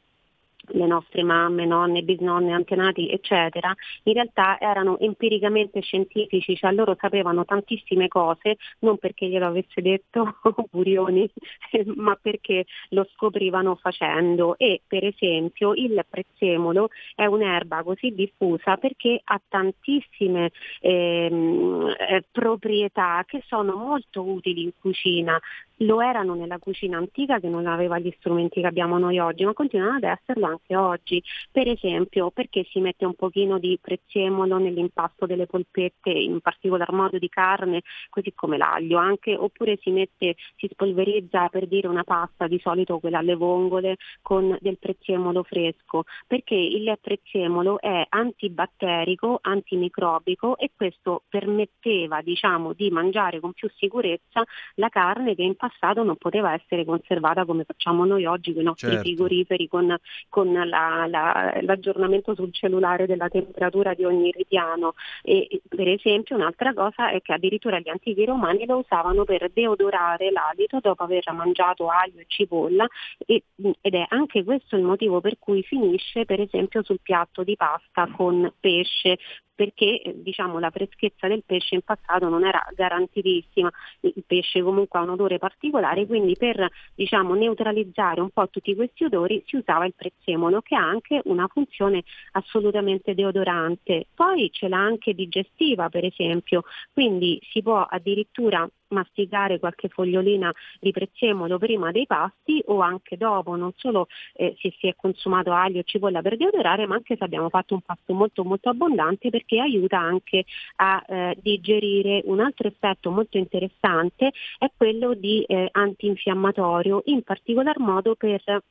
le 0.67 0.85
nostre 0.85 1.23
mamme, 1.23 1.65
nonne, 1.65 2.03
bisnonne, 2.03 2.51
antenati, 2.51 3.09
eccetera, 3.09 3.73
in 4.03 4.13
realtà 4.13 4.59
erano 4.59 4.99
empiricamente 4.99 5.81
scientifici, 5.81 6.55
cioè 6.55 6.71
loro 6.71 6.95
sapevano 6.99 7.45
tantissime 7.45 8.07
cose, 8.07 8.57
non 8.79 8.97
perché 8.97 9.27
glielo 9.27 9.47
avesse 9.47 9.81
detto 9.81 10.37
Burioni, 10.71 11.29
ma 11.95 12.17
perché 12.21 12.65
lo 12.89 13.07
scoprivano 13.13 13.75
facendo. 13.75 14.57
E 14.57 14.81
per 14.85 15.03
esempio 15.05 15.73
il 15.73 16.03
prezzemolo 16.07 16.89
è 17.15 17.25
un'erba 17.25 17.83
così 17.83 18.13
diffusa 18.13 18.77
perché 18.77 19.19
ha 19.23 19.41
tantissime 19.47 20.51
ehm, 20.79 21.95
eh, 21.97 22.23
proprietà 22.31 23.23
che 23.27 23.43
sono 23.47 23.75
molto 23.75 24.23
utili 24.23 24.63
in 24.63 24.71
cucina. 24.79 25.39
Lo 25.77 25.99
erano 25.99 26.35
nella 26.35 26.59
cucina 26.59 26.97
antica 26.97 27.39
che 27.39 27.47
non 27.47 27.65
aveva 27.65 27.97
gli 27.97 28.13
strumenti 28.19 28.61
che 28.61 28.67
abbiamo 28.67 28.99
noi 28.99 29.17
oggi, 29.17 29.43
ma 29.45 29.53
continuano 29.53 29.95
ad 29.95 30.03
esserlo 30.03 30.50
anche 30.51 30.75
oggi. 30.75 31.21
Per 31.51 31.67
esempio, 31.67 32.31
perché 32.31 32.65
si 32.69 32.79
mette 32.79 33.05
un 33.05 33.15
pochino 33.15 33.59
di 33.59 33.77
prezzemolo 33.81 34.57
nell'impasto 34.57 35.25
delle 35.25 35.47
polpette, 35.47 36.09
in 36.11 36.39
particolar 36.41 36.91
modo 36.91 37.17
di 37.17 37.29
carne, 37.29 37.81
così 38.09 38.33
come 38.33 38.57
l'aglio, 38.57 38.97
anche, 38.97 39.35
oppure 39.35 39.77
si 39.81 39.91
mette, 39.91 40.35
si 40.57 40.67
spolverizza 40.71 41.47
per 41.49 41.67
dire 41.67 41.87
una 41.87 42.03
pasta, 42.03 42.47
di 42.47 42.59
solito 42.59 42.99
quella 42.99 43.19
alle 43.19 43.35
vongole, 43.35 43.97
con 44.21 44.57
del 44.59 44.77
prezzemolo 44.77 45.43
fresco, 45.43 46.03
perché 46.27 46.55
il 46.55 46.97
prezzemolo 47.01 47.79
è 47.79 48.05
antibatterico, 48.09 49.39
antimicrobico 49.41 50.57
e 50.57 50.71
questo 50.75 51.23
permetteva, 51.29 52.21
diciamo, 52.21 52.73
di 52.73 52.89
mangiare 52.89 53.39
con 53.39 53.53
più 53.53 53.69
sicurezza 53.75 54.43
la 54.75 54.89
carne 54.89 55.35
che 55.35 55.43
in 55.43 55.55
passato 55.55 56.03
non 56.03 56.15
poteva 56.15 56.53
essere 56.53 56.85
conservata 56.85 57.45
come 57.45 57.63
facciamo 57.63 58.05
noi 58.05 58.25
oggi 58.25 58.53
con 58.53 58.61
i 58.61 58.65
nostri 58.65 58.87
Certo. 58.87 59.03
frigoriferi, 59.03 59.67
con, 59.67 59.95
con 60.29 60.40
la- 60.43 61.05
la- 61.07 61.57
l'aggiornamento 61.61 62.35
sul 62.35 62.51
cellulare 62.53 63.05
della 63.05 63.29
temperatura 63.29 63.93
di 63.93 64.03
ogni 64.05 64.31
ripiano. 64.31 64.93
E, 65.23 65.61
per 65.67 65.87
esempio 65.87 66.35
un'altra 66.35 66.73
cosa 66.73 67.09
è 67.11 67.21
che 67.21 67.33
addirittura 67.33 67.79
gli 67.79 67.89
antichi 67.89 68.25
romani 68.25 68.65
lo 68.65 68.77
usavano 68.77 69.23
per 69.23 69.49
deodorare 69.51 70.31
l'alito 70.31 70.79
dopo 70.81 71.03
aver 71.03 71.31
mangiato 71.33 71.87
aglio 71.87 72.19
e 72.19 72.25
cipolla 72.27 72.87
e- 73.25 73.43
ed 73.81 73.93
è 73.93 74.05
anche 74.09 74.43
questo 74.43 74.75
il 74.75 74.83
motivo 74.83 75.21
per 75.21 75.37
cui 75.39 75.63
finisce 75.63 76.25
per 76.25 76.39
esempio 76.41 76.83
sul 76.83 76.99
piatto 77.01 77.43
di 77.43 77.55
pasta 77.55 78.07
con 78.15 78.51
pesce 78.59 79.17
perché 79.53 80.01
eh, 80.01 80.21
diciamo, 80.21 80.59
la 80.59 80.69
freschezza 80.69 81.27
del 81.27 81.43
pesce 81.45 81.75
in 81.75 81.81
passato 81.81 82.29
non 82.29 82.45
era 82.45 82.65
garantitissima, 82.75 83.69
il 84.01 84.23
pesce 84.25 84.61
comunque 84.61 84.99
ha 84.99 85.03
un 85.03 85.09
odore 85.09 85.37
particolare, 85.37 86.05
quindi 86.05 86.35
per 86.37 86.67
diciamo, 86.95 87.33
neutralizzare 87.33 88.21
un 88.21 88.29
po' 88.29 88.49
tutti 88.49 88.75
questi 88.75 89.03
odori 89.03 89.43
si 89.45 89.57
usava 89.57 89.85
il 89.85 89.93
prezzemolo 89.95 90.61
che 90.61 90.75
ha 90.75 90.87
anche 90.87 91.21
una 91.25 91.47
funzione 91.47 92.03
assolutamente 92.31 93.13
deodorante. 93.13 94.07
Poi 94.13 94.49
ce 94.51 94.67
l'ha 94.67 94.79
anche 94.79 95.13
digestiva 95.13 95.89
per 95.89 96.05
esempio, 96.05 96.63
quindi 96.91 97.39
si 97.51 97.61
può 97.61 97.85
addirittura 97.89 98.67
masticare 98.91 99.59
qualche 99.59 99.89
fogliolina 99.89 100.53
di 100.79 100.91
prezzemolo 100.91 101.57
prima 101.57 101.91
dei 101.91 102.05
pasti 102.05 102.61
o 102.67 102.79
anche 102.81 103.17
dopo, 103.17 103.55
non 103.55 103.71
solo 103.75 104.07
eh, 104.33 104.55
se 104.59 104.73
si 104.79 104.87
è 104.87 104.95
consumato 104.95 105.51
aglio 105.51 105.79
o 105.79 105.83
cipolla 105.83 106.21
per 106.21 106.37
deodorare, 106.37 106.85
ma 106.85 106.95
anche 106.95 107.15
se 107.17 107.23
abbiamo 107.23 107.49
fatto 107.49 107.73
un 107.73 107.81
pasto 107.81 108.13
molto 108.13 108.43
molto 108.43 108.69
abbondante 108.69 109.29
perché 109.29 109.59
aiuta 109.59 109.99
anche 109.99 110.45
a 110.77 111.03
eh, 111.07 111.37
digerire. 111.41 112.21
Un 112.25 112.39
altro 112.39 112.67
effetto 112.67 113.11
molto 113.11 113.37
interessante 113.37 114.31
è 114.57 114.69
quello 114.75 115.13
di 115.13 115.43
eh, 115.43 115.69
antinfiammatorio, 115.71 117.01
in 117.05 117.23
particolar 117.23 117.79
modo 117.79 118.15
per 118.15 118.63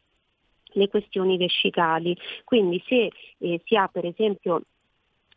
le 0.72 0.88
questioni 0.88 1.36
vescicali. 1.36 2.16
Quindi 2.44 2.82
se 2.86 3.10
eh, 3.38 3.60
si 3.64 3.76
ha 3.76 3.88
per 3.88 4.06
esempio 4.06 4.62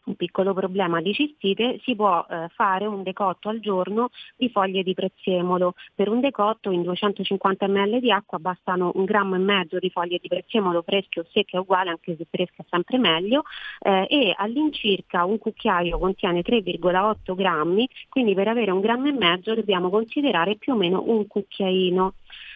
un 0.05 0.15
piccolo 0.15 0.53
problema 0.53 1.01
di 1.01 1.13
cistite, 1.13 1.79
si 1.83 1.95
può 1.95 2.25
eh, 2.29 2.49
fare 2.53 2.85
un 2.85 3.03
decotto 3.03 3.49
al 3.49 3.59
giorno 3.59 4.09
di 4.35 4.49
foglie 4.49 4.83
di 4.83 4.93
prezzemolo. 4.93 5.75
Per 5.93 6.09
un 6.09 6.19
decotto 6.19 6.71
in 6.71 6.81
250 6.83 7.67
ml 7.67 7.99
di 7.99 8.11
acqua 8.11 8.39
bastano 8.39 8.91
un 8.95 9.05
grammo 9.05 9.35
e 9.35 9.39
mezzo 9.39 9.79
di 9.79 9.89
foglie 9.89 10.19
di 10.21 10.27
prezzemolo 10.27 10.81
fresche 10.81 11.21
o 11.21 11.25
secche 11.31 11.57
uguale, 11.57 11.91
anche 11.91 12.15
se 12.17 12.25
fresca 12.29 12.63
è 12.63 12.65
sempre 12.69 12.97
meglio, 12.97 13.43
eh, 13.79 14.05
e 14.09 14.33
all'incirca 14.35 15.25
un 15.25 15.37
cucchiaio 15.37 15.97
contiene 15.97 16.41
3,8 16.41 17.35
grammi, 17.35 17.87
quindi 18.09 18.33
per 18.33 18.47
avere 18.47 18.71
un 18.71 18.81
grammo 18.81 19.07
e 19.07 19.13
mezzo 19.13 19.53
dobbiamo 19.53 19.89
considerare 19.89 20.55
più 20.55 20.73
o 20.73 20.75
meno 20.75 21.03
un 21.05 21.27
cucchiaino. 21.27 22.13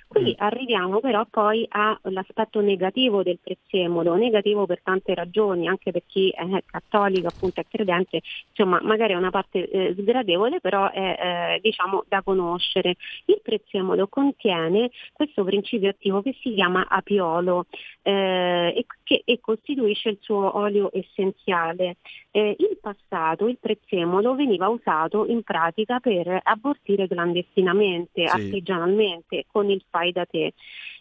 Qui 0.07 0.33
arriviamo 0.37 0.99
però 1.01 1.25
poi 1.29 1.67
all'aspetto 1.69 2.61
negativo 2.61 3.23
del 3.23 3.39
prezzemolo, 3.43 4.15
negativo 4.15 4.65
per 4.65 4.81
tante 4.81 5.13
ragioni, 5.13 5.67
anche 5.67 5.91
per 5.91 6.03
chi 6.07 6.29
è 6.29 6.45
cattolico, 6.65 7.27
appunto 7.27 7.59
è 7.59 7.65
credente, 7.67 8.21
insomma 8.49 8.79
magari 8.81 9.13
è 9.13 9.17
una 9.17 9.31
parte 9.31 9.69
eh, 9.69 9.95
sgradevole, 9.97 10.61
però 10.61 10.89
è 10.89 11.55
eh, 11.55 11.59
diciamo 11.61 12.05
da 12.07 12.21
conoscere. 12.21 12.95
Il 13.25 13.41
prezzemolo 13.43 14.07
contiene 14.07 14.91
questo 15.11 15.43
principio 15.43 15.89
attivo 15.89 16.21
che 16.21 16.35
si 16.41 16.53
chiama 16.53 16.85
apiolo 16.87 17.65
eh, 18.01 18.73
e, 18.77 18.85
che, 19.03 19.23
e 19.25 19.39
costituisce 19.41 20.09
il 20.09 20.17
suo 20.21 20.57
olio 20.57 20.89
essenziale. 20.93 21.97
Eh, 22.31 22.55
in 22.57 22.77
passato 22.79 23.47
il 23.47 23.57
prezzemolo 23.59 24.35
veniva 24.35 24.69
usato 24.69 25.25
in 25.25 25.43
pratica 25.43 25.99
per 25.99 26.39
abortire 26.43 27.07
clandestinamente, 27.07 28.25
sì. 28.25 28.33
artigianalmente, 28.33 29.45
con 29.51 29.69
il 29.69 29.83
fai 29.97 30.11
da 30.11 30.25
te. 30.25 30.53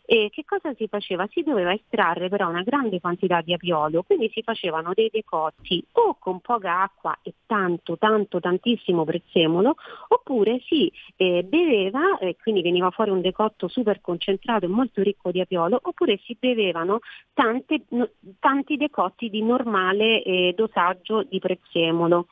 E 0.09 0.31
che 0.31 0.45
cosa 0.45 0.73
si 0.75 0.87
faceva? 0.87 1.27
Si 1.33 1.43
doveva 1.43 1.73
estrarre 1.73 2.29
però 2.29 2.49
una 2.49 2.63
grande 2.63 3.01
quantità 3.01 3.41
di 3.41 3.53
apiolo, 3.53 4.05
quindi 4.05 4.31
si 4.33 4.41
facevano 4.43 4.93
dei 4.95 5.11
decotti 5.13 5.85
o 5.93 6.17
con 6.19 6.41
poca 6.41 6.83
acqua 6.83 7.19
e 7.23 7.35
tanto, 7.45 7.99
tanto, 7.99 8.39
tantissimo 8.39 9.05
prezzemolo, 9.05 9.75
oppure 10.09 10.61
si 10.65 10.91
eh, 11.17 11.43
beveva, 11.43 12.19
e 12.19 12.29
eh, 12.29 12.37
quindi 12.41 12.63
veniva 12.63 12.91
fuori 12.91 13.11
un 13.11 13.21
decotto 13.21 13.67
super 13.67 14.01
concentrato 14.01 14.65
e 14.65 14.69
molto 14.69 15.03
ricco 15.03 15.33
di 15.33 15.41
apiolo, 15.41 15.81
oppure 15.83 16.21
si 16.23 16.37
bevevano 16.39 17.01
tante, 17.35 17.83
no, 17.89 18.09
tanti 18.39 18.77
decotti 18.77 19.29
di 19.29 19.43
normale 19.43 20.23
eh, 20.23 20.55
dosaggio 20.57 21.25
di 21.25 21.41
prezzemolo. 21.41 22.29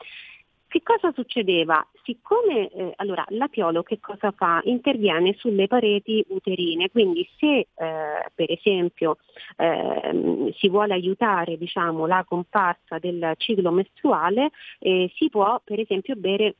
Che 0.69 0.81
cosa 0.83 1.13
succedeva? 1.13 1.85
Siccome 2.05 2.69
eh, 2.69 2.93
allora, 2.97 3.25
l'apiolo 3.29 3.83
che 3.83 3.99
cosa 3.99 4.31
fa? 4.31 4.61
Interviene 4.65 5.35
sulle 5.39 5.67
pareti 5.67 6.23
uterine, 6.29 6.91
quindi 6.91 7.27
se 7.39 7.47
eh, 7.47 7.67
per 8.35 8.53
esempio 8.53 9.17
eh, 9.57 10.53
si 10.59 10.69
vuole 10.69 10.93
aiutare 10.93 11.57
diciamo, 11.57 12.07
la 12.07 12.23
comparsa 12.29 12.99
del 12.99 13.33
ciclo 13.39 13.71
mestruale, 13.71 14.51
eh, 14.81 15.11
si 15.17 15.31
può 15.31 15.59
per 15.65 15.81
esempio 15.81 16.15
bere 16.15 16.57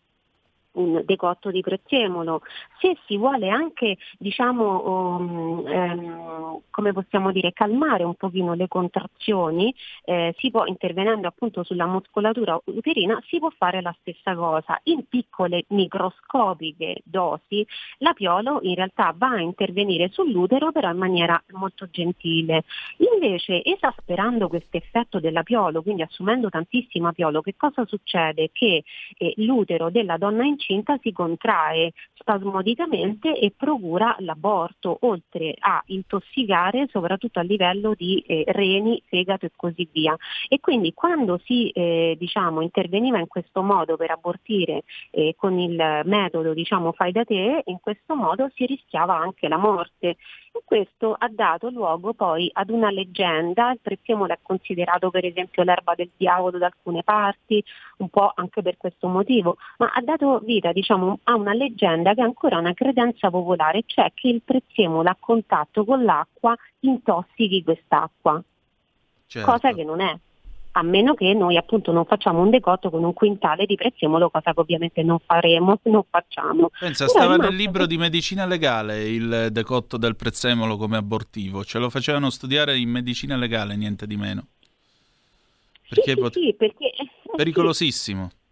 un 0.75 1.03
decotto 1.05 1.51
di 1.51 1.61
prezzemolo. 1.61 2.43
Se 2.81 2.97
si 3.07 3.17
vuole 3.17 3.49
anche, 3.49 3.97
diciamo, 4.19 5.17
um, 5.17 5.65
um, 5.65 6.61
come 6.71 6.93
possiamo 6.93 7.33
dire, 7.33 7.53
calmare 7.53 8.05
un 8.05 8.15
pochino 8.15 8.55
le 8.55 8.69
contrazioni, 8.69 9.75
eh, 10.05 10.35
si 10.39 10.51
può, 10.51 10.65
intervenendo 10.67 11.29
appunto 11.29 11.63
sulla 11.63 11.87
muscolatura 11.87 12.59
uterina, 12.65 13.21
si 13.27 13.39
può 13.39 13.51
fare 13.57 13.81
la 13.81 13.95
stessa 14.01 14.35
cosa. 14.35 14.79
In 14.85 15.07
piccole 15.09 15.65
microscopiche 15.69 17.03
dosi, 17.05 17.67
l'apiolo 17.99 18.61
in 18.63 18.75
realtà 18.75 19.15
va 19.17 19.31
a 19.31 19.41
intervenire 19.41 20.09
sull'utero 20.11 20.73
però 20.73 20.91
in 20.91 20.99
maniera 20.99 21.41
molto 21.53 21.89
gentile. 21.91 22.65
Invece, 23.13 23.63
esasperando 23.65 24.49
questo 24.49 24.77
effetto 24.77 25.21
dell'apiolo, 25.21 25.83
quindi 25.83 26.03
assumendo 26.03 26.49
tantissimo 26.49 27.09
apiolo, 27.09 27.41
che 27.41 27.55
cosa 27.57 27.85
succede? 27.87 28.51
Che 28.53 28.85
eh, 29.17 29.35
l'utero 29.37 29.91
della 29.91 30.17
donna 30.17 30.45
incinta 30.45 30.64
incinta 30.65 30.99
si 31.03 31.13
contrae 31.13 31.93
spasmodicamente 32.15 33.39
e 33.39 33.53
procura 33.55 34.17
l'aborto, 34.21 34.99
oltre 35.03 35.55
a 35.59 35.83
intossicare 35.87 36.89
soprattutto 36.91 37.39
a 37.39 37.43
livello 37.43 37.95
di 37.95 38.23
eh, 38.27 38.45
reni, 38.47 39.03
fegato 39.07 39.47
e 39.47 39.51
così 39.55 39.87
via. 39.93 40.17
E 40.49 40.61
quindi 40.61 40.95
quando 40.95 41.39
si 41.45 41.69
eh, 41.71 42.17
diciamo, 42.19 42.63
interveniva 42.63 43.19
in 43.19 43.29
questo 43.29 43.63
modo 43.63 43.97
per 43.97 44.11
abortire 44.11 44.85
eh, 45.11 45.35
con 45.37 45.59
il 45.59 46.03
metodo 46.05 46.55
diciamo, 46.55 46.93
fai 46.93 47.13
da 47.13 47.25
te, 47.25 47.63
in 47.67 47.79
questo 47.81 48.15
modo 48.15 48.51
si 48.55 48.65
rischiava 48.65 49.17
anche 49.17 49.49
la 49.49 49.59
morte. 49.59 50.17
Questo 50.63 51.17
ha 51.19 51.29
dato 51.29 51.69
luogo 51.71 52.15
poi 52.15 52.49
ad 52.53 52.71
una 52.71 52.91
leggenda, 52.91 53.73
il 53.73 53.81
prezzemolo 53.83 54.33
è 54.33 54.39
considerato 54.41 55.11
per 55.11 55.25
esempio 55.25 55.63
l'erba 55.63 55.95
del 55.95 56.11
diavolo 56.17 56.59
da 56.59 56.67
alcune 56.67 57.03
parti, 57.03 57.63
un 57.99 58.09
po' 58.09 58.33
anche 58.35 58.63
per 58.63 58.77
questo 58.77 59.09
motivo, 59.09 59.57
ma 59.79 59.91
ha 59.93 60.01
dato 60.01 60.39
vita 60.41 60.73
diciamo, 60.73 61.19
a 61.25 61.35
una 61.35 61.53
leggenda 61.53 62.15
che 62.15 62.21
è 62.21 62.25
ancora 62.25 62.59
una 62.59 62.73
credenza 62.73 63.31
popolare, 63.31 63.83
cioè 63.87 64.13
che 64.15 64.29
il 64.29 64.43
prezzemolo 64.43 65.09
a 65.09 65.17
contatto 65.19 65.85
con 65.85 66.05
l'acqua 66.05 66.57
intossichi 66.81 67.63
quest'acqua, 67.63 68.43
certo. 69.27 69.51
cosa 69.51 69.73
che 69.73 69.85
non 69.85 70.01
è 70.01 70.17
a 70.77 70.83
meno 70.83 71.15
che 71.15 71.33
noi 71.35 71.57
appunto 71.57 71.93
non 71.93 72.05
facciamo 72.05 72.41
un 72.41 72.51
decotto 72.51 72.91
con 72.91 73.05
un 73.05 73.13
quintale 73.13 73.65
di 73.65 73.77
prezzemolo, 73.77 74.29
cosa 74.31 74.53
che 74.53 74.61
ovviamente 74.61 75.03
non 75.03 75.19
faremo, 75.25 75.79
non 75.85 76.03
facciamo. 76.09 76.71
Pensa, 76.79 77.07
Però 77.07 77.19
stava 77.19 77.37
nel 77.37 77.55
libro 77.55 77.87
di 77.87 77.97
medicina 77.97 78.45
legale 78.45 79.09
il 79.09 79.49
decotto 79.53 79.97
del 79.97 80.17
prezzemolo 80.17 80.77
come 80.77 80.97
abortivo, 80.97 81.65
ce 81.65 81.79
lo 81.79 81.91
facevano 81.91 82.29
studiare 82.29 82.77
in 82.77 82.89
medicina 82.89 83.37
legale, 83.37 83.77
niente 83.77 84.07
di 84.07 84.17
meno. 84.17 84.47
Perché 85.89 86.13
sì, 86.13 86.21
pot- 86.21 86.33
sì, 86.33 86.55
perché... 86.59 86.87
Eh, 86.87 87.11
pericolosissimo. 87.37 88.29
Sì. 88.31 88.44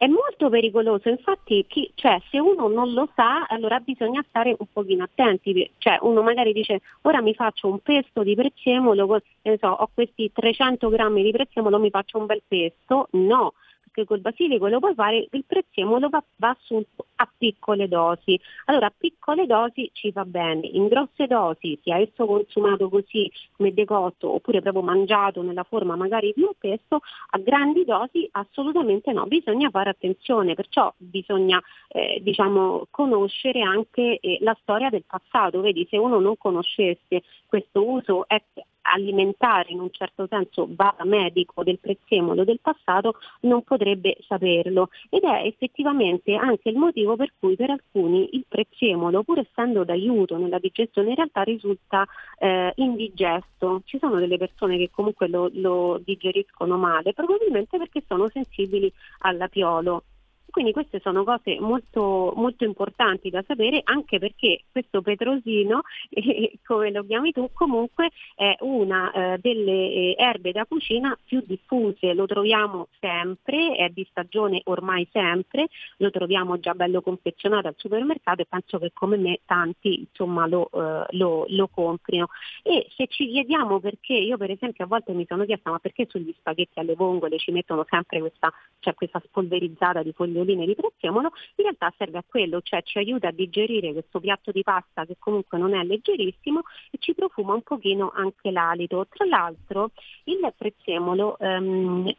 È 0.00 0.06
molto 0.06 0.48
pericoloso, 0.48 1.10
infatti 1.10 1.66
chi, 1.68 1.92
cioè, 1.94 2.18
se 2.30 2.38
uno 2.38 2.68
non 2.68 2.94
lo 2.94 3.10
sa 3.14 3.44
allora 3.44 3.80
bisogna 3.80 4.24
stare 4.26 4.56
un 4.58 4.64
pochino 4.72 5.04
attenti, 5.04 5.70
cioè 5.76 5.98
uno 6.00 6.22
magari 6.22 6.54
dice 6.54 6.80
ora 7.02 7.20
mi 7.20 7.34
faccio 7.34 7.68
un 7.68 7.80
pesto 7.80 8.22
di 8.22 8.34
prezzemolo, 8.34 9.20
so, 9.58 9.66
ho 9.68 9.90
questi 9.92 10.32
300 10.32 10.88
grammi 10.88 11.22
di 11.22 11.32
prezzemolo, 11.32 11.78
mi 11.78 11.90
faccio 11.90 12.16
un 12.16 12.24
bel 12.24 12.40
pesto, 12.48 13.08
no, 13.10 13.52
perché 13.90 14.04
col 14.06 14.20
basilico 14.20 14.68
lo 14.68 14.78
puoi 14.78 14.94
fare, 14.94 15.26
il 15.30 15.44
prezzemolo 15.44 16.08
va, 16.08 16.22
va 16.36 16.50
assunto 16.50 17.06
a 17.16 17.28
piccole 17.36 17.88
dosi. 17.88 18.40
Allora 18.66 18.86
a 18.86 18.92
piccole 18.96 19.46
dosi 19.46 19.90
ci 19.92 20.10
va 20.10 20.24
bene, 20.24 20.66
in 20.66 20.86
grosse 20.86 21.26
dosi, 21.26 21.78
sia 21.82 21.98
esso 21.98 22.24
consumato 22.24 22.88
così 22.88 23.30
come 23.56 23.74
decotto 23.74 24.34
oppure 24.34 24.62
proprio 24.62 24.82
mangiato 24.82 25.42
nella 25.42 25.64
forma 25.64 25.96
magari 25.96 26.32
di 26.34 26.42
un 26.42 26.52
pesto, 26.58 27.00
a 27.30 27.38
grandi 27.38 27.84
dosi 27.84 28.28
assolutamente 28.32 29.12
no, 29.12 29.26
bisogna 29.26 29.70
fare 29.70 29.90
attenzione, 29.90 30.54
perciò 30.54 30.92
bisogna 30.96 31.60
eh, 31.88 32.20
diciamo, 32.22 32.86
conoscere 32.90 33.60
anche 33.60 34.18
eh, 34.20 34.38
la 34.40 34.56
storia 34.62 34.88
del 34.88 35.04
passato, 35.06 35.60
vedi 35.60 35.86
se 35.90 35.96
uno 35.96 36.20
non 36.20 36.36
conoscesse 36.36 37.22
questo 37.46 37.84
uso 37.84 38.28
è 38.28 38.40
alimentare 38.82 39.70
in 39.70 39.80
un 39.80 39.90
certo 39.90 40.26
senso 40.28 40.68
medico 41.04 41.62
del 41.62 41.78
prezzemolo 41.78 42.44
del 42.44 42.60
passato 42.60 43.16
non 43.40 43.62
potrebbe 43.62 44.16
saperlo 44.26 44.88
ed 45.08 45.22
è 45.22 45.44
effettivamente 45.44 46.34
anche 46.34 46.68
il 46.68 46.76
motivo 46.76 47.16
per 47.16 47.32
cui 47.38 47.56
per 47.56 47.70
alcuni 47.70 48.30
il 48.32 48.44
prezzemolo 48.48 49.22
pur 49.22 49.38
essendo 49.38 49.84
d'aiuto 49.84 50.36
nella 50.36 50.58
digestione 50.58 51.10
in 51.10 51.16
realtà 51.16 51.42
risulta 51.42 52.06
eh, 52.38 52.72
indigesto. 52.76 53.82
Ci 53.84 53.98
sono 53.98 54.18
delle 54.18 54.38
persone 54.38 54.76
che 54.76 54.90
comunque 54.90 55.28
lo, 55.28 55.50
lo 55.52 56.00
digeriscono 56.04 56.76
male 56.76 57.12
probabilmente 57.12 57.78
perché 57.78 58.02
sono 58.06 58.28
sensibili 58.28 58.92
all'apiolo. 59.20 60.04
Quindi 60.50 60.72
queste 60.72 61.00
sono 61.00 61.24
cose 61.24 61.58
molto, 61.60 62.32
molto 62.36 62.64
importanti 62.64 63.30
da 63.30 63.42
sapere 63.46 63.80
anche 63.84 64.18
perché 64.18 64.64
questo 64.70 65.02
petrosino, 65.02 65.82
eh, 66.10 66.58
come 66.64 66.90
lo 66.90 67.04
chiami 67.04 67.32
tu, 67.32 67.48
comunque 67.52 68.10
è 68.34 68.56
una 68.60 69.10
eh, 69.12 69.38
delle 69.38 69.90
eh, 69.90 70.14
erbe 70.18 70.52
da 70.52 70.66
cucina 70.66 71.16
più 71.24 71.42
diffuse, 71.46 72.14
lo 72.14 72.26
troviamo 72.26 72.88
sempre, 72.98 73.74
è 73.76 73.88
di 73.88 74.06
stagione 74.10 74.60
ormai 74.64 75.06
sempre, 75.12 75.68
lo 75.98 76.10
troviamo 76.10 76.58
già 76.58 76.74
bello 76.74 77.00
confezionato 77.00 77.68
al 77.68 77.74
supermercato 77.76 78.42
e 78.42 78.46
penso 78.48 78.78
che 78.78 78.90
come 78.92 79.16
me 79.16 79.40
tanti 79.46 80.00
insomma, 80.00 80.46
lo, 80.46 80.68
eh, 80.72 81.06
lo, 81.16 81.44
lo 81.48 81.68
comprino. 81.68 82.28
E 82.62 82.86
se 82.96 83.06
ci 83.06 83.26
chiediamo 83.26 83.80
perché, 83.80 84.14
io 84.14 84.36
per 84.36 84.50
esempio 84.50 84.84
a 84.84 84.86
volte 84.88 85.12
mi 85.12 85.26
sono 85.26 85.44
chiesta 85.44 85.70
ma 85.70 85.78
perché 85.78 86.06
sugli 86.08 86.34
spaghetti 86.38 86.78
alle 86.78 86.94
vongole 86.94 87.38
ci 87.38 87.50
mettono 87.50 87.86
sempre 87.88 88.20
questa, 88.20 88.52
cioè 88.80 88.94
questa 88.94 89.20
spolverizzata 89.24 90.02
di 90.02 90.12
foglie 90.12 90.39
foglioline 90.40 90.66
di 90.66 90.74
prezzemolo, 90.74 91.30
in 91.56 91.64
realtà 91.64 91.92
serve 91.96 92.18
a 92.18 92.24
quello, 92.26 92.60
cioè 92.62 92.82
ci 92.82 92.98
aiuta 92.98 93.28
a 93.28 93.32
digerire 93.32 93.92
questo 93.92 94.20
piatto 94.20 94.50
di 94.50 94.62
pasta 94.62 95.04
che 95.04 95.16
comunque 95.18 95.58
non 95.58 95.74
è 95.74 95.82
leggerissimo 95.84 96.62
e 96.90 96.98
ci 96.98 97.14
profuma 97.14 97.54
un 97.54 97.62
pochino 97.62 98.12
anche 98.14 98.50
l'alito. 98.50 99.06
Tra 99.08 99.26
l'altro 99.26 99.90
il 100.24 100.52
prezzemolo 100.56 101.38
ehm, 101.38 102.12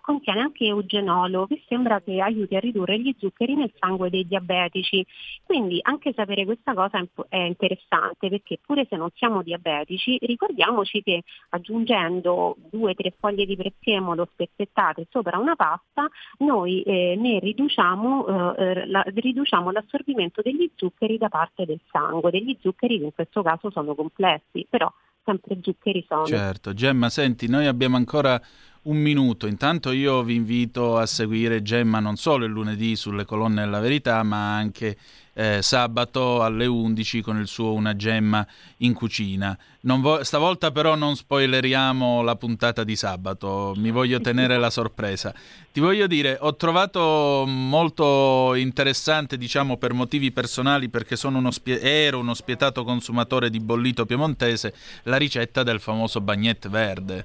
contiene 0.00 0.40
anche 0.40 0.64
eugenolo 0.64 1.46
che 1.46 1.62
sembra 1.68 2.00
che 2.00 2.20
aiuti 2.20 2.56
a 2.56 2.60
ridurre 2.60 2.98
gli 2.98 3.14
zuccheri 3.18 3.54
nel 3.54 3.72
sangue 3.78 4.10
dei 4.10 4.26
diabetici. 4.26 5.04
Quindi 5.44 5.78
anche 5.82 6.12
sapere 6.14 6.44
questa 6.44 6.74
cosa 6.74 7.04
è 7.28 7.36
interessante 7.36 8.28
perché 8.28 8.58
pure 8.64 8.86
se 8.88 8.96
non 8.96 9.10
siamo 9.14 9.42
diabetici 9.42 10.18
ricordiamoci 10.22 11.02
che 11.02 11.22
aggiungendo 11.50 12.56
due 12.70 12.92
o 12.92 12.94
tre 12.94 13.12
foglie 13.18 13.44
di 13.46 13.56
prezzemolo 13.56 14.28
spezzettate 14.32 15.06
sopra 15.10 15.38
una 15.38 15.56
pasta 15.56 16.08
noi 16.38 16.82
eh, 16.82 17.14
ne 17.16 17.38
riduciamo 17.38 17.65
riduciamo, 17.66 18.54
eh, 18.56 18.62
eh, 18.62 18.86
la, 18.86 19.02
riduciamo 19.06 19.70
l'assorbimento 19.70 20.40
degli 20.42 20.70
zuccheri 20.76 21.18
da 21.18 21.28
parte 21.28 21.64
del 21.64 21.80
sangue, 21.90 22.30
degli 22.30 22.56
zuccheri 22.60 22.98
che 22.98 23.04
in 23.04 23.14
questo 23.14 23.42
caso 23.42 23.70
sono 23.70 23.94
complessi, 23.94 24.66
però 24.68 24.92
sempre 25.24 25.58
zuccheri 25.60 26.04
sono. 26.08 26.26
Certo, 26.26 26.72
Gemma, 26.72 27.08
senti, 27.08 27.48
noi 27.48 27.66
abbiamo 27.66 27.96
ancora 27.96 28.40
un 28.82 28.96
minuto. 28.96 29.46
Intanto 29.46 29.90
io 29.90 30.22
vi 30.22 30.36
invito 30.36 30.96
a 30.96 31.06
seguire 31.06 31.62
Gemma 31.62 31.98
non 31.98 32.16
solo 32.16 32.44
il 32.44 32.52
lunedì 32.52 32.94
sulle 32.94 33.24
colonne 33.24 33.64
della 33.64 33.80
verità, 33.80 34.22
ma 34.22 34.54
anche 34.54 34.96
eh, 35.38 35.60
sabato 35.60 36.42
alle 36.42 36.64
11 36.64 37.20
con 37.20 37.38
il 37.38 37.46
suo 37.46 37.74
Una 37.74 37.94
gemma 37.94 38.46
in 38.78 38.94
cucina. 38.94 39.56
Vo- 39.82 40.24
stavolta 40.24 40.70
però 40.72 40.94
non 40.94 41.14
spoileriamo 41.14 42.22
la 42.22 42.36
puntata 42.36 42.84
di 42.84 42.96
sabato, 42.96 43.74
mi 43.76 43.90
voglio 43.90 44.18
tenere 44.18 44.56
la 44.56 44.70
sorpresa. 44.70 45.34
Ti 45.70 45.78
voglio 45.78 46.06
dire, 46.06 46.38
ho 46.40 46.56
trovato 46.56 47.44
molto 47.46 48.54
interessante, 48.54 49.36
diciamo 49.36 49.76
per 49.76 49.92
motivi 49.92 50.32
personali, 50.32 50.88
perché 50.88 51.16
uno 51.26 51.50
spie- 51.50 51.80
ero 51.80 52.18
uno 52.18 52.32
spietato 52.32 52.82
consumatore 52.82 53.50
di 53.50 53.60
bollito 53.60 54.06
piemontese, 54.06 54.74
la 55.02 55.18
ricetta 55.18 55.62
del 55.62 55.80
famoso 55.80 56.22
bagnette 56.22 56.68
verde. 56.70 57.24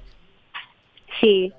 Sì, 1.18 1.50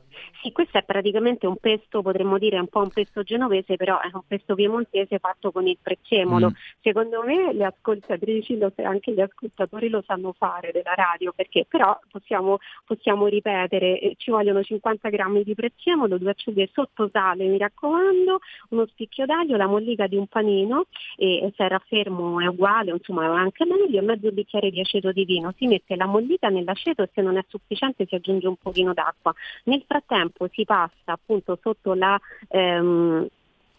sì, 0.44 0.52
questo 0.52 0.78
è 0.78 0.84
praticamente 0.84 1.48
un 1.48 1.56
pesto, 1.56 2.02
potremmo 2.02 2.38
dire 2.38 2.60
un 2.60 2.68
po' 2.68 2.82
un 2.82 2.90
pesto 2.90 3.24
genovese, 3.24 3.78
però 3.78 4.02
è 4.02 4.10
un 4.12 4.24
pesto 4.28 4.56
piemontese 4.56 5.18
fatto 5.18 5.54
con 5.54 5.66
il 5.68 5.78
prezzemolo. 5.82 6.50
Mm. 6.50 6.54
Secondo 6.82 7.24
me 7.24 7.54
le 7.54 7.64
ascoltatrici, 7.64 8.58
lo, 8.58 8.74
anche 8.84 9.14
gli 9.14 9.22
ascoltatori 9.22 9.88
lo 9.88 10.04
sanno 10.06 10.34
fare 10.34 10.72
della 10.74 10.94
radio, 10.96 11.32
perché 11.34 11.66
però 11.66 11.98
possiamo, 12.12 12.58
possiamo 12.86 13.28
ripetere, 13.28 14.00
eh, 14.00 14.16
ci 14.18 14.32
vogliono 14.32 14.62
50 14.62 15.08
grammi 15.08 15.44
di 15.44 15.56
prezzemolo, 15.56 16.18
due 16.18 16.32
acciughe 16.32 16.70
sotto 16.74 17.10
sale, 17.10 17.46
mi 17.46 17.58
raccomando, 17.58 18.40
uno 18.70 18.86
spicchio 18.88 19.26
d'aglio, 19.26 19.56
la 19.56 19.68
mollica 19.68 20.08
di 20.08 20.18
un 20.18 20.28
panino 20.28 20.88
e, 21.16 21.38
e 21.38 21.54
se 21.56 21.64
era 21.64 21.82
fermo 21.88 22.42
è 22.42 22.48
uguale, 22.48 22.92
insomma 22.92 23.24
è 23.24 23.28
anche 23.28 23.66
meglio, 23.66 24.02
mezzo 24.02 24.30
bicchiere 24.30 24.70
di 24.72 24.82
aceto 24.82 25.14
di 25.14 25.24
vino. 25.24 25.54
Si 25.58 25.68
mette 25.68 25.96
la 25.96 26.06
mollica 26.06 26.50
nell'aceto 26.50 27.02
e 27.02 27.10
se 27.14 27.22
non 27.22 27.38
è 27.38 27.46
sufficiente 27.48 28.06
si 28.06 28.16
aggiunge 28.16 28.48
un 28.48 28.58
pochino 28.58 28.94
d'acqua. 28.94 29.34
Nel 29.64 29.84
frattempo 29.88 30.32
tempo 30.34 30.50
si 30.52 30.66
passa 30.66 31.14
appunto 31.14 31.58
sotto 31.62 31.94
la, 31.94 32.20
ehm, 32.50 33.28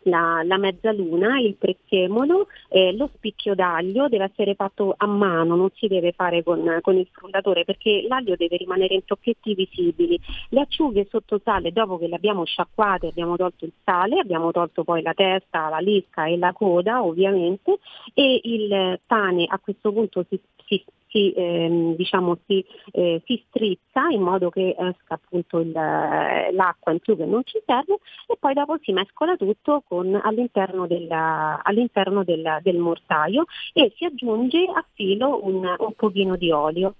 la, 0.07 0.43
la, 0.45 0.59
mezzaluna, 0.59 1.41
il 1.41 1.55
prezzemolo, 1.55 2.49
eh, 2.69 2.93
lo 2.95 3.09
spicchio 3.15 3.55
d'aglio 3.55 4.09
deve 4.09 4.25
essere 4.25 4.55
fatto 4.55 4.95
a 4.97 5.07
mano, 5.07 5.57
non 5.57 5.71
si 5.75 5.87
deve 5.87 6.13
fare 6.13 6.43
con, 6.43 6.79
con, 6.83 6.97
il 6.97 7.09
frullatore 7.11 7.65
perché 7.65 8.05
l'aglio 8.07 8.37
deve 8.37 8.59
rimanere 8.59 8.95
in 8.95 9.05
tocchetti 9.05 9.55
visibili. 9.55 10.19
Le 10.51 10.61
acciughe 10.61 11.07
sotto 11.11 11.41
sale, 11.43 11.73
dopo 11.73 11.99
che 11.99 12.07
le 12.07 12.17
abbiamo 12.17 12.45
sciacquate, 12.45 13.09
abbiamo 13.09 13.37
tolto 13.37 13.65
il 13.65 13.73
sale, 13.83 14.19
abbiamo 14.19 14.51
tolto 14.51 14.85
poi 14.85 15.01
la 15.01 15.15
testa, 15.15 15.71
la 15.71 15.79
lisca 15.79 16.27
e 16.27 16.37
la 16.37 16.53
coda 16.53 17.03
ovviamente 17.03 17.79
e 18.13 18.41
il 18.43 19.01
pane 19.07 19.47
a 19.49 19.59
questo 19.59 19.91
punto 19.91 20.25
si, 20.29 20.39
si 20.67 20.85
si, 21.15 21.33
ehm, 21.37 21.95
diciamo, 21.95 22.39
si, 22.45 22.65
eh, 22.91 23.23
si, 23.25 23.41
strizza 23.47 24.09
in 24.11 24.21
modo 24.21 24.51
che 24.51 24.75
esca 24.77 25.15
appunto 25.15 25.61
il, 25.61 25.71
l'acqua 25.71 26.91
in 26.91 26.99
più 26.99 27.17
che 27.17 27.25
non 27.25 27.43
ci 27.45 27.63
serve 27.65 27.99
e 28.27 28.37
poi 28.37 28.53
dopo 28.53 28.77
si 28.83 28.93
mescola 28.93 29.37
tutto 29.37 29.85
con, 29.87 30.21
all'interno, 30.21 30.89
della, 30.89 31.61
all'interno 31.63 32.25
del, 32.25 32.59
del, 32.63 32.79
mortaio 32.79 33.45
e 33.73 33.93
si 33.97 34.05
aggiunge 34.05 34.65
a 34.65 34.85
filo 34.93 35.45
un, 35.45 35.73
un 35.79 35.93
pochino 35.95 36.35
di 36.35 36.51
olio. 36.51 36.97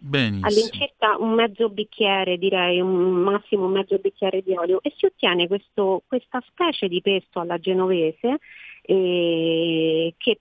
Benissimo. 0.00 0.46
All'incirca 0.46 1.16
un 1.18 1.32
mezzo 1.34 1.68
bicchiere, 1.68 2.38
direi 2.38 2.80
un 2.80 2.90
massimo 2.90 3.66
un 3.66 3.72
mezzo 3.72 3.98
bicchiere 3.98 4.42
di 4.42 4.56
olio 4.56 4.80
e 4.82 4.92
si 4.96 5.06
ottiene 5.06 5.46
questo, 5.46 6.02
questa 6.06 6.42
specie 6.46 6.88
di 6.88 7.00
pesto 7.00 7.40
alla 7.40 7.58
genovese 7.58 8.38
eh, 8.82 10.14
che 10.16 10.38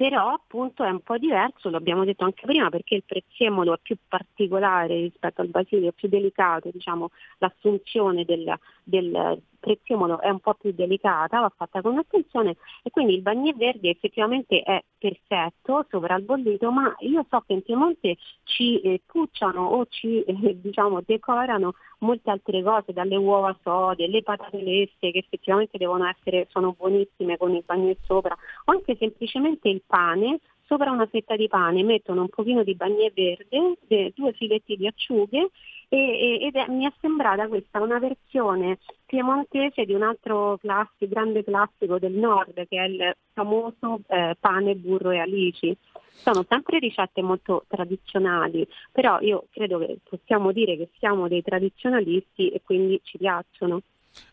però 0.00 0.32
appunto 0.32 0.82
è 0.82 0.88
un 0.88 1.02
po' 1.02 1.18
diverso, 1.18 1.68
l'abbiamo 1.68 2.06
detto 2.06 2.24
anche 2.24 2.46
prima, 2.46 2.70
perché 2.70 2.94
il 2.94 3.02
prezzemolo 3.04 3.74
è 3.74 3.78
più 3.82 3.98
particolare 4.08 4.94
rispetto 4.94 5.42
al 5.42 5.48
basilico, 5.48 5.88
è 5.88 5.92
più 5.92 6.08
delicato, 6.08 6.70
diciamo, 6.72 7.10
l'assunzione 7.36 8.24
del, 8.24 8.50
del, 8.82 9.42
prezzemolo 9.60 10.20
è 10.20 10.30
un 10.30 10.40
po' 10.40 10.54
più 10.54 10.72
delicata, 10.72 11.40
va 11.40 11.52
fatta 11.54 11.80
con 11.82 11.98
attenzione 11.98 12.56
e 12.82 12.90
quindi 12.90 13.14
il 13.14 13.22
bagnè 13.22 13.52
verde 13.54 13.90
effettivamente 13.90 14.62
è 14.62 14.82
perfetto 14.98 15.86
sopra 15.88 16.16
il 16.16 16.24
bollito, 16.24 16.72
ma 16.72 16.94
io 17.00 17.24
so 17.28 17.44
che 17.46 17.52
in 17.52 17.62
Piemonte 17.62 18.16
ci 18.44 18.80
eh, 18.80 19.00
pucciano 19.04 19.66
o 19.66 19.86
ci 19.88 20.22
eh, 20.22 20.58
diciamo, 20.60 21.02
decorano 21.04 21.74
molte 21.98 22.30
altre 22.30 22.62
cose, 22.62 22.92
dalle 22.92 23.16
uova 23.16 23.56
sode, 23.62 24.08
le 24.08 24.22
patate 24.22 24.60
lesse 24.60 25.10
che 25.12 25.18
effettivamente 25.18 25.78
devono 25.78 26.06
essere, 26.06 26.46
sono 26.50 26.74
buonissime 26.76 27.36
con 27.36 27.54
il 27.54 27.62
bagnè 27.64 27.96
sopra, 28.02 28.36
o 28.64 28.72
anche 28.72 28.96
semplicemente 28.98 29.68
il 29.68 29.82
pane 29.86 30.40
sopra 30.70 30.92
una 30.92 31.06
fetta 31.06 31.34
di 31.34 31.48
pane 31.48 31.82
mettono 31.82 32.20
un 32.20 32.28
pochino 32.28 32.62
di 32.62 32.76
bagnè 32.76 33.10
verde, 33.12 34.12
due 34.14 34.32
filetti 34.34 34.76
di 34.76 34.86
acciughe 34.86 35.50
e, 35.88 36.38
ed 36.42 36.54
è, 36.54 36.68
mi 36.68 36.86
è 36.86 36.92
sembrata 37.00 37.48
questa 37.48 37.80
una 37.80 37.98
versione 37.98 38.78
piemontese 39.04 39.84
di 39.84 39.94
un 39.94 40.04
altro 40.04 40.58
classico, 40.58 41.08
grande 41.08 41.42
classico 41.42 41.98
del 41.98 42.12
nord 42.12 42.54
che 42.68 42.78
è 42.78 42.84
il 42.84 43.16
famoso 43.32 44.02
eh, 44.06 44.36
pane, 44.38 44.76
burro 44.76 45.10
e 45.10 45.18
alici. 45.18 45.76
Sono 46.12 46.44
sempre 46.48 46.78
ricette 46.78 47.20
molto 47.20 47.64
tradizionali, 47.66 48.64
però 48.92 49.18
io 49.20 49.46
credo 49.50 49.78
che 49.78 49.98
possiamo 50.08 50.52
dire 50.52 50.76
che 50.76 50.90
siamo 50.98 51.26
dei 51.26 51.42
tradizionalisti 51.42 52.50
e 52.50 52.60
quindi 52.62 53.00
ci 53.02 53.18
piacciono. 53.18 53.82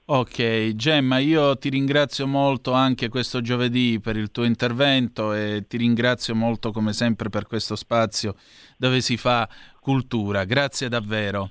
Ok, 0.10 0.74
Gemma, 0.76 1.18
io 1.18 1.58
ti 1.58 1.68
ringrazio 1.68 2.28
molto 2.28 2.72
anche 2.72 3.10
questo 3.10 3.42
giovedì 3.42 4.00
per 4.02 4.16
il 4.16 4.32
tuo 4.32 4.46
intervento 4.46 5.34
e 5.34 5.66
ti 5.68 5.76
ringrazio 5.76 6.34
molto 6.34 6.72
come 6.72 6.94
sempre 6.94 7.28
per 7.28 7.46
questo 7.46 7.76
spazio 7.76 8.36
dove 8.78 9.02
si 9.02 9.18
fa 9.18 9.50
cultura. 9.82 10.46
Grazie 10.46 10.88
davvero. 10.88 11.50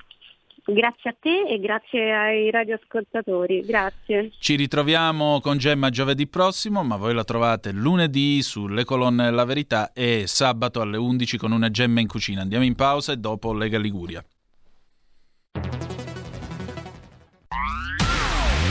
Grazie 0.68 1.11
a 1.11 1.16
te 1.20 1.43
e 1.43 1.61
grazie 1.61 2.12
ai 2.12 2.51
radioascoltatori. 2.51 3.61
Grazie. 3.61 4.33
Ci 4.39 4.57
ritroviamo 4.57 5.41
con 5.41 5.59
Gemma 5.59 5.91
giovedì 5.91 6.27
prossimo, 6.27 6.83
ma 6.83 6.97
voi 6.97 7.14
la 7.14 7.24
trovate 7.24 7.70
lunedì 7.70 8.43
sulle 8.43 8.85
colonne 8.85 9.24
della 9.24 9.45
verità 9.45 9.93
e 9.93 10.24
sabato 10.27 10.81
alle 10.81 10.97
11 10.97 11.37
con 11.37 11.53
una 11.53 11.70
Gemma 11.70 12.01
in 12.01 12.09
cucina. 12.09 12.41
Andiamo 12.41 12.64
in 12.64 12.74
pausa 12.74 13.12
e 13.12 13.18
dopo 13.18 13.53
Lega 13.53 13.79
Liguria. 13.79 14.24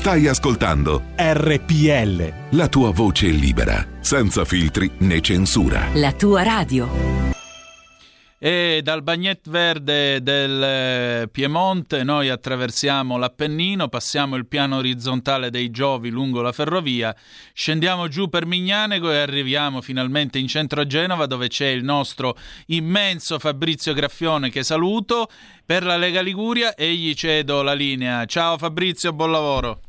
Stai 0.00 0.26
ascoltando 0.28 1.02
RPL. 1.14 2.56
La 2.56 2.68
tua 2.68 2.90
voce 2.90 3.26
libera, 3.26 3.86
senza 4.00 4.46
filtri 4.46 4.90
né 5.00 5.20
censura. 5.20 5.88
La 5.92 6.12
tua 6.12 6.42
radio. 6.42 6.88
E 8.38 8.80
dal 8.82 9.02
bagnetto 9.02 9.50
verde 9.50 10.22
del 10.22 10.62
eh, 10.62 11.28
Piemonte 11.30 12.02
noi 12.02 12.30
attraversiamo 12.30 13.18
l'Appennino, 13.18 13.88
passiamo 13.88 14.36
il 14.36 14.46
piano 14.46 14.78
orizzontale 14.78 15.50
dei 15.50 15.70
Giovi 15.70 16.08
lungo 16.08 16.40
la 16.40 16.52
ferrovia, 16.52 17.14
scendiamo 17.52 18.08
giù 18.08 18.30
per 18.30 18.46
Mignanego 18.46 19.12
e 19.12 19.18
arriviamo 19.18 19.82
finalmente 19.82 20.38
in 20.38 20.48
centro 20.48 20.80
a 20.80 20.86
Genova 20.86 21.26
dove 21.26 21.48
c'è 21.48 21.66
il 21.66 21.84
nostro 21.84 22.38
immenso 22.68 23.38
Fabrizio 23.38 23.92
Graffione 23.92 24.48
che 24.48 24.62
saluto 24.62 25.28
per 25.62 25.84
la 25.84 25.98
Lega 25.98 26.22
Liguria 26.22 26.74
e 26.74 26.90
gli 26.94 27.12
cedo 27.12 27.60
la 27.60 27.74
linea. 27.74 28.24
Ciao 28.24 28.56
Fabrizio, 28.56 29.12
buon 29.12 29.32
lavoro. 29.32 29.80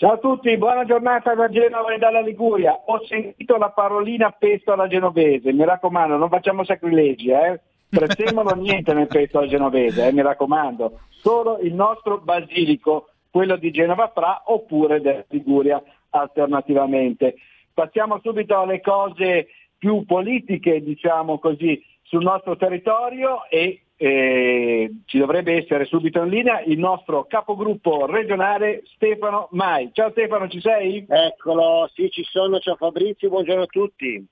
Ciao 0.00 0.12
a 0.12 0.16
tutti, 0.16 0.56
buona 0.56 0.86
giornata 0.86 1.34
da 1.34 1.50
Genova 1.50 1.92
e 1.92 1.98
dalla 1.98 2.22
Liguria. 2.22 2.72
Ho 2.86 3.04
sentito 3.04 3.58
la 3.58 3.68
parolina 3.68 4.30
pesto 4.30 4.72
alla 4.72 4.86
genovese, 4.88 5.52
mi 5.52 5.62
raccomando, 5.62 6.16
non 6.16 6.30
facciamo 6.30 6.64
sacrilegi, 6.64 7.28
eh? 7.28 7.60
Prezzemolo 7.90 8.54
niente 8.56 8.94
nel 8.94 9.08
pesto 9.08 9.36
alla 9.36 9.48
genovese, 9.48 10.06
eh? 10.06 10.12
mi 10.14 10.22
raccomando. 10.22 11.00
Solo 11.10 11.58
il 11.58 11.74
nostro 11.74 12.16
basilico, 12.16 13.10
quello 13.30 13.56
di 13.56 13.70
Genova 13.72 14.08
Fra 14.08 14.44
oppure 14.46 15.02
della 15.02 15.22
Liguria 15.28 15.82
alternativamente. 16.08 17.34
Passiamo 17.74 18.20
subito 18.22 18.58
alle 18.58 18.80
cose 18.80 19.48
più 19.76 20.06
politiche, 20.06 20.82
diciamo 20.82 21.38
così, 21.38 21.78
sul 22.04 22.22
nostro 22.22 22.56
territorio 22.56 23.44
e 23.50 23.82
eh, 24.02 24.90
ci 25.04 25.18
dovrebbe 25.18 25.58
essere 25.58 25.84
subito 25.84 26.22
in 26.22 26.30
linea 26.30 26.62
il 26.62 26.78
nostro 26.78 27.26
capogruppo 27.26 28.06
regionale 28.06 28.80
Stefano 28.94 29.48
Mai. 29.50 29.90
Ciao 29.92 30.10
Stefano, 30.12 30.48
ci 30.48 30.58
sei? 30.58 31.04
Eccolo, 31.06 31.86
sì 31.92 32.08
ci 32.08 32.24
sono, 32.24 32.58
ciao 32.60 32.76
Fabrizio, 32.76 33.28
buongiorno 33.28 33.64
a 33.64 33.66
tutti. 33.66 34.26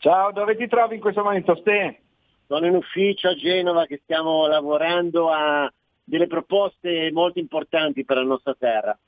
Ciao, 0.00 0.30
dove 0.30 0.56
ti 0.56 0.68
trovi 0.68 0.96
in 0.96 1.00
questo 1.00 1.22
momento 1.22 1.56
Ste? 1.56 2.02
Sono 2.46 2.66
in 2.66 2.74
ufficio 2.74 3.28
a 3.28 3.34
Genova 3.34 3.86
che 3.86 3.98
stiamo 4.02 4.46
lavorando 4.46 5.30
a 5.30 5.72
delle 6.04 6.26
proposte 6.26 7.10
molto 7.10 7.38
importanti 7.38 8.04
per 8.04 8.18
la 8.18 8.24
nostra 8.24 8.54
terra. 8.58 8.98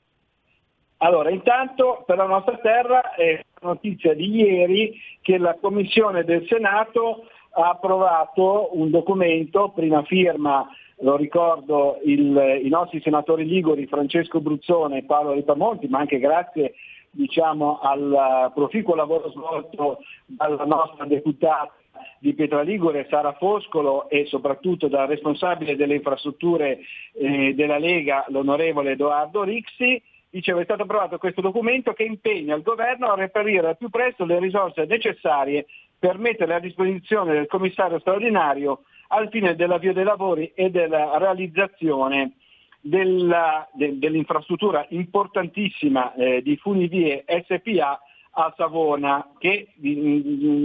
Allora, 0.97 1.29
intanto 1.29 2.03
per 2.07 2.17
la 2.17 2.25
nostra 2.25 2.57
terra 2.57 3.13
eh, 3.13 3.45
notizia 3.61 4.15
di 4.15 4.35
ieri 4.35 4.99
che 5.21 5.37
la 5.37 5.55
Commissione 5.61 6.23
del 6.23 6.43
Senato 6.47 7.27
ha 7.53 7.69
approvato 7.69 8.69
un 8.77 8.89
documento, 8.89 9.71
prima 9.75 10.03
firma, 10.03 10.67
lo 10.99 11.15
ricordo, 11.15 11.99
il, 12.03 12.61
i 12.63 12.69
nostri 12.69 13.01
senatori 13.01 13.45
liguri 13.45 13.87
Francesco 13.87 14.39
Bruzzone 14.39 14.99
e 14.99 15.03
Paolo 15.03 15.33
Ripamonti, 15.33 15.87
ma 15.87 15.99
anche 15.99 16.19
grazie 16.19 16.73
diciamo, 17.09 17.79
al 17.81 18.51
proficuo 18.53 18.95
lavoro 18.95 19.29
svolto 19.31 19.99
dalla 20.25 20.65
nostra 20.65 21.05
deputata 21.05 21.73
di 22.19 22.33
Pietra 22.33 22.61
Ligure, 22.61 23.07
Sara 23.09 23.33
Foscolo 23.33 24.09
e 24.09 24.25
soprattutto 24.25 24.87
dal 24.87 25.07
responsabile 25.07 25.75
delle 25.75 25.95
infrastrutture 25.95 26.79
eh, 27.13 27.53
della 27.53 27.77
Lega, 27.77 28.25
l'onorevole 28.29 28.91
Edoardo 28.91 29.43
Rixi, 29.43 30.01
dicevo 30.29 30.59
è 30.59 30.63
stato 30.63 30.83
approvato 30.83 31.17
questo 31.17 31.41
documento 31.41 31.93
che 31.93 32.03
impegna 32.03 32.55
il 32.55 32.61
governo 32.61 33.11
a 33.11 33.15
reperire 33.15 33.67
al 33.67 33.77
più 33.77 33.89
presto 33.89 34.23
le 34.23 34.39
risorse 34.39 34.85
necessarie 34.85 35.65
per 36.01 36.17
metterle 36.17 36.55
a 36.55 36.59
disposizione 36.59 37.33
del 37.33 37.45
commissario 37.45 37.99
straordinario 37.99 38.85
al 39.09 39.29
fine 39.29 39.55
dell'avvio 39.55 39.93
dei 39.93 40.03
lavori 40.03 40.51
e 40.55 40.71
della 40.71 41.15
realizzazione 41.19 42.37
della, 42.79 43.69
de, 43.71 43.99
dell'infrastruttura 43.99 44.83
importantissima 44.89 46.11
eh, 46.15 46.41
di 46.41 46.57
Funivie 46.57 47.23
SPA 47.45 48.01
a 48.31 48.53
Savona 48.57 49.29
che 49.37 49.67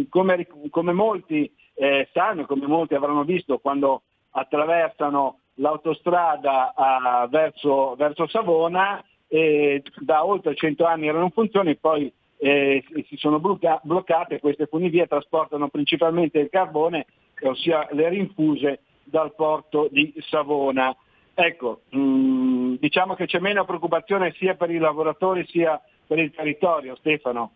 come, 0.08 0.46
come 0.70 0.92
molti 0.92 1.52
eh, 1.74 2.08
sanno, 2.14 2.46
come 2.46 2.66
molti 2.66 2.94
avranno 2.94 3.24
visto 3.24 3.58
quando 3.58 4.04
attraversano 4.30 5.40
l'autostrada 5.56 6.72
a, 6.74 7.26
verso, 7.28 7.94
verso, 7.96 8.26
Savona, 8.26 9.04
eh, 9.28 9.82
da 9.98 10.24
oltre 10.24 10.54
100 10.54 10.82
anni 10.86 11.08
erano 11.08 11.24
in 11.24 11.30
funzione 11.30 11.74
poi 11.74 12.10
eh, 12.38 12.84
si 13.08 13.16
sono 13.16 13.40
blocca- 13.40 13.80
bloccate, 13.82 14.40
queste 14.40 14.66
funivie 14.66 15.06
trasportano 15.06 15.68
principalmente 15.68 16.38
il 16.38 16.50
carbone, 16.50 17.06
ossia 17.42 17.88
le 17.92 18.08
rinfuse 18.08 18.80
dal 19.04 19.34
porto 19.34 19.88
di 19.90 20.12
Savona. 20.28 20.94
Ecco, 21.34 21.82
mh, 21.90 21.98
mm, 21.98 22.74
diciamo 22.78 23.14
che 23.14 23.26
c'è 23.26 23.38
meno 23.38 23.64
preoccupazione 23.64 24.32
sia 24.38 24.54
per 24.54 24.70
i 24.70 24.78
lavoratori 24.78 25.46
sia 25.48 25.80
per 26.06 26.18
il 26.18 26.32
territorio, 26.32 26.96
Stefano. 26.96 27.52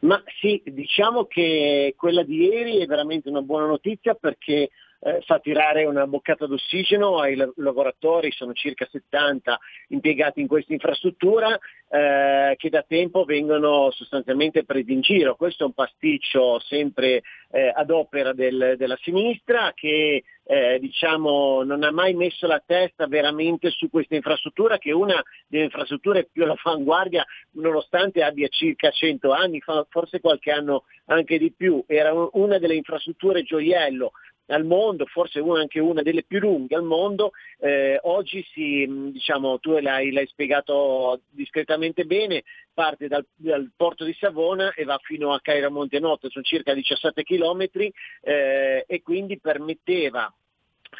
Ma 0.00 0.22
sì, 0.40 0.62
diciamo 0.64 1.24
che 1.24 1.94
quella 1.96 2.22
di 2.22 2.36
ieri 2.36 2.78
è 2.78 2.86
veramente 2.86 3.28
una 3.28 3.42
buona 3.42 3.66
notizia 3.66 4.14
perché 4.14 4.70
eh, 5.00 5.20
fa 5.24 5.38
tirare 5.38 5.84
una 5.84 6.06
boccata 6.06 6.46
d'ossigeno 6.46 7.18
ai 7.18 7.36
lavoratori, 7.56 8.32
sono 8.32 8.52
circa 8.52 8.86
70 8.90 9.58
impiegati 9.88 10.40
in 10.40 10.46
questa 10.46 10.72
infrastruttura 10.72 11.58
eh, 11.90 12.54
che 12.56 12.68
da 12.68 12.84
tempo 12.86 13.24
vengono 13.24 13.90
sostanzialmente 13.90 14.64
presi 14.64 14.92
in 14.92 15.00
giro. 15.00 15.36
Questo 15.36 15.62
è 15.62 15.66
un 15.66 15.72
pasticcio 15.72 16.58
sempre 16.60 17.22
eh, 17.50 17.72
ad 17.74 17.90
opera 17.90 18.32
del, 18.32 18.74
della 18.76 18.98
sinistra 19.00 19.72
che 19.74 20.24
eh, 20.50 20.78
diciamo, 20.80 21.62
non 21.62 21.82
ha 21.82 21.90
mai 21.90 22.14
messo 22.14 22.46
la 22.46 22.62
testa 22.64 23.06
veramente 23.06 23.70
su 23.70 23.90
questa 23.90 24.14
infrastruttura 24.14 24.78
che 24.78 24.90
è 24.90 24.94
una 24.94 25.22
delle 25.46 25.64
infrastrutture 25.64 26.28
più 26.30 26.44
all'avanguardia 26.44 27.24
nonostante 27.52 28.22
abbia 28.22 28.48
circa 28.48 28.90
100 28.90 29.30
anni, 29.30 29.62
forse 29.88 30.20
qualche 30.20 30.50
anno 30.50 30.84
anche 31.06 31.38
di 31.38 31.52
più. 31.52 31.84
Era 31.86 32.12
una 32.32 32.58
delle 32.58 32.74
infrastrutture 32.74 33.42
gioiello 33.42 34.12
al 34.48 34.64
mondo, 34.64 35.06
forse 35.06 35.40
una, 35.40 35.60
anche 35.60 35.80
una 35.80 36.02
delle 36.02 36.24
più 36.24 36.38
lunghe 36.38 36.76
al 36.76 36.82
mondo. 36.82 37.32
Eh, 37.58 37.98
oggi 38.02 38.44
si, 38.52 38.86
diciamo, 39.12 39.58
tu 39.58 39.78
l'hai, 39.78 40.10
l'hai, 40.10 40.26
spiegato 40.26 41.20
discretamente 41.30 42.04
bene, 42.04 42.44
parte 42.72 43.08
dal, 43.08 43.24
dal, 43.34 43.70
porto 43.76 44.04
di 44.04 44.16
Savona 44.18 44.72
e 44.74 44.84
va 44.84 44.98
fino 45.02 45.32
a 45.32 45.40
Cairo 45.40 45.70
Montenotte, 45.70 46.30
sono 46.30 46.44
circa 46.44 46.74
17 46.74 47.22
chilometri 47.22 47.92
eh, 48.22 48.84
e 48.86 49.02
quindi 49.02 49.38
permetteva 49.38 50.32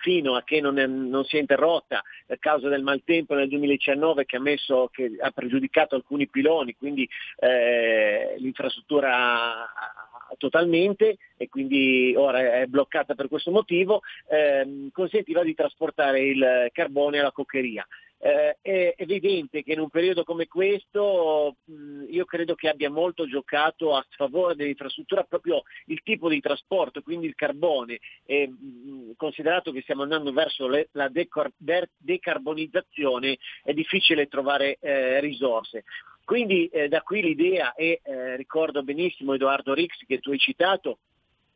fino 0.01 0.35
a 0.35 0.43
che 0.43 0.61
non, 0.61 0.79
è, 0.79 0.87
non, 0.87 1.25
si 1.25 1.37
è 1.37 1.41
interrotta 1.41 2.03
a 2.29 2.37
causa 2.39 2.69
del 2.69 2.83
maltempo 2.83 3.35
nel 3.35 3.49
2019 3.49 4.25
che 4.27 4.37
ha, 4.37 4.41
messo, 4.41 4.89
che 4.93 5.17
ha 5.19 5.31
pregiudicato 5.31 5.95
alcuni 5.95 6.29
piloni, 6.29 6.77
quindi 6.77 7.09
eh, 7.39 8.35
l'infrastruttura 8.39 9.67
totalmente 10.37 11.17
e 11.37 11.49
quindi 11.49 12.15
ora 12.17 12.61
è 12.61 12.67
bloccata 12.67 13.15
per 13.15 13.29
questo 13.29 13.51
motivo, 13.51 14.03
ehm, 14.29 14.91
consentiva 14.91 15.43
di 15.43 15.55
trasportare 15.55 16.21
il 16.21 16.69
carbone 16.73 17.21
alla 17.21 17.33
coccheria. 17.33 17.87
Eh, 18.21 18.59
è 18.61 18.95
evidente 18.97 19.63
che 19.63 19.75
in 19.75 19.79
un 19.79 19.91
periodo 19.91 20.25
come 20.25 20.49
questo 20.49 21.55
mh, 21.65 22.07
io 22.11 22.25
credo 22.25 22.57
che 22.57 22.69
abbia 22.69 22.91
molto 22.91 23.29
giocato 23.29 23.95
a 23.95 24.05
sfavore 24.11 24.57
dell'infrastruttura 24.57 25.23
proprio 25.23 25.63
il 25.87 26.03
tipo 26.03 26.29
di 26.29 26.41
trasporto, 26.41 27.01
quindi 27.01 27.27
il 27.27 27.37
carbone, 27.37 28.01
e, 28.27 28.49
mh, 28.49 29.13
considerato 29.17 29.71
che 29.71 29.83
stiamo 29.83 30.03
andando 30.03 30.33
verso 30.33 30.67
le, 30.67 30.89
la 30.93 31.09
decor- 31.09 31.53
decarbonizzazione 31.97 33.39
è 33.63 33.73
difficile 33.73 34.27
trovare 34.27 34.79
eh, 34.81 35.21
risorse. 35.21 35.85
Quindi 36.29 36.67
eh, 36.67 36.89
da 36.89 37.01
qui 37.01 37.23
l'idea 37.23 37.73
e 37.73 38.03
eh, 38.05 38.37
ricordo 38.37 38.83
benissimo 38.83 39.33
Edoardo 39.33 39.73
Rix 39.73 40.05
che 40.07 40.19
tu 40.19 40.31
hai 40.31 40.37
citato, 40.37 40.99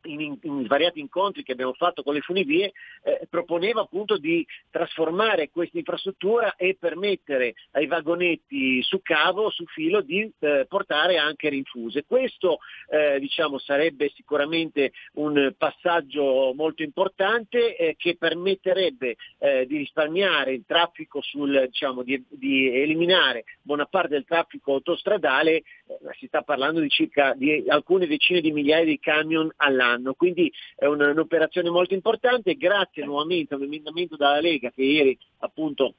in, 0.03 0.37
in, 0.41 0.63
svariati 0.65 0.99
incontri 0.99 1.43
che 1.43 1.53
abbiamo 1.53 1.73
fatto 1.73 2.03
con 2.03 2.13
le 2.13 2.21
funivie, 2.21 2.73
eh, 3.03 3.27
proponeva 3.29 3.81
appunto 3.81 4.17
di 4.17 4.45
trasformare 4.69 5.49
questa 5.49 5.77
infrastruttura 5.77 6.55
e 6.55 6.75
permettere 6.79 7.53
ai 7.71 7.87
vagonetti 7.87 8.81
su 8.81 9.01
cavo, 9.01 9.49
su 9.49 9.65
filo, 9.65 10.01
di 10.01 10.31
eh, 10.39 10.65
portare 10.67 11.17
anche 11.17 11.49
rinfuse. 11.49 12.05
Questo 12.05 12.59
eh, 12.89 13.19
diciamo, 13.19 13.57
sarebbe 13.59 14.11
sicuramente 14.15 14.91
un 15.13 15.53
passaggio 15.57 16.53
molto 16.55 16.83
importante 16.83 17.75
eh, 17.75 17.95
che 17.97 18.17
permetterebbe 18.17 19.15
eh, 19.39 19.65
di 19.65 19.77
risparmiare 19.77 20.53
il 20.53 20.63
traffico, 20.65 21.21
sul, 21.21 21.67
diciamo, 21.67 22.03
di, 22.03 22.23
di, 22.29 22.67
eliminare 22.67 23.45
buona 23.61 23.85
parte 23.85 24.09
del 24.09 24.25
traffico 24.25 24.73
autostradale, 24.73 25.51
eh, 25.55 25.63
si 26.19 26.27
sta 26.27 26.41
parlando 26.41 26.79
di 26.79 26.89
circa 26.89 27.33
di 27.33 27.63
alcune 27.67 28.07
decine 28.07 28.41
di 28.41 28.51
migliaia 28.51 28.85
di 28.85 28.99
camion 28.99 29.51
all'anno 29.57 29.92
anno, 29.93 30.13
quindi 30.13 30.51
è 30.75 30.85
un'operazione 30.85 31.69
molto 31.69 31.93
importante, 31.93 32.55
grazie 32.55 33.05
nuovamente 33.05 33.53
a 33.53 33.57
un 33.57 33.67
dalla 34.17 34.39
Lega 34.39 34.69
che 34.71 34.83
ieri 34.83 35.17
appunto 35.39 35.95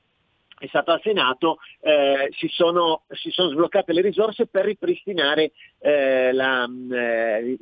è 0.58 0.66
stato 0.68 0.92
al 0.92 1.00
Senato, 1.02 1.58
eh, 1.80 2.28
si, 2.38 2.48
sono, 2.48 3.02
si, 3.08 3.30
sono, 3.30 3.50
sbloccate 3.50 3.92
le 3.92 4.00
risorse 4.00 4.46
per 4.46 4.64
ripristinare 4.64 5.52
eh, 5.80 6.32
la, 6.32 6.64
eh, 6.64 7.56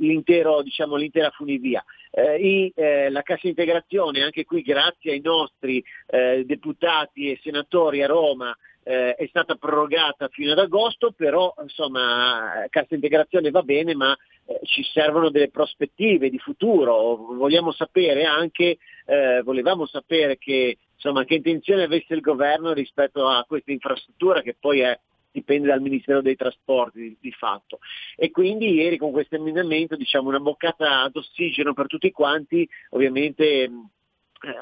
diciamo, 0.62 0.96
l'intera 0.96 1.30
funivia. 1.30 1.84
Eh, 2.10 2.36
I, 2.36 2.72
eh, 2.74 3.10
la 3.10 3.22
cassa 3.22 3.48
integrazione, 3.48 4.22
anche 4.22 4.44
qui 4.44 4.62
grazie 4.62 5.12
ai 5.12 5.20
nostri 5.20 5.82
eh, 6.06 6.44
deputati 6.44 7.30
e 7.30 7.40
senatori 7.42 8.02
a 8.02 8.06
Roma, 8.06 8.54
eh, 8.84 9.14
è 9.14 9.26
stata 9.26 9.54
prorogata 9.54 10.28
fino 10.28 10.52
ad 10.52 10.58
agosto, 10.58 11.12
però 11.12 11.54
insomma 11.62 12.66
cassa 12.68 12.94
integrazione 12.94 13.50
va 13.50 13.62
bene, 13.62 13.94
ma 13.94 14.16
eh, 14.46 14.60
ci 14.64 14.82
servono 14.82 15.30
delle 15.30 15.50
prospettive 15.50 16.30
di 16.30 16.38
futuro. 16.38 17.16
Vogliamo 17.16 17.72
sapere 17.72 18.24
anche, 18.24 18.78
eh, 19.06 19.42
volevamo 19.42 19.86
sapere 19.86 20.38
che, 20.38 20.78
insomma, 20.94 21.24
che 21.24 21.34
intenzione 21.34 21.84
avesse 21.84 22.14
il 22.14 22.20
governo 22.20 22.72
rispetto 22.72 23.28
a 23.28 23.44
questa 23.46 23.72
infrastruttura 23.72 24.42
che 24.42 24.56
poi 24.58 24.80
è 24.80 24.98
dipende 25.32 25.68
dal 25.68 25.80
Ministero 25.80 26.20
dei 26.20 26.36
Trasporti 26.36 27.00
di, 27.00 27.16
di, 27.18 27.32
fatto. 27.32 27.78
E 28.16 28.30
quindi 28.30 28.74
ieri 28.74 28.98
con 28.98 29.12
questo 29.12 29.36
emendamento 29.36 29.96
diciamo 29.96 30.28
una 30.28 30.38
boccata 30.38 31.08
d'ossigeno 31.10 31.72
per 31.72 31.86
tutti 31.86 32.10
quanti, 32.10 32.68
ovviamente 32.90 33.70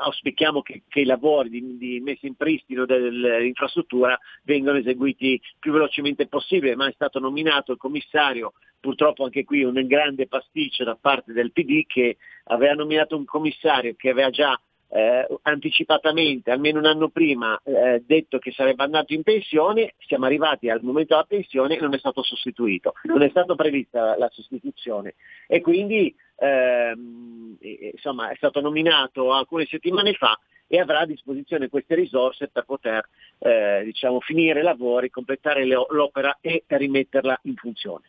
auspichiamo 0.03 0.63
che, 0.63 0.83
che, 0.89 1.01
i 1.01 1.05
lavori 1.05 1.49
di, 1.49 1.77
di, 1.77 2.01
messa 2.01 2.27
in 2.27 2.35
pristino 2.35 2.85
dell'infrastruttura 2.85 4.19
vengano 4.43 4.79
eseguiti 4.79 5.41
più 5.59 5.73
velocemente 5.73 6.27
possibile, 6.27 6.77
ma 6.77 6.89
è 6.89 6.93
stato 6.93 7.19
nominato 7.19 7.73
il 7.73 7.79
commissario, 7.79 8.53
purtroppo 8.79 9.25
anche 9.25 9.45
qui 9.45 9.63
un 9.63 9.81
grande 9.87 10.27
pasticcio 10.27 10.85
da 10.85 10.97
parte 11.01 11.33
del 11.33 11.53
PD 11.53 11.87
che 11.87 12.19
aveva 12.45 12.75
nominato 12.75 13.17
un 13.17 13.25
commissario 13.25 13.95
che 13.97 14.11
aveva 14.11 14.31
già 14.31 14.61
eh, 14.93 15.27
anticipatamente, 15.43 16.51
almeno 16.51 16.81
un 16.81 16.87
anno 16.87 17.09
prima, 17.09 17.61
eh, 17.65 18.03
detto 18.05 18.39
che 18.39 18.51
sarebbe 18.51 18.83
andato 18.83 19.15
in 19.15 19.23
pensione, 19.23 19.95
siamo 19.99 20.27
arrivati 20.27 20.69
al 20.69 20.83
momento 20.83 21.15
della 21.15 21.27
pensione 21.27 21.77
e 21.77 21.81
non 21.81 21.95
è 21.95 21.99
stato 21.99 22.23
sostituito, 22.23 22.95
non 23.05 23.23
è 23.23 23.29
stata 23.29 23.55
prevista 23.55 24.19
la 24.19 24.29
sostituzione 24.33 25.15
e 25.47 25.61
quindi 25.61 26.15
ehm, 26.37 27.57
insomma, 27.93 28.31
è 28.31 28.35
stato 28.37 28.61
nominato 28.61 29.33
alcune 29.33 29.67
settimane 29.67 30.15
fa 30.15 30.39
e 30.67 30.79
avrà 30.79 31.01
a 31.01 31.07
disposizione 31.07 31.69
queste 31.69 31.95
risorse 31.95 32.49
per 32.49 32.65
poter 32.65 33.09
eh, 33.39 33.83
diciamo, 33.85 34.21
finire 34.21 34.61
i 34.61 34.65
lavori, 34.65 35.11
completare 35.11 35.65
l'opera 35.65 36.39
e 36.41 36.65
rimetterla 36.67 37.41
in 37.45 37.55
funzione. 37.55 38.05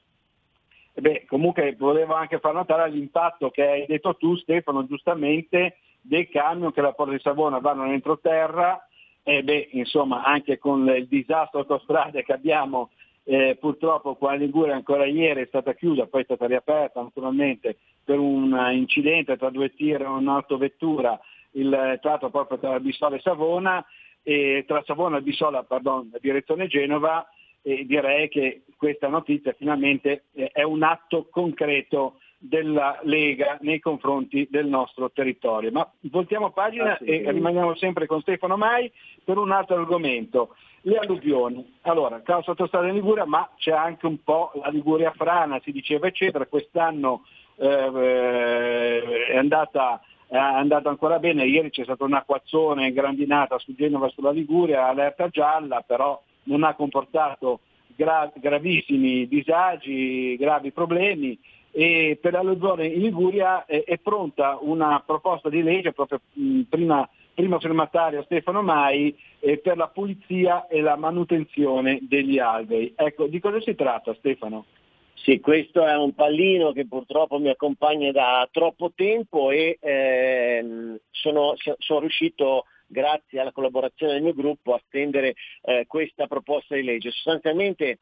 Beh, 0.93 1.25
comunque 1.25 1.75
volevo 1.77 2.13
anche 2.13 2.39
far 2.39 2.53
notare 2.53 2.89
l'impatto 2.89 3.49
che 3.49 3.63
hai 3.63 3.86
detto 3.88 4.15
tu 4.15 4.36
Stefano 4.36 4.86
giustamente 4.86 5.77
dei 6.01 6.27
camion 6.27 6.73
che 6.73 6.81
da 6.81 6.93
Porta 6.93 7.13
di 7.13 7.19
Savona 7.19 7.59
vanno 7.59 7.87
dentro 7.87 8.19
terra 8.19 8.85
e 9.23 9.43
beh, 9.43 9.69
insomma 9.73 10.23
anche 10.23 10.57
con 10.57 10.87
il 10.89 11.07
disastro 11.07 11.59
autostrade 11.59 12.23
che 12.23 12.33
abbiamo 12.33 12.89
eh, 13.23 13.55
purtroppo 13.59 14.15
qua 14.15 14.33
in 14.33 14.41
Liguria 14.41 14.75
ancora 14.75 15.05
ieri 15.05 15.43
è 15.43 15.45
stata 15.45 15.73
chiusa, 15.73 16.07
poi 16.07 16.21
è 16.21 16.25
stata 16.25 16.47
riaperta 16.47 17.01
naturalmente 17.01 17.77
per 18.03 18.17
un 18.19 18.57
incidente 18.71 19.37
tra 19.37 19.49
due 19.49 19.73
tir 19.73 20.01
e 20.01 20.05
un'autovettura, 20.05 21.19
il 21.51 21.99
tratto 22.01 22.29
proprio 22.29 22.57
tra 22.57 22.79
Bissola 22.79 23.15
e 23.15 23.21
Savona, 23.21 23.85
e 24.23 24.63
tra 24.67 24.83
Savona 24.85 25.17
e 25.17 25.21
Bissola, 25.21 25.63
pardon, 25.63 26.11
direzione 26.19 26.67
Genova, 26.67 27.27
e 27.61 27.85
direi 27.85 28.27
che 28.27 28.63
questa 28.75 29.07
notizia 29.07 29.53
finalmente 29.53 30.23
eh, 30.33 30.49
è 30.51 30.63
un 30.63 30.81
atto 30.81 31.27
concreto 31.29 32.15
della 32.43 32.99
Lega 33.03 33.59
nei 33.61 33.79
confronti 33.79 34.47
del 34.49 34.65
nostro 34.65 35.11
territorio. 35.11 35.71
Ma 35.71 35.89
voltiamo 36.09 36.49
pagina 36.49 36.93
ah, 36.93 36.97
sì, 36.97 37.05
e 37.05 37.23
sì. 37.23 37.31
rimaniamo 37.31 37.75
sempre 37.75 38.07
con 38.07 38.21
Stefano 38.21 38.57
Mai 38.57 38.91
per 39.23 39.37
un 39.37 39.51
altro 39.51 39.75
argomento, 39.75 40.55
le 40.81 40.97
alluvioni. 40.97 41.77
Allora, 41.81 42.21
caos 42.21 42.47
autostrada 42.47 42.87
in 42.87 42.95
Liguria, 42.95 43.25
ma 43.25 43.47
c'è 43.57 43.71
anche 43.71 44.07
un 44.07 44.23
po' 44.23 44.51
la 44.55 44.69
Liguria 44.69 45.11
frana, 45.11 45.59
si 45.63 45.71
diceva 45.71 46.07
eccetera, 46.07 46.47
quest'anno 46.47 47.25
eh, 47.57 49.27
è 49.27 49.37
andata 49.37 50.01
è 50.27 50.37
andata 50.37 50.87
ancora 50.87 51.19
bene, 51.19 51.43
ieri 51.43 51.71
c'è 51.71 51.83
stata 51.83 52.05
un'acquazzone 52.05 52.93
grandinata 52.93 53.59
su 53.59 53.75
Genova 53.75 54.07
sulla 54.07 54.31
Liguria, 54.31 54.87
allerta 54.87 55.27
gialla, 55.27 55.83
però 55.85 56.19
non 56.43 56.63
ha 56.63 56.73
comportato 56.73 57.59
gra- 57.97 58.31
gravissimi 58.33 59.27
disagi, 59.27 60.37
gravi 60.37 60.71
problemi 60.71 61.37
e 61.72 62.17
per 62.22 62.34
la 62.34 62.57
zona 62.59 62.84
in 62.84 63.01
Liguria 63.01 63.65
è, 63.65 63.84
è, 63.84 63.97
pronta 63.97 64.57
una 64.61 65.01
proposta 65.05 65.49
di 65.49 65.63
legge, 65.63 65.93
proprio 65.93 66.22
mh, 66.34 66.61
prima, 66.63 67.07
primo 67.34 67.59
firmatario 67.59 68.24
Stefano 68.24 68.61
Mai, 68.61 69.15
eh, 69.39 69.57
per 69.57 69.78
la 69.78 69.88
pulizia 69.88 70.67
e 70.67 70.82
la 70.82 70.95
manutenzione 70.95 71.99
degli 72.01 72.39
alberi. 72.39 72.93
Ecco, 72.95 73.28
di 73.28 73.39
cosa 73.39 73.59
si 73.61 73.74
tratta 73.76 74.13
Stefano? 74.15 74.65
Sì, 75.13 75.39
questo 75.39 75.86
è 75.86 75.95
un 75.95 76.13
pallino 76.13 76.72
che 76.72 76.88
purtroppo 76.88 77.38
mi 77.38 77.49
accompagna 77.49 78.11
da 78.11 78.47
troppo 78.51 78.91
tempo 78.95 79.51
e 79.51 79.78
ehm, 79.80 80.97
sono, 81.11 81.53
sono 81.78 81.99
riuscito 81.99 82.65
grazie 82.88 83.39
alla 83.39 83.51
collaborazione 83.51 84.13
del 84.13 84.24
mio 84.24 84.34
gruppo 84.34 84.74
a 84.74 84.82
stendere 84.88 85.36
eh, 85.63 85.86
questa 85.88 86.26
proposta 86.28 86.76
di 86.76 86.84
legge. 86.84 87.11
Sostanzialmente 87.11 87.99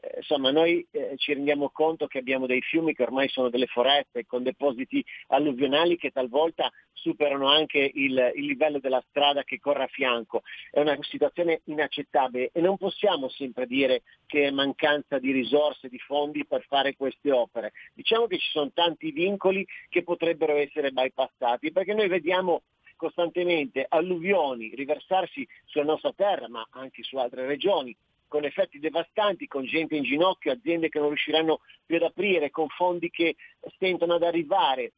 eh, 0.00 0.16
insomma 0.16 0.50
noi 0.50 0.86
eh, 0.90 1.14
ci 1.16 1.34
rendiamo 1.34 1.70
conto 1.70 2.06
che 2.06 2.18
abbiamo 2.18 2.46
dei 2.46 2.60
fiumi 2.60 2.94
che 2.94 3.02
ormai 3.02 3.28
sono 3.28 3.50
delle 3.50 3.66
foreste 3.66 4.26
con 4.26 4.42
depositi 4.42 5.04
alluvionali 5.28 5.96
che 5.96 6.10
talvolta 6.10 6.70
superano 6.92 7.48
anche 7.48 7.90
il, 7.94 8.32
il, 8.34 8.44
livello 8.44 8.78
della 8.78 9.02
strada 9.08 9.42
che 9.42 9.58
corre 9.58 9.84
a 9.84 9.88
fianco. 9.88 10.42
È 10.70 10.80
una 10.80 10.96
situazione 11.02 11.60
inaccettabile 11.64 12.50
e 12.52 12.60
non 12.60 12.76
possiamo 12.76 13.28
sempre 13.28 13.66
dire 13.66 14.02
che 14.26 14.46
è 14.46 14.50
mancanza 14.50 15.18
di 15.18 15.32
risorse, 15.32 15.88
di 15.88 15.98
fondi 15.98 16.46
per 16.46 16.64
fare 16.66 16.96
queste 16.96 17.30
opere. 17.30 17.72
Diciamo 17.94 18.26
che 18.26 18.38
ci 18.38 18.50
sono 18.50 18.70
tanti 18.72 19.10
vincoli 19.12 19.66
che 19.88 20.02
potrebbero 20.02 20.56
essere 20.56 20.90
bypassati 20.90 21.72
perché 21.72 21.94
noi 21.94 22.08
vediamo 22.08 22.62
costantemente 22.96 23.86
alluvioni 23.88 24.74
riversarsi 24.74 25.46
sulla 25.64 25.84
nostra 25.84 26.12
terra 26.12 26.48
ma 26.48 26.66
anche 26.72 27.02
su 27.02 27.16
altre 27.16 27.46
regioni 27.46 27.96
con 28.30 28.44
effetti 28.44 28.78
devastanti, 28.78 29.48
con 29.48 29.64
gente 29.64 29.96
in 29.96 30.04
ginocchio, 30.04 30.52
aziende 30.52 30.88
che 30.88 31.00
non 31.00 31.08
riusciranno 31.08 31.60
più 31.84 31.96
ad 31.96 32.02
aprire, 32.02 32.50
con 32.50 32.68
fondi 32.68 33.10
che 33.10 33.34
stentano 33.74 34.14
ad 34.14 34.22
arrivare 34.22 34.92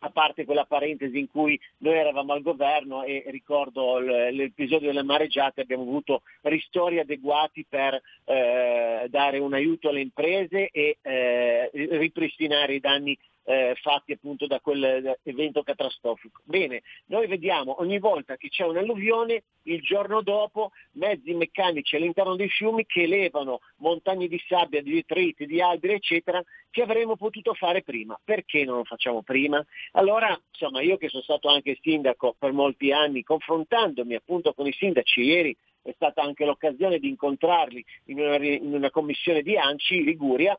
a 0.00 0.10
parte 0.10 0.44
quella 0.44 0.64
parentesi 0.66 1.18
in 1.18 1.28
cui 1.28 1.58
noi 1.78 1.94
eravamo 1.94 2.32
al 2.32 2.42
governo 2.42 3.04
e 3.04 3.24
ricordo 3.28 3.98
l'episodio 3.98 4.88
delle 4.88 5.04
mareggiate, 5.04 5.62
abbiamo 5.62 5.84
avuto 5.84 6.22
ristori 6.42 6.98
adeguati 6.98 7.64
per 7.66 8.02
eh, 8.24 9.06
dare 9.08 9.38
un 9.38 9.54
aiuto 9.54 9.88
alle 9.88 10.00
imprese 10.00 10.68
e 10.68 10.98
eh, 11.00 11.70
ripristinare 11.72 12.74
i 12.74 12.80
danni 12.80 13.16
eh, 13.44 13.76
fatti 13.80 14.12
appunto 14.12 14.46
da 14.46 14.60
quell'evento 14.60 15.62
catastrofico. 15.62 16.40
Bene, 16.44 16.82
noi 17.06 17.26
vediamo 17.26 17.80
ogni 17.80 17.98
volta 17.98 18.36
che 18.36 18.48
c'è 18.48 18.64
un'alluvione, 18.64 19.42
il 19.64 19.80
giorno 19.82 20.22
dopo 20.22 20.72
mezzi 20.92 21.32
meccanici 21.34 21.96
all'interno 21.96 22.36
dei 22.36 22.48
fiumi 22.48 22.84
che 22.86 23.02
elevano 23.02 23.60
montagne 23.76 24.28
di 24.28 24.40
sabbia, 24.46 24.82
di 24.82 24.92
detriti, 24.92 25.46
di 25.46 25.60
alberi, 25.60 25.94
eccetera, 25.94 26.42
che 26.70 26.82
avremmo 26.82 27.16
potuto 27.16 27.54
fare 27.54 27.82
prima. 27.82 28.18
Perché 28.22 28.64
non 28.64 28.78
lo 28.78 28.84
facciamo 28.84 29.22
prima? 29.22 29.64
Allora, 29.92 30.38
insomma, 30.50 30.80
io 30.82 30.96
che 30.96 31.08
sono 31.08 31.22
stato 31.22 31.48
anche 31.48 31.78
sindaco 31.80 32.34
per 32.38 32.52
molti 32.52 32.92
anni, 32.92 33.22
confrontandomi 33.22 34.14
appunto 34.14 34.54
con 34.54 34.66
i 34.66 34.72
sindaci 34.72 35.20
ieri, 35.20 35.56
è 35.82 35.92
stata 35.92 36.22
anche 36.22 36.46
l'occasione 36.46 36.98
di 36.98 37.08
incontrarli 37.08 37.84
in 38.06 38.20
una, 38.20 38.36
in 38.36 38.72
una 38.72 38.90
commissione 38.90 39.42
di 39.42 39.56
ANCI 39.56 40.02
Liguria, 40.02 40.58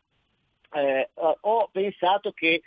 eh, 0.74 1.09
ho 1.41 1.70
pensato 1.72 2.32
che 2.32 2.61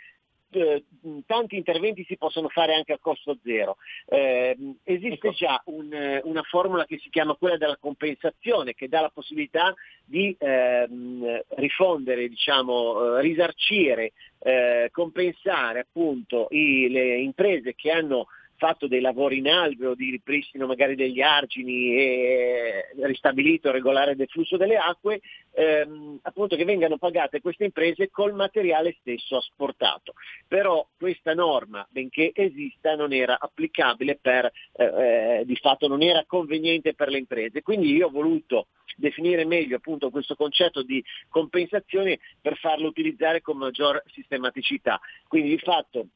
eh, 0.51 0.83
tanti 1.25 1.55
interventi 1.55 2.03
si 2.05 2.17
possono 2.17 2.49
fare 2.49 2.73
anche 2.73 2.93
a 2.93 2.99
costo 2.99 3.37
zero. 3.43 3.77
Eh, 4.07 4.57
esiste 4.83 5.27
ecco. 5.27 5.31
già 5.31 5.61
un, 5.65 6.21
una 6.23 6.41
formula 6.43 6.85
che 6.85 6.97
si 6.97 7.09
chiama 7.09 7.35
quella 7.35 7.57
della 7.57 7.77
compensazione, 7.77 8.73
che 8.73 8.87
dà 8.87 9.01
la 9.01 9.11
possibilità 9.13 9.73
di 10.03 10.35
ehm, 10.39 11.43
rifondere, 11.49 12.27
diciamo, 12.27 13.17
eh, 13.17 13.21
risarcire, 13.21 14.13
eh, 14.39 14.89
compensare 14.91 15.81
appunto 15.81 16.47
i, 16.51 16.89
le 16.89 17.19
imprese 17.19 17.75
che 17.75 17.91
hanno 17.91 18.27
fatto 18.59 18.87
dei 18.87 18.99
lavori 18.99 19.37
in 19.37 19.47
albero 19.47 19.95
di 19.95 20.11
ripristino 20.11 20.67
magari 20.67 20.95
degli 20.95 21.21
argini 21.21 21.95
e 21.95 22.89
ristabilito 23.03 23.71
regolare 23.71 24.15
del 24.17 24.27
flusso 24.27 24.57
delle 24.57 24.75
acque, 24.75 25.21
ehm, 25.53 26.19
appunto 26.23 26.57
che 26.57 26.65
vengano 26.65 26.97
pagate 26.97 27.39
queste 27.39 27.63
imprese 27.63 28.09
col 28.09 28.33
materiale 28.33 28.97
stesso 28.99 29.37
asportato. 29.37 30.13
Però 30.47 30.85
questa 30.97 31.33
norma, 31.33 31.87
benché 31.89 32.31
esista, 32.35 32.95
non 32.95 33.13
era 33.13 33.39
applicabile 33.39 34.19
per, 34.21 34.51
eh, 34.73 34.83
eh, 34.83 35.45
di 35.45 35.55
fatto 35.55 35.87
non 35.87 36.01
era 36.01 36.25
conveniente 36.27 36.93
per 36.93 37.07
le 37.07 37.17
imprese. 37.17 37.61
Quindi 37.61 37.93
io 37.93 38.07
ho 38.07 38.11
voluto 38.11 38.67
definire 38.97 39.45
meglio 39.45 39.77
appunto 39.77 40.09
questo 40.09 40.35
concetto 40.35 40.83
di 40.83 41.01
compensazione 41.29 42.19
per 42.41 42.57
farlo 42.57 42.87
utilizzare 42.87 43.41
con 43.41 43.57
maggior 43.57 44.03
sistematicità. 44.13 44.99
Quindi 45.27 45.49
di 45.49 45.59
fatto 45.59 46.07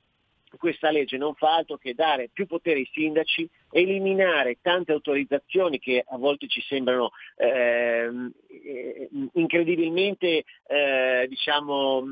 questa 0.57 0.91
legge 0.91 1.17
non 1.17 1.33
fa 1.35 1.55
altro 1.55 1.77
che 1.77 1.93
dare 1.93 2.29
più 2.31 2.45
potere 2.45 2.79
ai 2.79 2.89
sindaci, 2.91 3.49
eliminare 3.71 4.57
tante 4.61 4.91
autorizzazioni 4.91 5.79
che 5.79 6.03
a 6.07 6.17
volte 6.17 6.47
ci 6.47 6.61
sembrano 6.61 7.11
ehm, 7.37 8.31
eh, 8.47 9.09
incredibilmente 9.33 10.43
eh, 10.67 11.25
diciamo, 11.27 12.03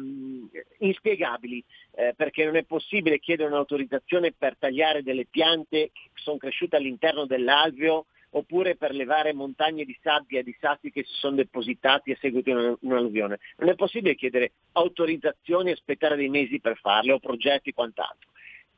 inspiegabili, 0.80 1.64
eh, 1.96 2.14
perché 2.16 2.46
non 2.46 2.56
è 2.56 2.64
possibile 2.64 3.20
chiedere 3.20 3.50
un'autorizzazione 3.50 4.32
per 4.32 4.56
tagliare 4.58 5.04
delle 5.04 5.26
piante 5.26 5.92
che 5.94 6.10
sono 6.16 6.38
cresciute 6.38 6.76
all'interno 6.76 7.26
dell'alveo 7.26 8.06
oppure 8.32 8.76
per 8.76 8.94
levare 8.94 9.34
montagne 9.34 9.86
di 9.86 9.98
sabbia 10.02 10.40
e 10.40 10.44
di 10.44 10.56
sassi 10.60 10.92
che 10.92 11.04
si 11.04 11.14
sono 11.14 11.36
depositati 11.36 12.12
a 12.12 12.18
seguito 12.20 12.52
di 12.52 12.78
un'alluvione. 12.82 13.40
Non 13.58 13.70
è 13.70 13.76
possibile 13.76 14.16
chiedere 14.16 14.54
autorizzazioni 14.74 15.70
e 15.70 15.74
aspettare 15.74 16.16
dei 16.16 16.30
mesi 16.30 16.60
per 16.60 16.78
farle 16.78 17.14
o 17.14 17.20
progetti 17.20 17.70
e 17.70 17.74
quant'altro. 17.74 18.30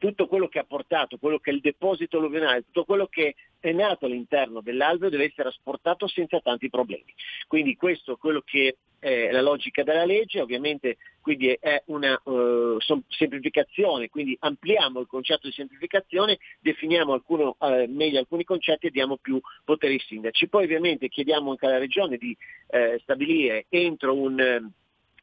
Tutto 0.03 0.27
quello 0.27 0.49
che 0.49 0.59
ha 0.59 0.65
portato, 0.65 1.17
quello 1.17 1.39
che 1.39 1.49
è 1.49 1.53
il 1.53 1.61
deposito 1.61 2.17
alluvionale, 2.17 2.65
tutto 2.65 2.83
quello 2.83 3.07
che 3.07 3.35
è 3.57 3.71
nato 3.71 4.05
all'interno 4.05 4.59
dell'alveo 4.59 5.07
deve 5.07 5.27
essere 5.27 5.47
asportato 5.47 6.09
senza 6.09 6.41
tanti 6.41 6.69
problemi. 6.69 7.13
Quindi 7.47 7.77
questo 7.77 8.11
è 8.11 8.17
quello 8.17 8.41
che 8.41 8.75
è 8.99 9.31
la 9.31 9.39
logica 9.39 9.81
della 9.81 10.03
legge, 10.03 10.41
ovviamente 10.41 10.97
quindi 11.21 11.57
è 11.57 11.81
una 11.85 12.19
uh, 12.21 12.77
semplificazione, 13.07 14.09
quindi 14.09 14.35
ampliamo 14.41 14.99
il 14.99 15.07
concetto 15.07 15.47
di 15.47 15.53
semplificazione, 15.53 16.37
definiamo 16.59 17.13
alcuno, 17.13 17.55
uh, 17.57 17.85
meglio 17.87 18.19
alcuni 18.19 18.43
concetti 18.43 18.87
e 18.87 18.91
diamo 18.91 19.15
più 19.15 19.39
potere 19.63 19.93
ai 19.93 19.99
sindaci. 19.99 20.49
Poi 20.49 20.65
ovviamente 20.65 21.07
chiediamo 21.07 21.51
anche 21.51 21.65
alla 21.65 21.77
Regione 21.77 22.17
di 22.17 22.35
uh, 22.67 22.99
stabilire 22.99 23.67
entro 23.69 24.13
un 24.13 24.69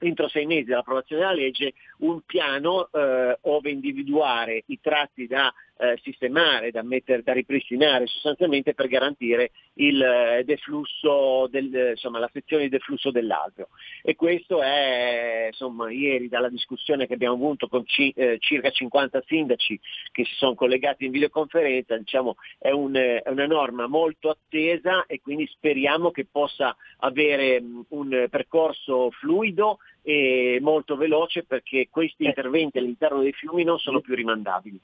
entro 0.00 0.28
sei 0.28 0.46
mesi 0.46 0.70
dall'approvazione 0.70 1.22
della 1.22 1.34
legge 1.34 1.74
un 1.98 2.20
piano 2.24 2.88
eh, 2.92 3.38
ove 3.42 3.70
individuare 3.70 4.64
i 4.66 4.78
tratti 4.80 5.26
da 5.26 5.52
eh, 5.80 5.98
sistemare, 6.02 6.70
da, 6.70 6.82
mettere, 6.82 7.22
da, 7.22 7.32
ripristinare 7.32 8.06
sostanzialmente 8.06 8.74
per 8.74 8.86
garantire 8.86 9.52
il 9.74 10.02
eh, 10.02 10.44
deflusso 10.44 11.46
del, 11.50 11.92
insomma, 11.92 12.18
la 12.18 12.28
sezione 12.30 12.64
di 12.64 12.68
deflusso 12.68 13.10
dell'alveo. 13.10 13.68
E 14.02 14.14
questo 14.14 14.60
è, 14.60 15.46
insomma, 15.46 15.90
ieri 15.90 16.28
dalla 16.28 16.50
discussione 16.50 17.06
che 17.06 17.14
abbiamo 17.14 17.34
avuto 17.34 17.66
con 17.66 17.86
ci, 17.86 18.12
eh, 18.14 18.36
circa 18.40 18.70
50 18.70 19.22
sindaci 19.26 19.80
che 20.12 20.24
si 20.26 20.34
sono 20.34 20.54
collegati 20.54 21.06
in 21.06 21.12
videoconferenza, 21.12 21.96
diciamo, 21.96 22.36
è, 22.58 22.70
un, 22.70 22.94
è, 22.94 23.22
una 23.30 23.46
norma 23.46 23.86
molto 23.86 24.28
attesa 24.28 25.06
e 25.06 25.22
quindi 25.22 25.46
speriamo 25.46 26.10
che 26.10 26.26
possa 26.30 26.76
avere 26.98 27.62
un 27.88 28.26
percorso 28.28 29.10
fluido 29.12 29.78
e 30.02 30.58
molto 30.60 30.96
veloce 30.96 31.44
perché 31.44 31.88
questi 31.90 32.24
interventi 32.24 32.76
all'interno 32.76 33.22
dei 33.22 33.32
fiumi 33.32 33.64
non 33.64 33.78
sono 33.78 34.00
più 34.00 34.14
rimandabili 34.14 34.78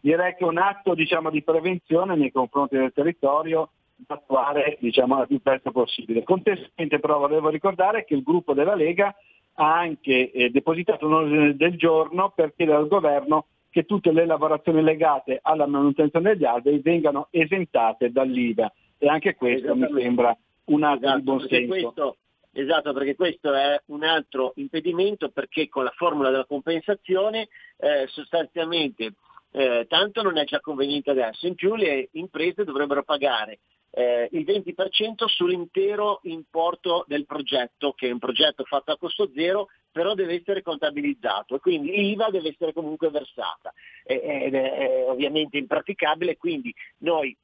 direi 0.00 0.34
che 0.34 0.44
è 0.44 0.48
un 0.48 0.58
atto 0.58 0.94
diciamo, 0.94 1.30
di 1.30 1.42
prevenzione 1.42 2.16
nei 2.16 2.30
confronti 2.30 2.76
del 2.76 2.92
territorio 2.92 3.70
da 3.96 4.14
attuare 4.14 4.76
diciamo, 4.80 5.20
il 5.20 5.26
più 5.26 5.40
presto 5.42 5.70
possibile. 5.72 6.22
Contestualmente 6.22 7.00
però 7.00 7.18
volevo 7.18 7.48
ricordare 7.48 8.04
che 8.04 8.14
il 8.14 8.22
gruppo 8.22 8.54
della 8.54 8.74
Lega 8.74 9.14
ha 9.54 9.76
anche 9.76 10.30
eh, 10.30 10.50
depositato 10.50 11.06
un 11.06 11.14
ordine 11.14 11.56
del 11.56 11.76
giorno 11.76 12.30
per 12.34 12.54
chiedere 12.54 12.78
al 12.78 12.88
governo 12.88 13.46
che 13.70 13.84
tutte 13.84 14.12
le 14.12 14.24
lavorazioni 14.24 14.82
legate 14.82 15.40
alla 15.42 15.66
manutenzione 15.66 16.32
degli 16.32 16.44
alberi 16.44 16.78
vengano 16.78 17.28
esentate 17.30 18.10
dall'IVA 18.10 18.72
e 18.98 19.08
anche 19.08 19.34
questo 19.34 19.74
mi 19.74 19.88
sembra 20.00 20.36
un 20.66 20.82
atto 20.84 21.04
Esatto, 21.06 21.22
buon 21.22 21.40
senso. 21.40 21.66
questo- 21.66 22.16
esatto, 22.52 22.92
perché 22.92 23.14
questo 23.14 23.52
è 23.52 23.80
un 23.86 24.04
altro 24.04 24.52
impedimento 24.56 25.28
perché 25.30 25.68
con 25.68 25.84
la 25.84 25.92
formula 25.96 26.30
della 26.30 26.46
compensazione 26.46 27.48
eh, 27.78 28.06
sostanzialmente 28.08 29.12
eh, 29.52 29.86
tanto 29.88 30.22
non 30.22 30.36
è 30.38 30.44
già 30.44 30.60
conveniente 30.60 31.10
adesso, 31.10 31.46
in 31.46 31.54
più 31.54 31.74
le 31.74 32.08
imprese 32.12 32.64
dovrebbero 32.64 33.02
pagare 33.02 33.60
eh, 33.90 34.28
il 34.32 34.44
20% 34.44 35.26
sull'intero 35.26 36.20
importo 36.24 37.04
del 37.06 37.26
progetto, 37.26 37.92
che 37.92 38.08
è 38.08 38.12
un 38.12 38.18
progetto 38.18 38.64
fatto 38.64 38.92
a 38.92 38.98
costo 38.98 39.30
zero, 39.34 39.68
però 39.90 40.14
deve 40.14 40.34
essere 40.34 40.62
contabilizzato. 40.62 41.56
E 41.56 41.60
quindi 41.60 41.90
l'IVA 41.90 42.30
deve 42.30 42.50
essere 42.50 42.72
comunque 42.72 43.10
versata. 43.10 43.72
Ed 44.04 44.54
è, 44.54 44.72
è 44.72 45.04
ovviamente 45.08 45.58
impraticabile, 45.58 46.36
quindi 46.36 46.72
noi 46.98 47.36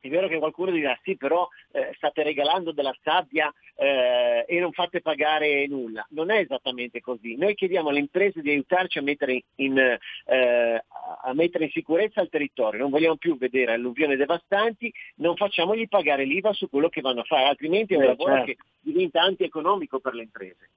è 0.00 0.08
vero 0.08 0.28
che 0.28 0.38
qualcuno 0.38 0.70
dirà 0.70 0.96
sì, 1.02 1.16
però 1.16 1.48
eh, 1.72 1.92
state 1.96 2.22
regalando 2.22 2.70
della 2.72 2.94
sabbia 3.02 3.52
eh, 3.74 4.44
e 4.46 4.60
non 4.60 4.72
fate 4.72 5.00
pagare 5.00 5.66
nulla. 5.66 6.06
Non 6.10 6.30
è 6.30 6.38
esattamente 6.38 7.00
così. 7.00 7.36
Noi 7.36 7.54
chiediamo 7.54 7.88
alle 7.88 7.98
imprese 7.98 8.40
di 8.40 8.50
aiutarci 8.50 8.98
a 8.98 9.02
mettere 9.02 9.42
in, 9.56 9.76
eh, 9.78 10.84
a 11.22 11.32
mettere 11.34 11.64
in 11.64 11.70
sicurezza 11.70 12.20
il 12.20 12.28
territorio. 12.28 12.80
Non 12.80 12.90
vogliamo 12.90 13.16
più 13.16 13.36
vedere 13.36 13.72
alluvioni 13.72 14.14
devastanti, 14.16 14.92
non 15.16 15.34
facciamogli 15.36 15.88
pagare 15.88 16.24
l'IVA 16.24 16.52
su 16.52 16.68
quello 16.70 16.88
che 16.88 17.00
vanno 17.00 17.20
a 17.22 17.24
fare, 17.24 17.44
altrimenti 17.46 17.94
è 17.94 17.96
un 17.96 18.02
Eh, 18.04 18.06
lavoro 18.06 18.30
certo. 18.36 18.44
che 18.46 18.56
diventa 18.80 19.22
antieconomico 19.22 19.98
per 19.98 20.14
le 20.14 20.22
imprese. 20.22 20.70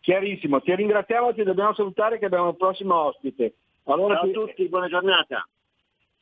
Chiarissimo, 0.00 0.60
ti 0.62 0.74
ringraziamo, 0.74 1.34
ti 1.34 1.42
dobbiamo 1.44 1.74
salutare 1.74 2.18
che 2.18 2.24
abbiamo 2.24 2.48
il 2.48 2.56
prossimo 2.56 2.96
ospite. 2.96 3.54
Allora 3.84 4.14
Ciao 4.14 4.22
a 4.22 4.26
ti- 4.26 4.32
tutti, 4.32 4.68
buona 4.68 4.88
giornata. 4.88 5.46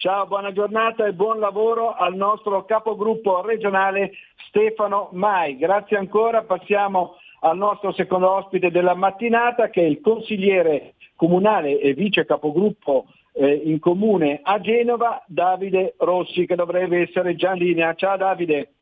Ciao, 0.01 0.29
buona 0.29 0.53
giornata 0.53 1.07
e 1.07 1.13
buon 1.13 1.41
lavoro 1.41 1.93
al 1.93 2.15
nostro 2.15 2.65
capogruppo 2.65 3.41
regionale 3.41 4.13
Stefano 4.47 5.09
Mai. 5.11 5.57
Grazie 5.57 5.97
ancora, 5.97 6.45
passiamo 6.45 7.17
al 7.41 7.57
nostro 7.57 7.93
secondo 7.95 8.31
ospite 8.31 8.71
della 8.71 8.95
mattinata 8.95 9.71
che 9.71 9.81
è 9.81 9.87
il 9.87 10.01
consigliere 10.01 10.95
comunale 11.17 11.81
e 11.81 11.95
vice 11.95 12.25
capogruppo 12.27 13.07
eh, 13.33 13.53
in 13.53 13.81
comune 13.81 14.39
a 14.41 14.61
Genova, 14.61 15.25
Davide 15.27 15.95
Rossi, 15.99 16.47
che 16.47 16.55
dovrebbe 16.55 17.01
essere 17.01 17.35
già 17.35 17.55
in 17.55 17.59
linea. 17.59 17.95
Ciao 17.95 18.17
Davide. 18.17 18.75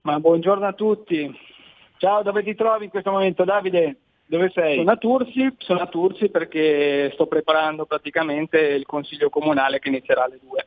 Ma 0.00 0.18
buongiorno 0.18 0.66
a 0.66 0.72
tutti. 0.72 1.32
Ciao, 1.98 2.24
dove 2.24 2.42
ti 2.42 2.56
trovi 2.56 2.86
in 2.86 2.90
questo 2.90 3.12
momento 3.12 3.44
Davide? 3.44 3.98
Dove 4.26 4.50
sei? 4.54 4.76
Sono 4.76 4.90
a 4.90 4.96
Tursi, 4.96 5.54
sono 5.58 5.80
a 5.80 5.86
Tursi 5.86 6.30
perché 6.30 7.10
sto 7.12 7.26
preparando 7.26 7.84
praticamente 7.84 8.58
il 8.58 8.86
consiglio 8.86 9.28
comunale 9.28 9.78
che 9.78 9.88
inizierà 9.88 10.24
alle 10.24 10.38
2. 10.42 10.66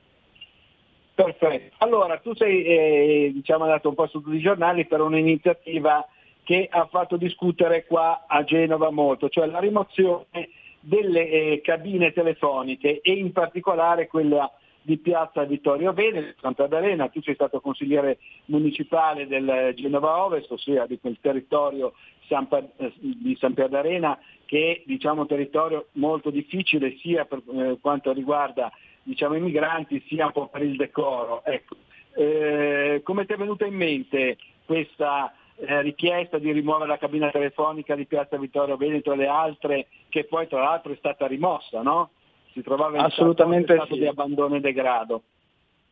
Perfetto. 1.15 1.75
Allora, 1.79 2.19
tu 2.19 2.35
sei 2.35 2.63
eh, 2.63 3.31
diciamo, 3.33 3.63
andato 3.63 3.89
un 3.89 3.95
po' 3.95 4.05
su 4.07 4.21
tutti 4.21 4.35
i 4.35 4.41
giornali 4.41 4.85
per 4.85 5.01
un'iniziativa 5.01 6.07
che 6.43 6.67
ha 6.69 6.85
fatto 6.85 7.17
discutere 7.17 7.85
qua 7.85 8.25
a 8.27 8.43
Genova 8.43 8.91
molto, 8.91 9.27
cioè 9.27 9.47
la 9.47 9.59
rimozione 9.59 10.49
delle 10.79 11.27
eh, 11.27 11.61
cabine 11.61 12.13
telefoniche 12.13 13.01
e 13.01 13.11
in 13.11 13.31
particolare 13.31 14.07
quella 14.07 14.49
di 14.87 14.97
Piazza 14.99 15.43
Vittorio 15.43 15.91
Veneto, 15.91 16.35
Santa 16.39 16.65
D'Arena, 16.67 17.09
tu 17.09 17.21
sei 17.21 17.33
stato 17.33 17.59
consigliere 17.59 18.19
municipale 18.45 19.27
del 19.27 19.73
Genova 19.75 20.23
Ovest, 20.23 20.49
ossia 20.49 20.85
di 20.85 20.97
quel 20.97 21.17
territorio 21.19 21.91
San 22.27 22.47
Pa- 22.47 22.63
eh, 22.77 22.93
di 22.97 23.35
San 23.39 23.53
Pier 23.53 23.69
d'Arena 23.69 24.17
che 24.45 24.71
è 24.71 24.81
diciamo, 24.85 25.21
un 25.21 25.27
territorio 25.27 25.87
molto 25.93 26.29
difficile 26.29 26.97
sia 26.97 27.25
per 27.25 27.41
eh, 27.53 27.77
quanto 27.81 28.13
riguarda 28.13 28.71
diciamo, 29.03 29.35
i 29.35 29.41
migranti 29.41 30.03
sia 30.07 30.25
un 30.25 30.31
po' 30.31 30.47
per 30.47 30.63
il 30.63 30.75
decoro. 30.75 31.43
Ecco. 31.43 31.75
Eh, 32.15 33.01
come 33.03 33.25
ti 33.25 33.33
è 33.33 33.37
venuta 33.37 33.65
in 33.65 33.75
mente 33.75 34.37
questa 34.65 35.33
eh, 35.57 35.81
richiesta 35.81 36.39
di 36.39 36.51
rimuovere 36.51 36.89
la 36.89 36.97
cabina 36.97 37.29
telefonica 37.29 37.95
di 37.95 38.05
Piazza 38.05 38.37
Vittorio 38.37 38.77
Veneto 38.77 39.13
e 39.13 39.15
le 39.17 39.27
altre 39.27 39.87
che 40.09 40.23
poi 40.23 40.47
tra 40.47 40.61
l'altro 40.61 40.93
è 40.93 40.95
stata 40.97 41.27
rimossa, 41.27 41.81
no? 41.81 42.11
Si 42.53 42.61
trovava 42.61 42.97
in 42.97 43.03
Assolutamente 43.03 43.73
stato 43.73 43.93
sì. 43.93 43.99
di 43.99 44.07
abbandono 44.07 44.55
e 44.55 44.61
degrado. 44.61 45.23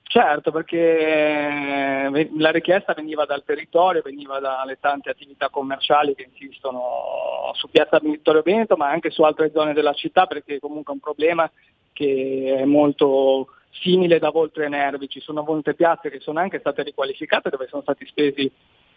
Certo, 0.07 0.51
perché 0.51 0.77
eh, 0.77 2.29
la 2.37 2.51
richiesta 2.51 2.93
veniva 2.93 3.25
dal 3.25 3.43
territorio, 3.43 4.01
veniva 4.03 4.39
dalle 4.39 4.77
tante 4.79 5.09
attività 5.09 5.49
commerciali 5.49 6.15
che 6.15 6.29
insistono 6.31 7.51
su 7.53 7.69
Piazza 7.69 7.99
Vittorio 7.99 8.43
Veneto, 8.43 8.77
ma 8.77 8.87
anche 8.87 9.09
su 9.09 9.23
altre 9.23 9.51
zone 9.51 9.73
della 9.73 9.93
città, 9.93 10.25
perché 10.25 10.59
comunque 10.59 10.93
è 10.93 10.95
un 10.95 11.01
problema 11.01 11.51
che 11.91 12.55
è 12.59 12.65
molto 12.65 13.47
simile 13.81 14.19
da 14.19 14.29
Voltre 14.29 14.69
Nervi. 14.69 15.09
Ci 15.09 15.19
sono 15.19 15.43
molte 15.43 15.73
piazze 15.73 16.09
che 16.09 16.19
sono 16.19 16.39
anche 16.39 16.59
state 16.59 16.83
riqualificate 16.83 17.49
dove 17.49 17.67
sono 17.67 17.81
stati 17.81 18.05
spesi 18.05 18.49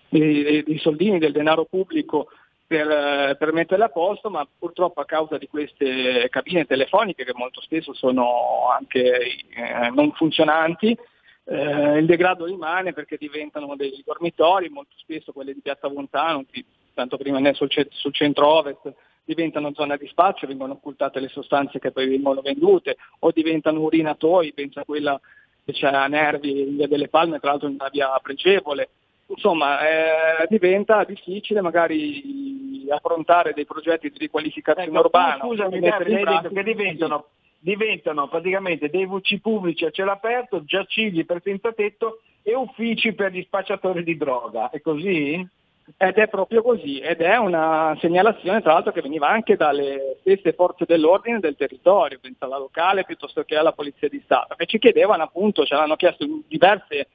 dei, 0.09 0.63
dei 0.63 0.79
soldini, 0.79 1.19
del 1.19 1.33
denaro 1.33 1.65
pubblico 1.65 2.29
per, 2.69 2.89
eh, 2.89 3.37
per 3.37 3.53
metterle 3.55 3.85
a 3.85 3.89
posto, 3.89 4.29
ma 4.29 4.47
purtroppo 4.59 5.01
a 5.01 5.07
causa 5.07 5.39
di 5.39 5.49
queste 5.49 6.29
cabine 6.29 6.67
telefoniche 6.67 7.25
che 7.25 7.33
molto 7.35 7.63
spesso 7.63 7.95
sono 7.95 8.69
anche 8.71 9.39
eh, 9.49 9.91
non 9.91 10.13
funzionanti, 10.13 10.97
eh, 11.45 11.97
il 11.97 12.05
degrado 12.05 12.45
rimane 12.45 12.93
perché 12.93 13.17
diventano 13.17 13.75
dei 13.75 14.03
dormitori, 14.05 14.69
molto 14.69 14.95
spesso 14.99 15.33
quelle 15.33 15.55
di 15.55 15.63
Piazza 15.63 15.89
Montano, 15.89 16.45
tanto 16.93 17.17
prima 17.17 17.39
nel- 17.39 17.55
sul, 17.55 17.71
sul 17.89 18.13
centro-ovest, 18.13 18.93
diventano 19.25 19.73
zona 19.73 19.97
di 19.97 20.07
spaccio, 20.07 20.47
vengono 20.47 20.75
occultate 20.75 21.21
le 21.21 21.29
sostanze 21.29 21.79
che 21.79 21.91
poi 21.91 22.07
vengono 22.07 22.43
vendute 22.43 22.99
o 23.21 23.31
diventano 23.31 23.81
urinatoi, 23.81 24.53
pensa 24.53 24.83
a 24.83 24.85
quella 24.85 25.19
che 25.65 25.73
c'è 25.73 25.87
a 25.87 26.07
Nervi 26.07 26.61
in 26.69 26.77
via 26.77 26.87
delle 26.87 27.09
Palme, 27.09 27.39
tra 27.39 27.51
l'altro 27.51 27.69
in 27.69 27.77
una 27.79 27.89
via 27.91 28.11
pregevole. 28.23 28.91
Insomma, 29.29 29.81
eh, 29.81 30.47
diventa 30.49 31.05
difficile 31.05 31.61
magari 31.61 32.87
affrontare 32.91 33.53
dei 33.53 33.67
progetti 33.67 34.11
di 34.11 34.19
riqualificazione 34.19 34.89
Ecco, 34.89 35.01
urbana. 35.01 35.45
Scusami, 35.45 35.75
hai 35.75 36.25
detto 36.25 36.49
che 36.49 36.63
diventano, 36.63 37.27
diventano 37.59 38.29
praticamente 38.29 38.89
dei 38.89 39.07
VC 39.07 39.41
pubblici 39.41 39.85
a 39.85 39.91
cielo 39.91 40.13
aperto, 40.13 40.65
giacigli 40.65 41.27
per 41.27 41.43
senza 41.43 41.73
tetto 41.73 42.21
e 42.43 42.55
uffici 42.55 43.13
per 43.13 43.33
gli 43.33 43.43
spacciatori 43.43 44.03
di 44.03 44.17
droga. 44.17 44.71
È 44.71 44.81
così? 44.81 45.47
Ed 45.97 46.17
è 46.17 46.29
proprio 46.29 46.63
così, 46.63 46.99
ed 46.99 47.23
è 47.23 47.37
una 47.37 47.97
segnalazione 47.99 48.61
tra 48.61 48.75
l'altro 48.75 48.93
che 48.93 49.01
veniva 49.01 49.29
anche 49.29 49.57
dalle 49.57 50.19
stesse 50.21 50.53
forze 50.53 50.85
dell'ordine 50.87 51.41
del 51.41 51.57
territorio, 51.57 52.19
penso 52.21 52.45
alla 52.45 52.59
locale 52.59 53.05
piuttosto 53.05 53.43
che 53.45 53.57
alla 53.57 53.73
Polizia 53.73 54.07
di 54.07 54.21
Stato, 54.23 54.55
che 54.55 54.67
ci 54.67 54.79
chiedevano 54.79 55.23
appunto, 55.23 55.65
ce 55.65 55.75
l'hanno 55.75 55.97
chiesto 55.97 56.27
diverse 56.47 57.09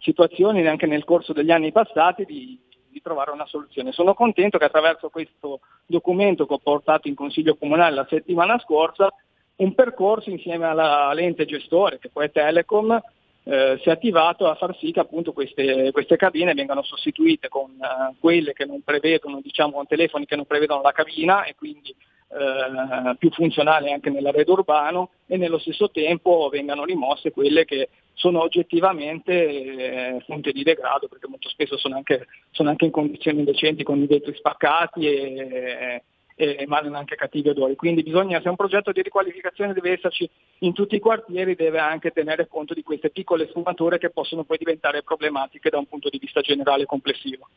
situazioni 0.00 0.66
anche 0.66 0.86
nel 0.86 1.04
corso 1.04 1.32
degli 1.32 1.50
anni 1.50 1.72
passati 1.72 2.24
di, 2.24 2.58
di 2.88 3.00
trovare 3.00 3.30
una 3.30 3.46
soluzione. 3.46 3.92
Sono 3.92 4.14
contento 4.14 4.58
che 4.58 4.64
attraverso 4.64 5.08
questo 5.08 5.60
documento 5.86 6.46
che 6.46 6.54
ho 6.54 6.58
portato 6.58 7.08
in 7.08 7.14
Consiglio 7.14 7.56
Comunale 7.56 7.94
la 7.94 8.06
settimana 8.08 8.58
scorsa, 8.58 9.08
un 9.56 9.74
percorso 9.74 10.30
insieme 10.30 10.66
all'ente 10.66 11.44
gestore, 11.44 11.98
che 11.98 12.08
poi 12.08 12.26
è 12.26 12.30
Telecom, 12.30 13.00
eh, 13.44 13.78
si 13.82 13.88
è 13.88 13.92
attivato 13.92 14.48
a 14.48 14.54
far 14.54 14.76
sì 14.76 14.92
che 14.92 15.00
appunto 15.00 15.32
queste, 15.32 15.90
queste 15.92 16.16
cabine 16.16 16.54
vengano 16.54 16.82
sostituite 16.82 17.48
con 17.48 17.70
eh, 17.70 18.14
quelle 18.18 18.52
che 18.52 18.64
non 18.64 18.82
prevedono, 18.82 19.40
diciamo, 19.40 19.72
con 19.72 19.86
telefoni 19.86 20.26
che 20.26 20.36
non 20.36 20.46
prevedono 20.46 20.82
la 20.82 20.92
cabina 20.92 21.44
e 21.44 21.54
quindi 21.54 21.94
eh, 22.32 23.16
più 23.16 23.30
funzionali 23.30 23.92
anche 23.92 24.08
nell'arredo 24.08 24.52
urbano 24.52 25.10
e 25.26 25.36
nello 25.36 25.58
stesso 25.58 25.90
tempo 25.90 26.48
vengano 26.48 26.84
rimosse 26.84 27.32
quelle 27.32 27.64
che 27.64 27.88
sono 28.14 28.40
oggettivamente 28.40 29.32
eh, 29.32 30.20
fonte 30.26 30.52
di 30.52 30.62
degrado 30.62 31.08
perché 31.08 31.26
molto 31.26 31.48
spesso 31.48 31.76
sono 31.76 31.96
anche, 31.96 32.26
sono 32.50 32.68
anche 32.68 32.84
in 32.84 32.92
condizioni 32.92 33.40
indecenti 33.40 33.82
con 33.82 34.00
i 34.00 34.06
vetri 34.06 34.34
spaccati 34.34 35.06
e, 35.06 36.02
e 36.40 36.56
emanano 36.60 36.96
anche 36.96 37.16
cattivi 37.16 37.50
odori. 37.50 37.76
Quindi 37.76 38.02
bisogna, 38.02 38.40
se 38.40 38.48
un 38.48 38.56
progetto 38.56 38.92
di 38.92 39.02
riqualificazione 39.02 39.74
deve 39.74 39.92
esserci 39.92 40.28
in 40.60 40.72
tutti 40.72 40.94
i 40.94 41.00
quartieri, 41.00 41.54
deve 41.54 41.78
anche 41.78 42.12
tenere 42.12 42.48
conto 42.48 42.72
di 42.72 42.82
queste 42.82 43.10
piccole 43.10 43.48
sfumature 43.48 43.98
che 43.98 44.08
possono 44.08 44.44
poi 44.44 44.56
diventare 44.56 45.02
problematiche 45.02 45.68
da 45.68 45.78
un 45.78 45.86
punto 45.86 46.08
di 46.08 46.18
vista 46.18 46.40
generale 46.40 46.84
e 46.84 46.86
complessivo. 46.86 47.48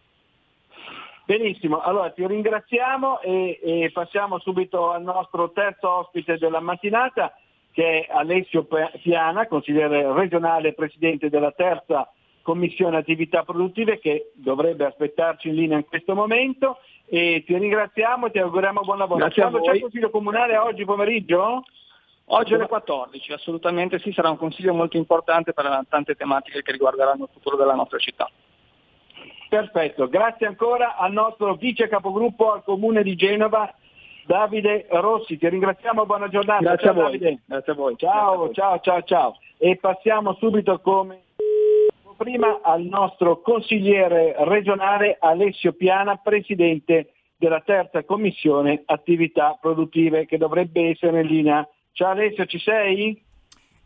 Benissimo, 1.25 1.79
allora 1.79 2.09
ti 2.11 2.25
ringraziamo 2.25 3.21
e, 3.21 3.59
e 3.61 3.91
passiamo 3.93 4.39
subito 4.39 4.91
al 4.91 5.03
nostro 5.03 5.51
terzo 5.51 5.89
ospite 5.89 6.37
della 6.37 6.59
mattinata 6.59 7.33
che 7.71 8.05
è 8.05 8.13
Alessio 8.13 8.67
Piana, 9.01 9.47
consigliere 9.47 10.11
regionale 10.13 10.69
e 10.69 10.73
presidente 10.73 11.29
della 11.29 11.51
terza 11.51 12.07
commissione 12.43 12.97
attività 12.97 13.43
produttive 13.43 13.99
che 13.99 14.31
dovrebbe 14.35 14.85
aspettarci 14.85 15.47
in 15.47 15.55
linea 15.55 15.77
in 15.77 15.85
questo 15.85 16.13
momento 16.13 16.77
e 17.07 17.43
ti 17.45 17.57
ringraziamo 17.57 18.27
e 18.27 18.31
ti 18.31 18.39
auguriamo 18.39 18.81
buon 18.81 18.97
lavoro. 18.97 19.19
Grazie 19.19 19.41
Quando 19.43 19.61
c'è 19.61 19.73
il 19.73 19.81
Consiglio 19.81 20.09
Comunale 20.09 20.57
oggi 20.57 20.85
pomeriggio? 20.85 21.63
Oggi 22.27 22.53
alle 22.53 22.67
14, 22.67 23.33
assolutamente 23.33 23.99
sì, 23.99 24.11
sarà 24.11 24.29
un 24.29 24.37
consiglio 24.37 24.73
molto 24.73 24.97
importante 24.97 25.53
per 25.53 25.85
tante 25.89 26.15
tematiche 26.15 26.61
che 26.61 26.71
riguarderanno 26.71 27.23
il 27.23 27.29
futuro 27.33 27.57
della 27.57 27.75
nostra 27.75 27.97
città. 27.97 28.29
Perfetto, 29.53 30.07
grazie 30.07 30.47
ancora 30.47 30.97
al 30.97 31.11
nostro 31.11 31.53
vice 31.53 31.87
capogruppo 31.87 32.53
al 32.53 32.63
comune 32.63 33.03
di 33.03 33.13
Genova, 33.13 33.71
Davide 34.25 34.87
Rossi. 34.89 35.37
Ti 35.37 35.47
ringraziamo, 35.47 36.07
buona 36.07 36.27
giornata. 36.27 36.63
Grazie 36.63 36.87
ciao, 36.87 36.99
a 36.99 37.09
voi. 37.09 37.39
Grazie 37.45 37.71
a 37.71 37.75
voi. 37.75 37.95
Ciao, 37.95 38.51
ciao, 38.51 38.79
ciao, 38.79 39.03
ciao. 39.03 39.37
E 39.59 39.77
passiamo 39.79 40.33
subito 40.39 40.79
come 40.79 41.21
prima 42.17 42.61
al 42.63 42.81
nostro 42.81 43.41
consigliere 43.41 44.33
regionale 44.39 45.17
Alessio 45.19 45.73
Piana, 45.73 46.15
presidente 46.15 47.11
della 47.37 47.61
terza 47.61 48.03
commissione 48.05 48.81
attività 48.85 49.55
produttive 49.61 50.25
che 50.25 50.39
dovrebbe 50.39 50.89
essere 50.89 51.21
in 51.21 51.27
linea. 51.27 51.69
Ciao 51.91 52.09
Alessio, 52.09 52.45
ci 52.45 52.57
sei? 52.57 53.21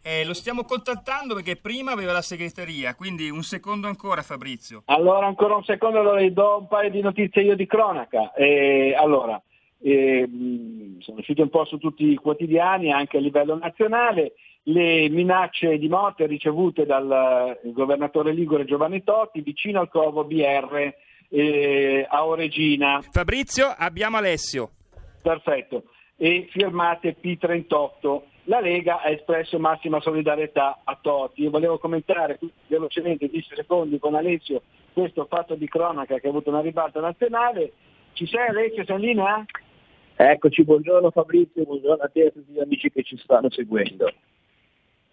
Eh, 0.10 0.24
lo 0.24 0.34
stiamo 0.34 0.64
contattando 0.64 1.34
perché 1.34 1.58
prima 1.58 1.92
aveva 1.92 2.14
la 2.14 2.22
segreteria, 2.22 2.96
quindi 2.96 3.30
un 3.30 3.44
secondo 3.44 3.88
ancora 3.88 4.22
Fabrizio. 4.22 4.84
Allora 4.86 5.28
ancora 5.28 5.58
un 5.58 5.66
secondo, 5.66 6.00
allora 6.00 6.22
gli 6.22 6.32
do 6.32 6.60
un 6.60 6.68
paio 6.70 6.90
di 6.90 7.02
notizie 7.02 7.42
io 7.42 7.58
di 7.58 7.66
cronaca. 7.66 8.32
Eh, 8.32 8.96
allora, 8.98 9.42
eh, 9.82 10.26
sono 11.00 11.18
uscite 11.18 11.42
un 11.42 11.50
po' 11.50 11.66
su 11.66 11.78
tutti 11.78 12.10
i 12.10 12.16
quotidiani, 12.16 12.90
anche 12.90 13.18
a 13.18 13.20
livello 13.20 13.58
nazionale, 13.58 14.36
le 14.64 15.10
minacce 15.10 15.78
di 15.78 15.90
morte 15.90 16.26
ricevute 16.26 16.86
dal 16.86 17.60
governatore 17.66 18.32
Ligure 18.32 18.64
Giovanni 18.64 19.04
Totti 19.04 19.42
vicino 19.42 19.82
al 19.82 19.90
covo 19.90 20.24
BR 20.24 20.94
eh, 21.28 22.08
a 22.10 22.26
Oregina. 22.26 23.02
Fabrizio, 23.12 23.76
abbiamo 23.78 24.16
Alessio. 24.16 24.70
Perfetto. 25.22 25.84
E 26.16 26.48
firmate 26.50 27.18
P38. 27.22 28.36
La 28.50 28.62
Lega 28.62 29.02
ha 29.02 29.10
espresso 29.10 29.60
massima 29.60 30.00
solidarietà 30.00 30.80
a 30.86 30.98
Totti. 31.02 31.42
Io 31.42 31.50
volevo 31.50 31.78
commentare 31.80 32.40
velocemente, 32.68 33.28
10 33.28 33.56
secondi, 33.56 34.00
con 34.00 34.16
Alessio 34.16 34.62
questo 34.94 35.26
fatto 35.26 35.56
di 35.56 35.68
cronaca 35.68 36.18
che 36.18 36.28
ha 36.28 36.30
avuto 36.30 36.50
una 36.50 36.62
ribalta 36.62 37.02
nazionale. 37.02 37.74
Ci 38.14 38.26
sei 38.26 38.48
Alessio, 38.48 38.86
sei 38.86 38.96
in 38.96 39.02
linea? 39.02 39.46
Eccoci, 40.16 40.64
buongiorno 40.64 41.12
Fabrizio, 41.12 41.64
buongiorno 41.64 42.04
a 42.04 42.08
te 42.08 42.22
e 42.22 42.28
a 42.28 42.32
tutti 42.32 42.54
gli 42.54 42.60
amici 42.60 42.90
che 42.90 43.04
ci 43.04 43.18
stanno 43.18 43.50
seguendo. 43.50 44.10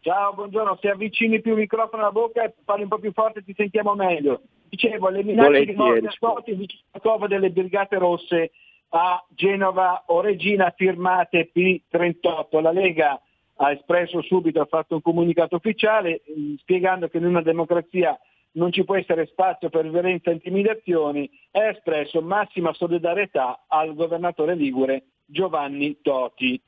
Ciao, 0.01 0.33
buongiorno, 0.33 0.79
se 0.81 0.91
avvicini 0.91 1.41
più 1.41 1.53
il 1.53 1.59
microfono 1.59 2.03
alla 2.03 2.13
bocca 2.13 2.45
e 2.45 2.55
parli 2.65 2.83
un 2.85 2.89
po' 2.89 2.99
più 2.99 3.13
forte 3.13 3.43
ti 3.43 3.53
sentiamo 3.57 3.95
meglio. 3.95 4.43
Dicevo, 4.69 5.09
le 5.09 5.25
minacce 5.25 5.65
di 5.65 5.75
morte 5.75 6.07
a 6.07 6.15
Totti 6.19 6.53
vicino 6.53 6.83
al 6.93 7.01
covo 7.01 7.27
delle 7.27 7.51
Brigate 7.51 7.99
Rosse 7.99 8.53
a 8.97 9.25
Genova 9.29 10.05
o 10.07 10.21
Regina 10.21 10.73
firmate 10.77 11.51
P38. 11.53 12.61
La 12.61 12.71
Lega 12.71 13.21
ha 13.57 13.73
espresso 13.73 14.23
subito, 14.23 14.61
ha 14.61 14.67
fatto 14.67 14.95
un 14.95 15.03
comunicato 15.03 15.57
ufficiale 15.57 16.23
mh, 16.25 16.55
spiegando 16.59 17.09
che 17.09 17.19
in 17.19 17.27
una 17.27 17.43
democrazia 17.43 18.19
non 18.53 18.71
ci 18.71 18.85
può 18.85 18.95
essere 18.95 19.27
spazio 19.27 19.69
per 19.69 19.91
violenza 19.91 20.31
e 20.31 20.35
intimidazioni 20.35 21.29
ha 21.53 21.69
espresso 21.71 22.23
massima 22.23 22.73
solidarietà 22.73 23.65
al 23.67 23.95
governatore 23.95 24.55
Ligure 24.55 25.07
Giovanni 25.25 25.99
Toti. 26.01 26.61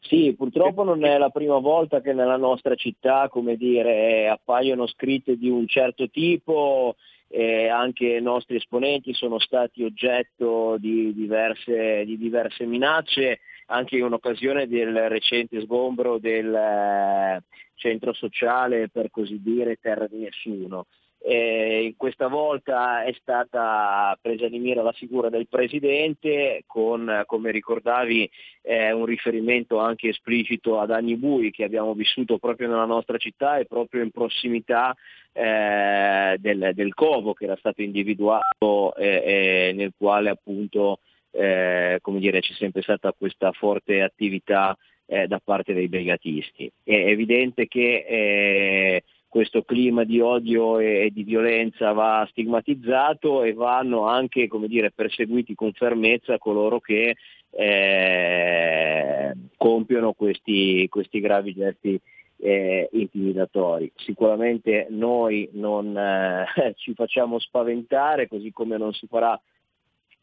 Sì, 0.00 0.34
purtroppo 0.36 0.82
non 0.82 1.04
è 1.04 1.16
la 1.16 1.30
prima 1.30 1.58
volta 1.58 2.00
che 2.00 2.12
nella 2.12 2.36
nostra 2.36 2.74
città, 2.74 3.28
come 3.28 3.56
dire, 3.56 4.28
appaiono 4.28 4.86
scritte 4.88 5.36
di 5.36 5.48
un 5.48 5.68
certo 5.68 6.08
tipo, 6.08 6.96
eh, 7.28 7.68
anche 7.68 8.06
i 8.06 8.22
nostri 8.22 8.56
esponenti 8.56 9.12
sono 9.12 9.38
stati 9.38 9.84
oggetto 9.84 10.76
di 10.78 11.12
diverse, 11.12 12.04
di 12.04 12.16
diverse 12.16 12.64
minacce, 12.64 13.40
anche 13.66 13.96
in 13.96 14.12
occasione 14.12 14.66
del 14.66 15.08
recente 15.08 15.60
sgombro 15.60 16.18
del 16.18 16.54
eh, 16.54 17.42
centro 17.74 18.12
sociale, 18.14 18.88
per 18.88 19.10
così 19.10 19.40
dire, 19.42 19.76
Terra 19.80 20.06
di 20.06 20.18
Nessuno. 20.18 20.86
Eh, 21.20 21.94
questa 21.96 22.28
volta 22.28 23.04
è 23.04 23.12
stata 23.20 24.16
presa 24.20 24.48
di 24.48 24.58
mira 24.58 24.82
la 24.82 24.92
figura 24.92 25.28
del 25.28 25.48
Presidente 25.48 26.62
con, 26.66 27.24
come 27.26 27.50
ricordavi, 27.50 28.30
eh, 28.62 28.92
un 28.92 29.04
riferimento 29.04 29.78
anche 29.78 30.08
esplicito 30.08 30.78
ad 30.78 30.90
anni 30.90 31.16
bui 31.16 31.50
che 31.50 31.64
abbiamo 31.64 31.94
vissuto 31.94 32.38
proprio 32.38 32.68
nella 32.68 32.84
nostra 32.84 33.18
città 33.18 33.58
e 33.58 33.66
proprio 33.66 34.02
in 34.02 34.10
prossimità 34.10 34.94
eh, 35.32 36.36
del, 36.38 36.70
del, 36.74 36.94
covo 36.94 37.34
che 37.34 37.44
era 37.44 37.56
stato 37.56 37.82
individuato 37.82 38.94
e 38.94 39.72
nel 39.74 39.92
quale 39.96 40.30
appunto 40.30 41.00
eh, 41.30 41.98
come 42.00 42.18
dire, 42.18 42.40
c'è 42.40 42.52
sempre 42.54 42.82
stata 42.82 43.12
questa 43.16 43.52
forte 43.52 44.02
attività 44.02 44.76
eh, 45.06 45.26
da 45.26 45.40
parte 45.42 45.72
dei 45.72 45.88
brigatisti. 45.88 46.70
È 46.82 46.94
evidente 46.94 47.66
che 47.66 48.04
eh, 48.06 49.04
questo 49.28 49.62
clima 49.62 50.04
di 50.04 50.20
odio 50.20 50.78
e 50.78 51.10
di 51.12 51.22
violenza 51.22 51.92
va 51.92 52.26
stigmatizzato 52.30 53.42
e 53.42 53.52
vanno 53.52 54.06
anche 54.06 54.48
come 54.48 54.68
dire, 54.68 54.90
perseguiti 54.90 55.54
con 55.54 55.72
fermezza 55.72 56.38
coloro 56.38 56.80
che 56.80 57.16
eh, 57.50 59.32
compiono 59.56 60.12
questi, 60.12 60.88
questi, 60.88 61.20
gravi 61.20 61.52
gesti 61.52 62.00
eh, 62.38 62.88
intimidatori. 62.92 63.90
Sicuramente 63.96 64.86
noi 64.90 65.48
non 65.52 65.96
eh, 65.96 66.74
ci 66.76 66.94
facciamo 66.94 67.38
spaventare, 67.38 68.28
così 68.28 68.50
come 68.50 68.78
non 68.78 68.92
si 68.92 69.06
farà 69.06 69.38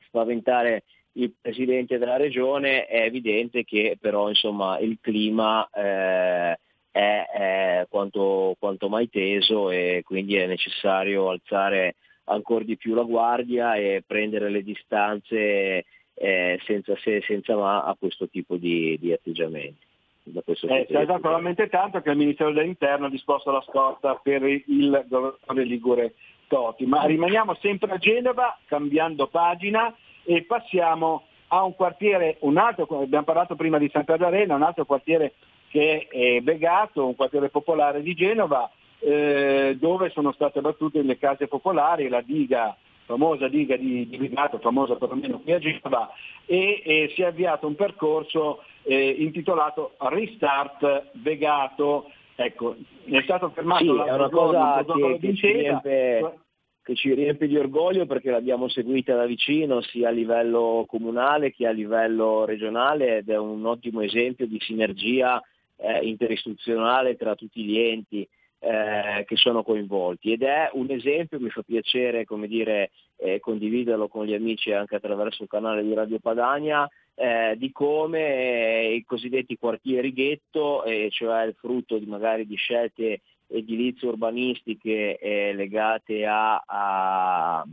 spaventare 0.07 0.83
il 1.13 1.33
Presidente 1.39 1.97
della 1.97 2.17
Regione, 2.17 2.85
è 2.85 3.03
evidente 3.03 3.63
che 3.63 3.97
però 3.99 4.29
insomma, 4.29 4.79
il 4.79 4.97
clima 4.99 5.67
eh, 5.69 6.59
è, 6.95 7.25
è 7.29 7.87
quanto, 7.89 8.55
quanto, 8.57 8.87
mai 8.87 9.09
teso 9.09 9.69
e 9.69 10.01
quindi 10.05 10.37
è 10.37 10.45
necessario 10.45 11.29
alzare 11.29 11.95
ancora 12.25 12.63
di 12.63 12.77
più 12.77 12.93
la 12.93 13.03
guardia 13.03 13.75
e 13.75 14.01
prendere 14.07 14.49
le 14.49 14.63
distanze 14.63 15.83
eh, 16.13 16.59
senza 16.63 16.95
se 16.95 17.17
e 17.17 17.21
senza 17.23 17.57
ma 17.57 17.83
a 17.83 17.97
questo 17.99 18.29
tipo 18.29 18.55
di, 18.55 18.97
di 18.97 19.11
atteggiamenti. 19.11 19.83
Eh, 20.23 20.55
si 20.55 20.93
è 20.93 21.05
dato 21.05 21.27
veramente 21.27 21.67
tanto 21.67 21.99
che 21.99 22.11
il 22.11 22.17
Ministero 22.17 22.53
dell'Interno 22.53 23.07
ha 23.07 23.09
disposto 23.09 23.51
la 23.51 23.63
scorta 23.67 24.15
per 24.15 24.43
il 24.43 25.05
governatore 25.09 25.65
Ligure 25.65 26.13
Toti. 26.47 26.85
Ma 26.85 27.03
rimaniamo 27.03 27.55
sempre 27.55 27.91
a 27.91 27.97
Genova, 27.97 28.57
cambiando 28.67 29.27
pagina 29.27 29.93
e 30.23 30.43
passiamo 30.43 31.25
a 31.47 31.63
un 31.63 31.75
quartiere, 31.75 32.37
un 32.41 32.57
altro, 32.57 32.87
abbiamo 33.01 33.25
parlato 33.25 33.55
prima 33.55 33.77
di 33.77 33.89
Santa 33.91 34.17
D'Arena, 34.17 34.55
un 34.55 34.63
altro 34.63 34.85
quartiere 34.85 35.33
che 35.69 36.07
è 36.09 36.39
Begato, 36.39 37.05
un 37.05 37.15
quartiere 37.15 37.49
popolare 37.49 38.01
di 38.01 38.13
Genova, 38.13 38.69
eh, 38.99 39.75
dove 39.79 40.09
sono 40.09 40.31
state 40.31 40.61
battute 40.61 41.01
le 41.01 41.17
case 41.17 41.47
popolari, 41.47 42.07
la 42.07 42.21
diga, 42.21 42.75
famosa 43.05 43.47
diga 43.47 43.75
di, 43.75 44.07
di 44.07 44.17
Begato, 44.17 44.57
famosa 44.59 44.95
perlomeno 44.95 45.39
qui 45.39 45.51
a 45.51 45.59
Genova, 45.59 46.09
e, 46.45 46.81
e 46.83 47.11
si 47.13 47.21
è 47.21 47.25
avviato 47.25 47.67
un 47.67 47.75
percorso 47.75 48.63
eh, 48.83 49.09
intitolato 49.19 49.93
Restart 49.97 51.11
Begato. 51.13 52.09
Ecco, 52.37 52.75
è 53.05 53.21
stato 53.21 53.49
fermato 53.49 53.83
sì, 53.83 53.89
una 53.89 54.29
cosa 54.29 54.83
che, 54.83 55.17
che 55.21 55.35
ci 55.35 55.51
riempie 55.51 56.44
che 56.85 56.93
ci 56.93 57.15
riempie 57.15 57.47
di 57.47 57.57
orgoglio 57.57 58.05
perché 58.05 58.29
l'abbiamo 58.29 58.69
seguita 58.69 59.15
da 59.15 59.25
vicino 59.25 59.81
sia 59.81 60.09
a 60.09 60.11
livello 60.11 60.85
comunale 60.87 61.51
che 61.51 61.65
a 61.65 61.71
livello 61.71 62.45
regionale 62.45 63.17
ed 63.17 63.29
è 63.29 63.37
un 63.37 63.65
ottimo 63.65 64.01
esempio 64.01 64.45
di 64.45 64.59
sinergia 64.59 65.41
eh, 65.77 66.05
interistituzionale 66.05 67.15
tra 67.15 67.33
tutti 67.33 67.63
gli 67.63 67.79
enti 67.79 68.27
eh, 68.59 69.23
che 69.25 69.35
sono 69.35 69.63
coinvolti. 69.63 70.33
Ed 70.33 70.43
è 70.43 70.69
un 70.73 70.91
esempio, 70.91 71.39
mi 71.39 71.49
fa 71.49 71.63
piacere 71.63 72.23
come 72.23 72.45
dire, 72.45 72.91
eh, 73.15 73.39
condividerlo 73.39 74.07
con 74.07 74.27
gli 74.27 74.35
amici 74.35 74.71
anche 74.71 74.93
attraverso 74.93 75.41
il 75.41 75.49
canale 75.49 75.81
di 75.81 75.91
Radio 75.91 76.19
Padania, 76.19 76.87
eh, 77.15 77.55
di 77.57 77.71
come 77.71 78.93
i 78.93 79.03
cosiddetti 79.03 79.57
quartieri 79.57 80.13
ghetto, 80.13 80.83
cioè 81.09 81.45
il 81.45 81.55
frutto 81.57 81.97
di 81.97 82.05
magari 82.05 82.45
di 82.45 82.55
scelte 82.57 83.21
edilizie 83.47 84.07
urbanistiche 84.07 85.17
eh, 85.17 85.53
legate 85.53 86.25
a, 86.25 86.63
a, 86.65 87.65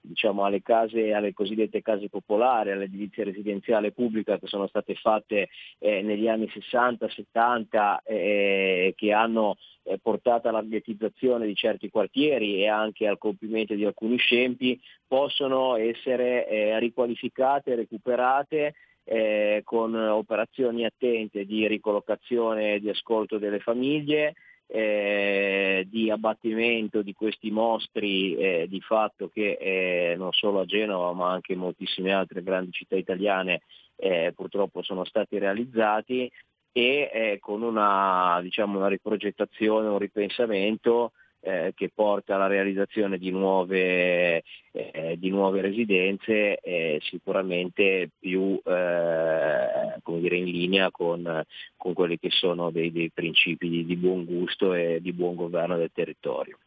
diciamo, 0.00 0.44
alle 0.44 0.62
case, 0.62 1.12
alle 1.12 1.32
cosiddette 1.32 1.82
case 1.82 2.08
popolari, 2.08 2.70
all'edilizia 2.70 3.24
residenziale 3.24 3.92
pubblica 3.92 4.38
che 4.38 4.46
sono 4.46 4.66
state 4.66 4.94
fatte 4.94 5.48
eh, 5.78 6.02
negli 6.02 6.28
anni 6.28 6.46
60-70 6.46 7.98
eh, 8.04 8.92
che 8.96 9.12
hanno 9.12 9.56
eh, 9.84 9.98
portato 9.98 10.48
alla 10.48 10.62
ghettizzazione 10.62 11.46
di 11.46 11.54
certi 11.54 11.90
quartieri 11.90 12.62
e 12.62 12.68
anche 12.68 13.06
al 13.06 13.18
compimento 13.18 13.74
di 13.74 13.84
alcuni 13.84 14.16
scempi, 14.16 14.80
possono 15.06 15.76
essere 15.76 16.48
eh, 16.48 16.78
riqualificate 16.78 17.74
recuperate 17.74 18.74
eh, 19.04 19.60
con 19.64 19.94
operazioni 19.94 20.84
attente 20.84 21.44
di 21.44 21.66
ricollocazione 21.66 22.74
e 22.74 22.80
di 22.80 22.88
ascolto 22.88 23.38
delle 23.38 23.60
famiglie, 23.60 24.34
eh, 24.66 25.86
di 25.90 26.10
abbattimento 26.10 27.02
di 27.02 27.12
questi 27.12 27.50
mostri 27.50 28.34
eh, 28.36 28.66
di 28.68 28.80
fatto 28.80 29.28
che 29.28 29.58
eh, 29.60 30.14
non 30.16 30.32
solo 30.32 30.60
a 30.60 30.64
Genova 30.64 31.12
ma 31.12 31.30
anche 31.30 31.52
in 31.52 31.58
moltissime 31.58 32.12
altre 32.12 32.42
grandi 32.42 32.72
città 32.72 32.96
italiane 32.96 33.60
eh, 33.96 34.32
purtroppo 34.34 34.82
sono 34.82 35.04
stati 35.04 35.38
realizzati 35.38 36.30
e 36.76 37.10
eh, 37.12 37.38
con 37.40 37.62
una, 37.62 38.40
diciamo, 38.42 38.78
una 38.78 38.88
riprogettazione, 38.88 39.86
un 39.86 39.98
ripensamento 39.98 41.12
eh, 41.44 41.72
che 41.74 41.90
porta 41.94 42.34
alla 42.34 42.46
realizzazione 42.46 43.18
di 43.18 43.30
nuove, 43.30 44.42
eh, 44.72 45.16
di 45.18 45.28
nuove 45.28 45.60
residenze 45.60 46.58
eh, 46.58 46.98
sicuramente 47.02 48.10
più 48.18 48.58
eh, 48.64 50.00
dire, 50.02 50.36
in 50.36 50.46
linea 50.46 50.90
con, 50.90 51.44
con, 51.76 51.92
quelli 51.92 52.18
che 52.18 52.30
sono 52.30 52.70
dei, 52.70 52.90
dei 52.90 53.10
principi 53.10 53.68
di, 53.68 53.84
di, 53.84 53.96
buon 53.96 54.24
gusto 54.24 54.72
e 54.72 55.00
di 55.02 55.12
buon 55.12 55.34
governo 55.34 55.76
del 55.76 55.90
territorio. 55.92 56.58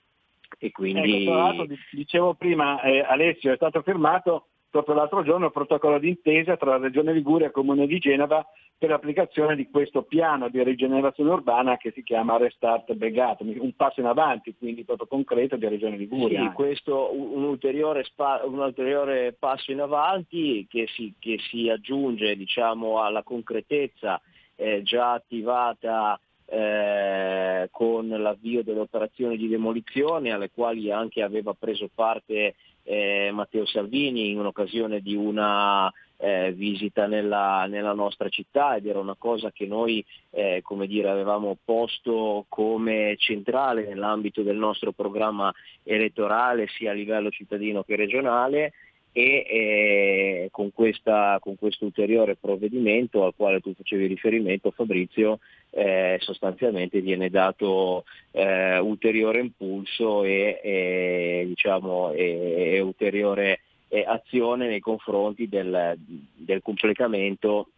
E 0.60 0.72
quindi... 0.72 1.26
Ecco, 1.28 1.66
dicevo 1.92 2.34
prima, 2.36 2.80
eh, 2.82 3.00
Alessio, 3.00 3.52
è 3.52 3.56
stato 3.56 3.82
firmato 3.82 4.48
proprio 4.70 4.96
l'altro 4.96 5.24
giorno 5.24 5.48
il 5.48 5.52
protocollo 5.52 6.00
d'intesa 6.00 6.58
tra 6.58 6.72
la 6.72 6.78
Regione 6.78 7.14
Liguria 7.14 7.46
e 7.46 7.48
il 7.48 7.54
Comune 7.54 7.88
di 7.88 7.98
Genova 8.00 8.46
per 8.78 8.90
l'applicazione 8.90 9.56
di 9.56 9.70
questo 9.72 10.04
piano 10.04 10.50
di 10.50 10.64
rigenerazione 10.64 11.32
urbana 11.32 11.78
che 11.78 11.92
si 11.92 12.04
chiama 12.04 12.38
Restart 12.38 12.94
Begato, 12.94 13.44
un 13.44 13.76
passo 13.76 14.02
in 14.02 14.06
avanti 14.06 14.56
quindi 14.56 14.84
proprio 14.84 15.08
concreto 15.08 15.56
di 15.56 15.68
Regione 15.68 15.98
Liguria. 15.98 16.42
Sì, 16.42 16.54
questo 16.54 17.10
un 17.12 17.44
ulteriore, 17.44 18.04
spa, 18.04 18.42
un 18.44 18.60
ulteriore 18.60 19.34
passo 19.34 19.72
in 19.72 19.82
avanti 19.82 20.68
che 20.70 20.86
si, 20.94 21.14
che 21.18 21.40
si 21.50 21.70
aggiunge 21.70 22.36
diciamo, 22.36 23.02
alla 23.02 23.24
concretezza 23.24 24.22
eh, 24.56 24.84
già 24.84 25.14
attivata 25.14 26.20
eh, 26.46 27.68
con 27.72 28.08
l'avvio 28.08 28.64
delle 28.64 28.80
operazioni 28.80 29.38
di 29.38 29.48
demolizione 29.48 30.32
alle 30.32 30.52
quali 30.52 30.92
anche 30.92 31.22
aveva 31.22 31.54
preso 31.54 31.90
parte 31.94 32.56
eh, 32.88 33.30
Matteo 33.34 33.66
Salvini 33.66 34.32
in 34.32 34.40
occasione 34.40 35.02
di 35.02 35.14
una 35.14 35.92
eh, 36.16 36.54
visita 36.54 37.06
nella, 37.06 37.66
nella, 37.68 37.94
nostra 37.94 38.30
città 38.30 38.76
ed 38.76 38.88
era 38.88 39.00
una 39.00 39.16
cosa 39.18 39.52
che 39.52 39.66
noi 39.68 40.04
eh, 40.32 40.62
come 40.64 40.88
dire, 40.88 41.10
avevamo 41.10 41.58
posto 41.64 42.46
come 42.48 43.16
centrale 43.18 43.86
nell'ambito 43.86 44.42
del 44.42 44.56
nostro 44.56 44.94
programma 44.94 45.54
elettorale 45.84 46.68
sia 46.70 46.92
a 46.92 46.94
livello 46.94 47.30
cittadino 47.30 47.84
che 47.84 47.98
regionale 47.98 48.72
e 49.18 49.46
eh, 49.50 50.50
con, 50.52 50.72
questa, 50.72 51.40
con, 51.42 51.56
questo 51.58 51.86
ulteriore 51.86 52.36
provvedimento 52.36 53.26
al 53.26 53.34
quale 53.36 53.62
tu 53.62 53.74
facevi 53.74 54.06
riferimento 54.06 54.70
Fabrizio 54.70 55.40
eh, 55.72 56.18
sostanzialmente 56.22 57.02
viene 57.02 57.32
dato 57.32 58.04
eh, 58.30 58.78
ulteriore 58.78 59.40
impulso 59.40 60.24
e, 60.24 60.60
e, 60.62 61.46
diciamo, 61.48 62.12
e, 62.12 62.76
e 62.76 62.80
ulteriore 62.80 63.62
eh, 63.88 64.04
azione 64.06 64.68
nei 64.68 64.82
confronti 64.82 65.50
del, 65.50 65.98
del 66.36 66.62
completamento 66.62 67.70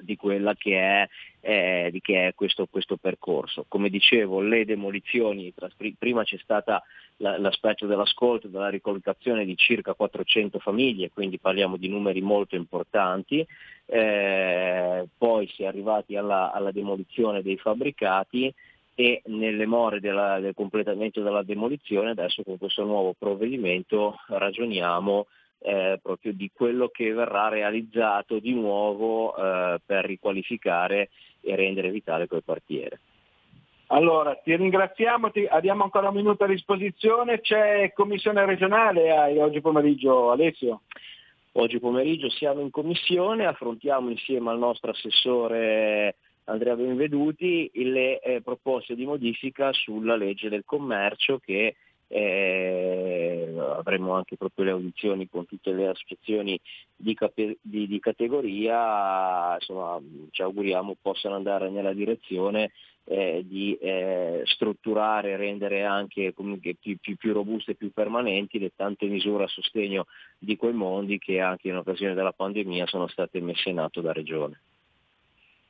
di 0.00 0.16
quella 0.16 0.54
che 0.54 0.78
è, 0.78 1.08
eh, 1.40 1.98
che 2.00 2.28
è 2.28 2.34
questo, 2.34 2.66
questo, 2.70 2.96
percorso. 2.96 3.64
Come 3.68 3.88
dicevo, 3.88 4.40
le 4.40 4.64
demolizioni, 4.64 5.52
prima 5.98 6.24
c'è 6.24 6.38
stato 6.38 6.82
l'aspetto 7.18 7.86
dell'ascolto, 7.86 8.48
della 8.48 8.68
ricollocazione 8.68 9.44
di 9.44 9.56
circa 9.56 9.94
400 9.94 10.58
famiglie, 10.58 11.10
quindi 11.12 11.38
parliamo 11.38 11.76
di 11.76 11.88
numeri 11.88 12.20
molto 12.20 12.56
importanti, 12.56 13.46
eh, 13.86 15.06
poi 15.16 15.48
si 15.48 15.62
è 15.62 15.66
arrivati 15.66 16.16
alla, 16.16 16.52
alla, 16.52 16.72
demolizione 16.72 17.42
dei 17.42 17.58
fabbricati 17.58 18.52
e 18.94 19.22
nelle 19.26 19.66
more 19.66 20.00
della, 20.00 20.38
del 20.40 20.54
completamento 20.54 21.22
della 21.22 21.42
demolizione 21.42 22.10
adesso 22.10 22.42
con 22.42 22.58
questo 22.58 22.84
nuovo 22.84 23.14
provvedimento 23.18 24.18
ragioniamo 24.26 25.26
eh, 25.62 25.98
proprio 26.02 26.32
di 26.32 26.50
quello 26.52 26.88
che 26.88 27.12
verrà 27.12 27.48
realizzato 27.48 28.38
di 28.38 28.52
nuovo 28.52 29.34
eh, 29.36 29.80
per 29.84 30.04
riqualificare 30.04 31.10
e 31.40 31.56
rendere 31.56 31.90
vitale 31.90 32.26
quel 32.26 32.42
quartiere. 32.44 33.00
Allora, 33.88 34.34
ti 34.36 34.56
ringraziamo, 34.56 35.30
ti, 35.30 35.44
abbiamo 35.44 35.82
ancora 35.84 36.08
un 36.08 36.14
minuto 36.14 36.44
a 36.44 36.48
disposizione, 36.48 37.40
c'è 37.40 37.92
commissione 37.94 38.44
regionale 38.46 39.38
oggi 39.38 39.60
pomeriggio, 39.60 40.30
Alessio? 40.30 40.82
Oggi 41.52 41.78
pomeriggio 41.78 42.30
siamo 42.30 42.62
in 42.62 42.70
commissione, 42.70 43.44
affrontiamo 43.44 44.08
insieme 44.08 44.48
al 44.48 44.58
nostro 44.58 44.92
assessore 44.92 46.16
Andrea 46.44 46.74
Benveduti 46.74 47.70
le 47.74 48.20
eh, 48.20 48.40
proposte 48.40 48.94
di 48.94 49.04
modifica 49.04 49.70
sulla 49.72 50.16
legge 50.16 50.48
del 50.48 50.64
commercio 50.64 51.38
che 51.38 51.76
eh, 52.12 53.54
avremo 53.58 54.12
anche 54.12 54.36
proprio 54.36 54.66
le 54.66 54.70
audizioni 54.72 55.28
con 55.30 55.46
tutte 55.46 55.72
le 55.72 55.88
associazioni 55.88 56.60
di, 56.94 57.14
cape- 57.14 57.56
di, 57.62 57.86
di 57.86 57.98
categoria, 58.00 59.54
insomma 59.54 59.98
ci 60.30 60.42
auguriamo 60.42 60.96
possano 61.00 61.36
andare 61.36 61.70
nella 61.70 61.94
direzione 61.94 62.72
eh, 63.04 63.42
di 63.46 63.74
eh, 63.80 64.42
strutturare 64.44 65.30
e 65.30 65.36
rendere 65.36 65.84
anche 65.84 66.32
più, 66.32 66.98
più, 67.00 67.16
più, 67.16 67.32
robuste 67.32 67.72
e 67.72 67.76
più 67.76 67.90
permanenti 67.92 68.58
le 68.58 68.72
tante 68.76 69.06
misure 69.06 69.44
a 69.44 69.48
sostegno 69.48 70.06
di 70.38 70.56
quei 70.56 70.74
mondi 70.74 71.18
che 71.18 71.40
anche 71.40 71.68
in 71.68 71.76
occasione 71.76 72.14
della 72.14 72.32
pandemia 72.32 72.86
sono 72.86 73.08
state 73.08 73.40
messe 73.40 73.70
in 73.70 73.78
atto 73.78 74.02
da 74.02 74.12
Regione. 74.12 74.60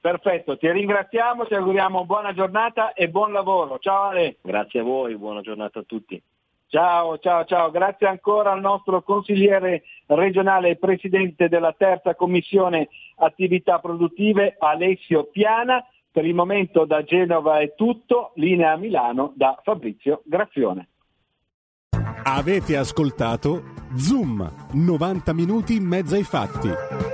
Perfetto, 0.01 0.59
ti 0.59 0.69
ringraziamo, 0.69 1.47
ti 1.47 1.55
auguriamo 1.55 2.05
buona 2.05 2.35
giornata 2.35 2.93
e 2.93 3.09
buon 3.09 3.33
lavoro. 3.33 3.79
Ciao 3.79 4.09
Ale. 4.09 4.39
Grazie 4.43 4.81
a 4.81 4.83
voi, 4.83 5.17
buona 5.17 5.43
giornata 5.43 5.79
a 5.79 5.85
tutti. 5.85 6.21
Ciao, 6.73 7.19
ciao, 7.19 7.45
ciao. 7.45 7.71
Grazie 7.71 8.07
ancora 8.07 8.53
al 8.53 8.63
nostro 8.63 9.03
consigliere 9.03 9.83
regionale 10.07 10.71
e 10.71 10.77
presidente 10.77 11.51
della 11.51 11.75
terza 11.77 12.15
commissione 12.15 12.89
attività 13.17 13.79
produttive 13.79 14.57
Alessio 14.59 15.25
Piana. 15.25 15.85
Per 16.11 16.25
il 16.25 16.35
momento 16.35 16.87
da 16.87 17.03
Genova 17.03 17.59
è 17.59 17.75
tutto, 17.75 18.33
linea 18.37 18.73
a 18.73 18.77
Milano 18.77 19.35
da 19.37 19.61
Fabrizio 19.63 20.23
Grazione. 20.25 20.89
Avete 22.25 22.79
ascoltato 22.79 23.65
Zoom, 23.95 24.51
90 24.73 25.35
minuti 25.35 25.77
in 25.77 25.85
mezzo 25.85 26.15
ai 26.15 26.25
fatti. 26.25 27.12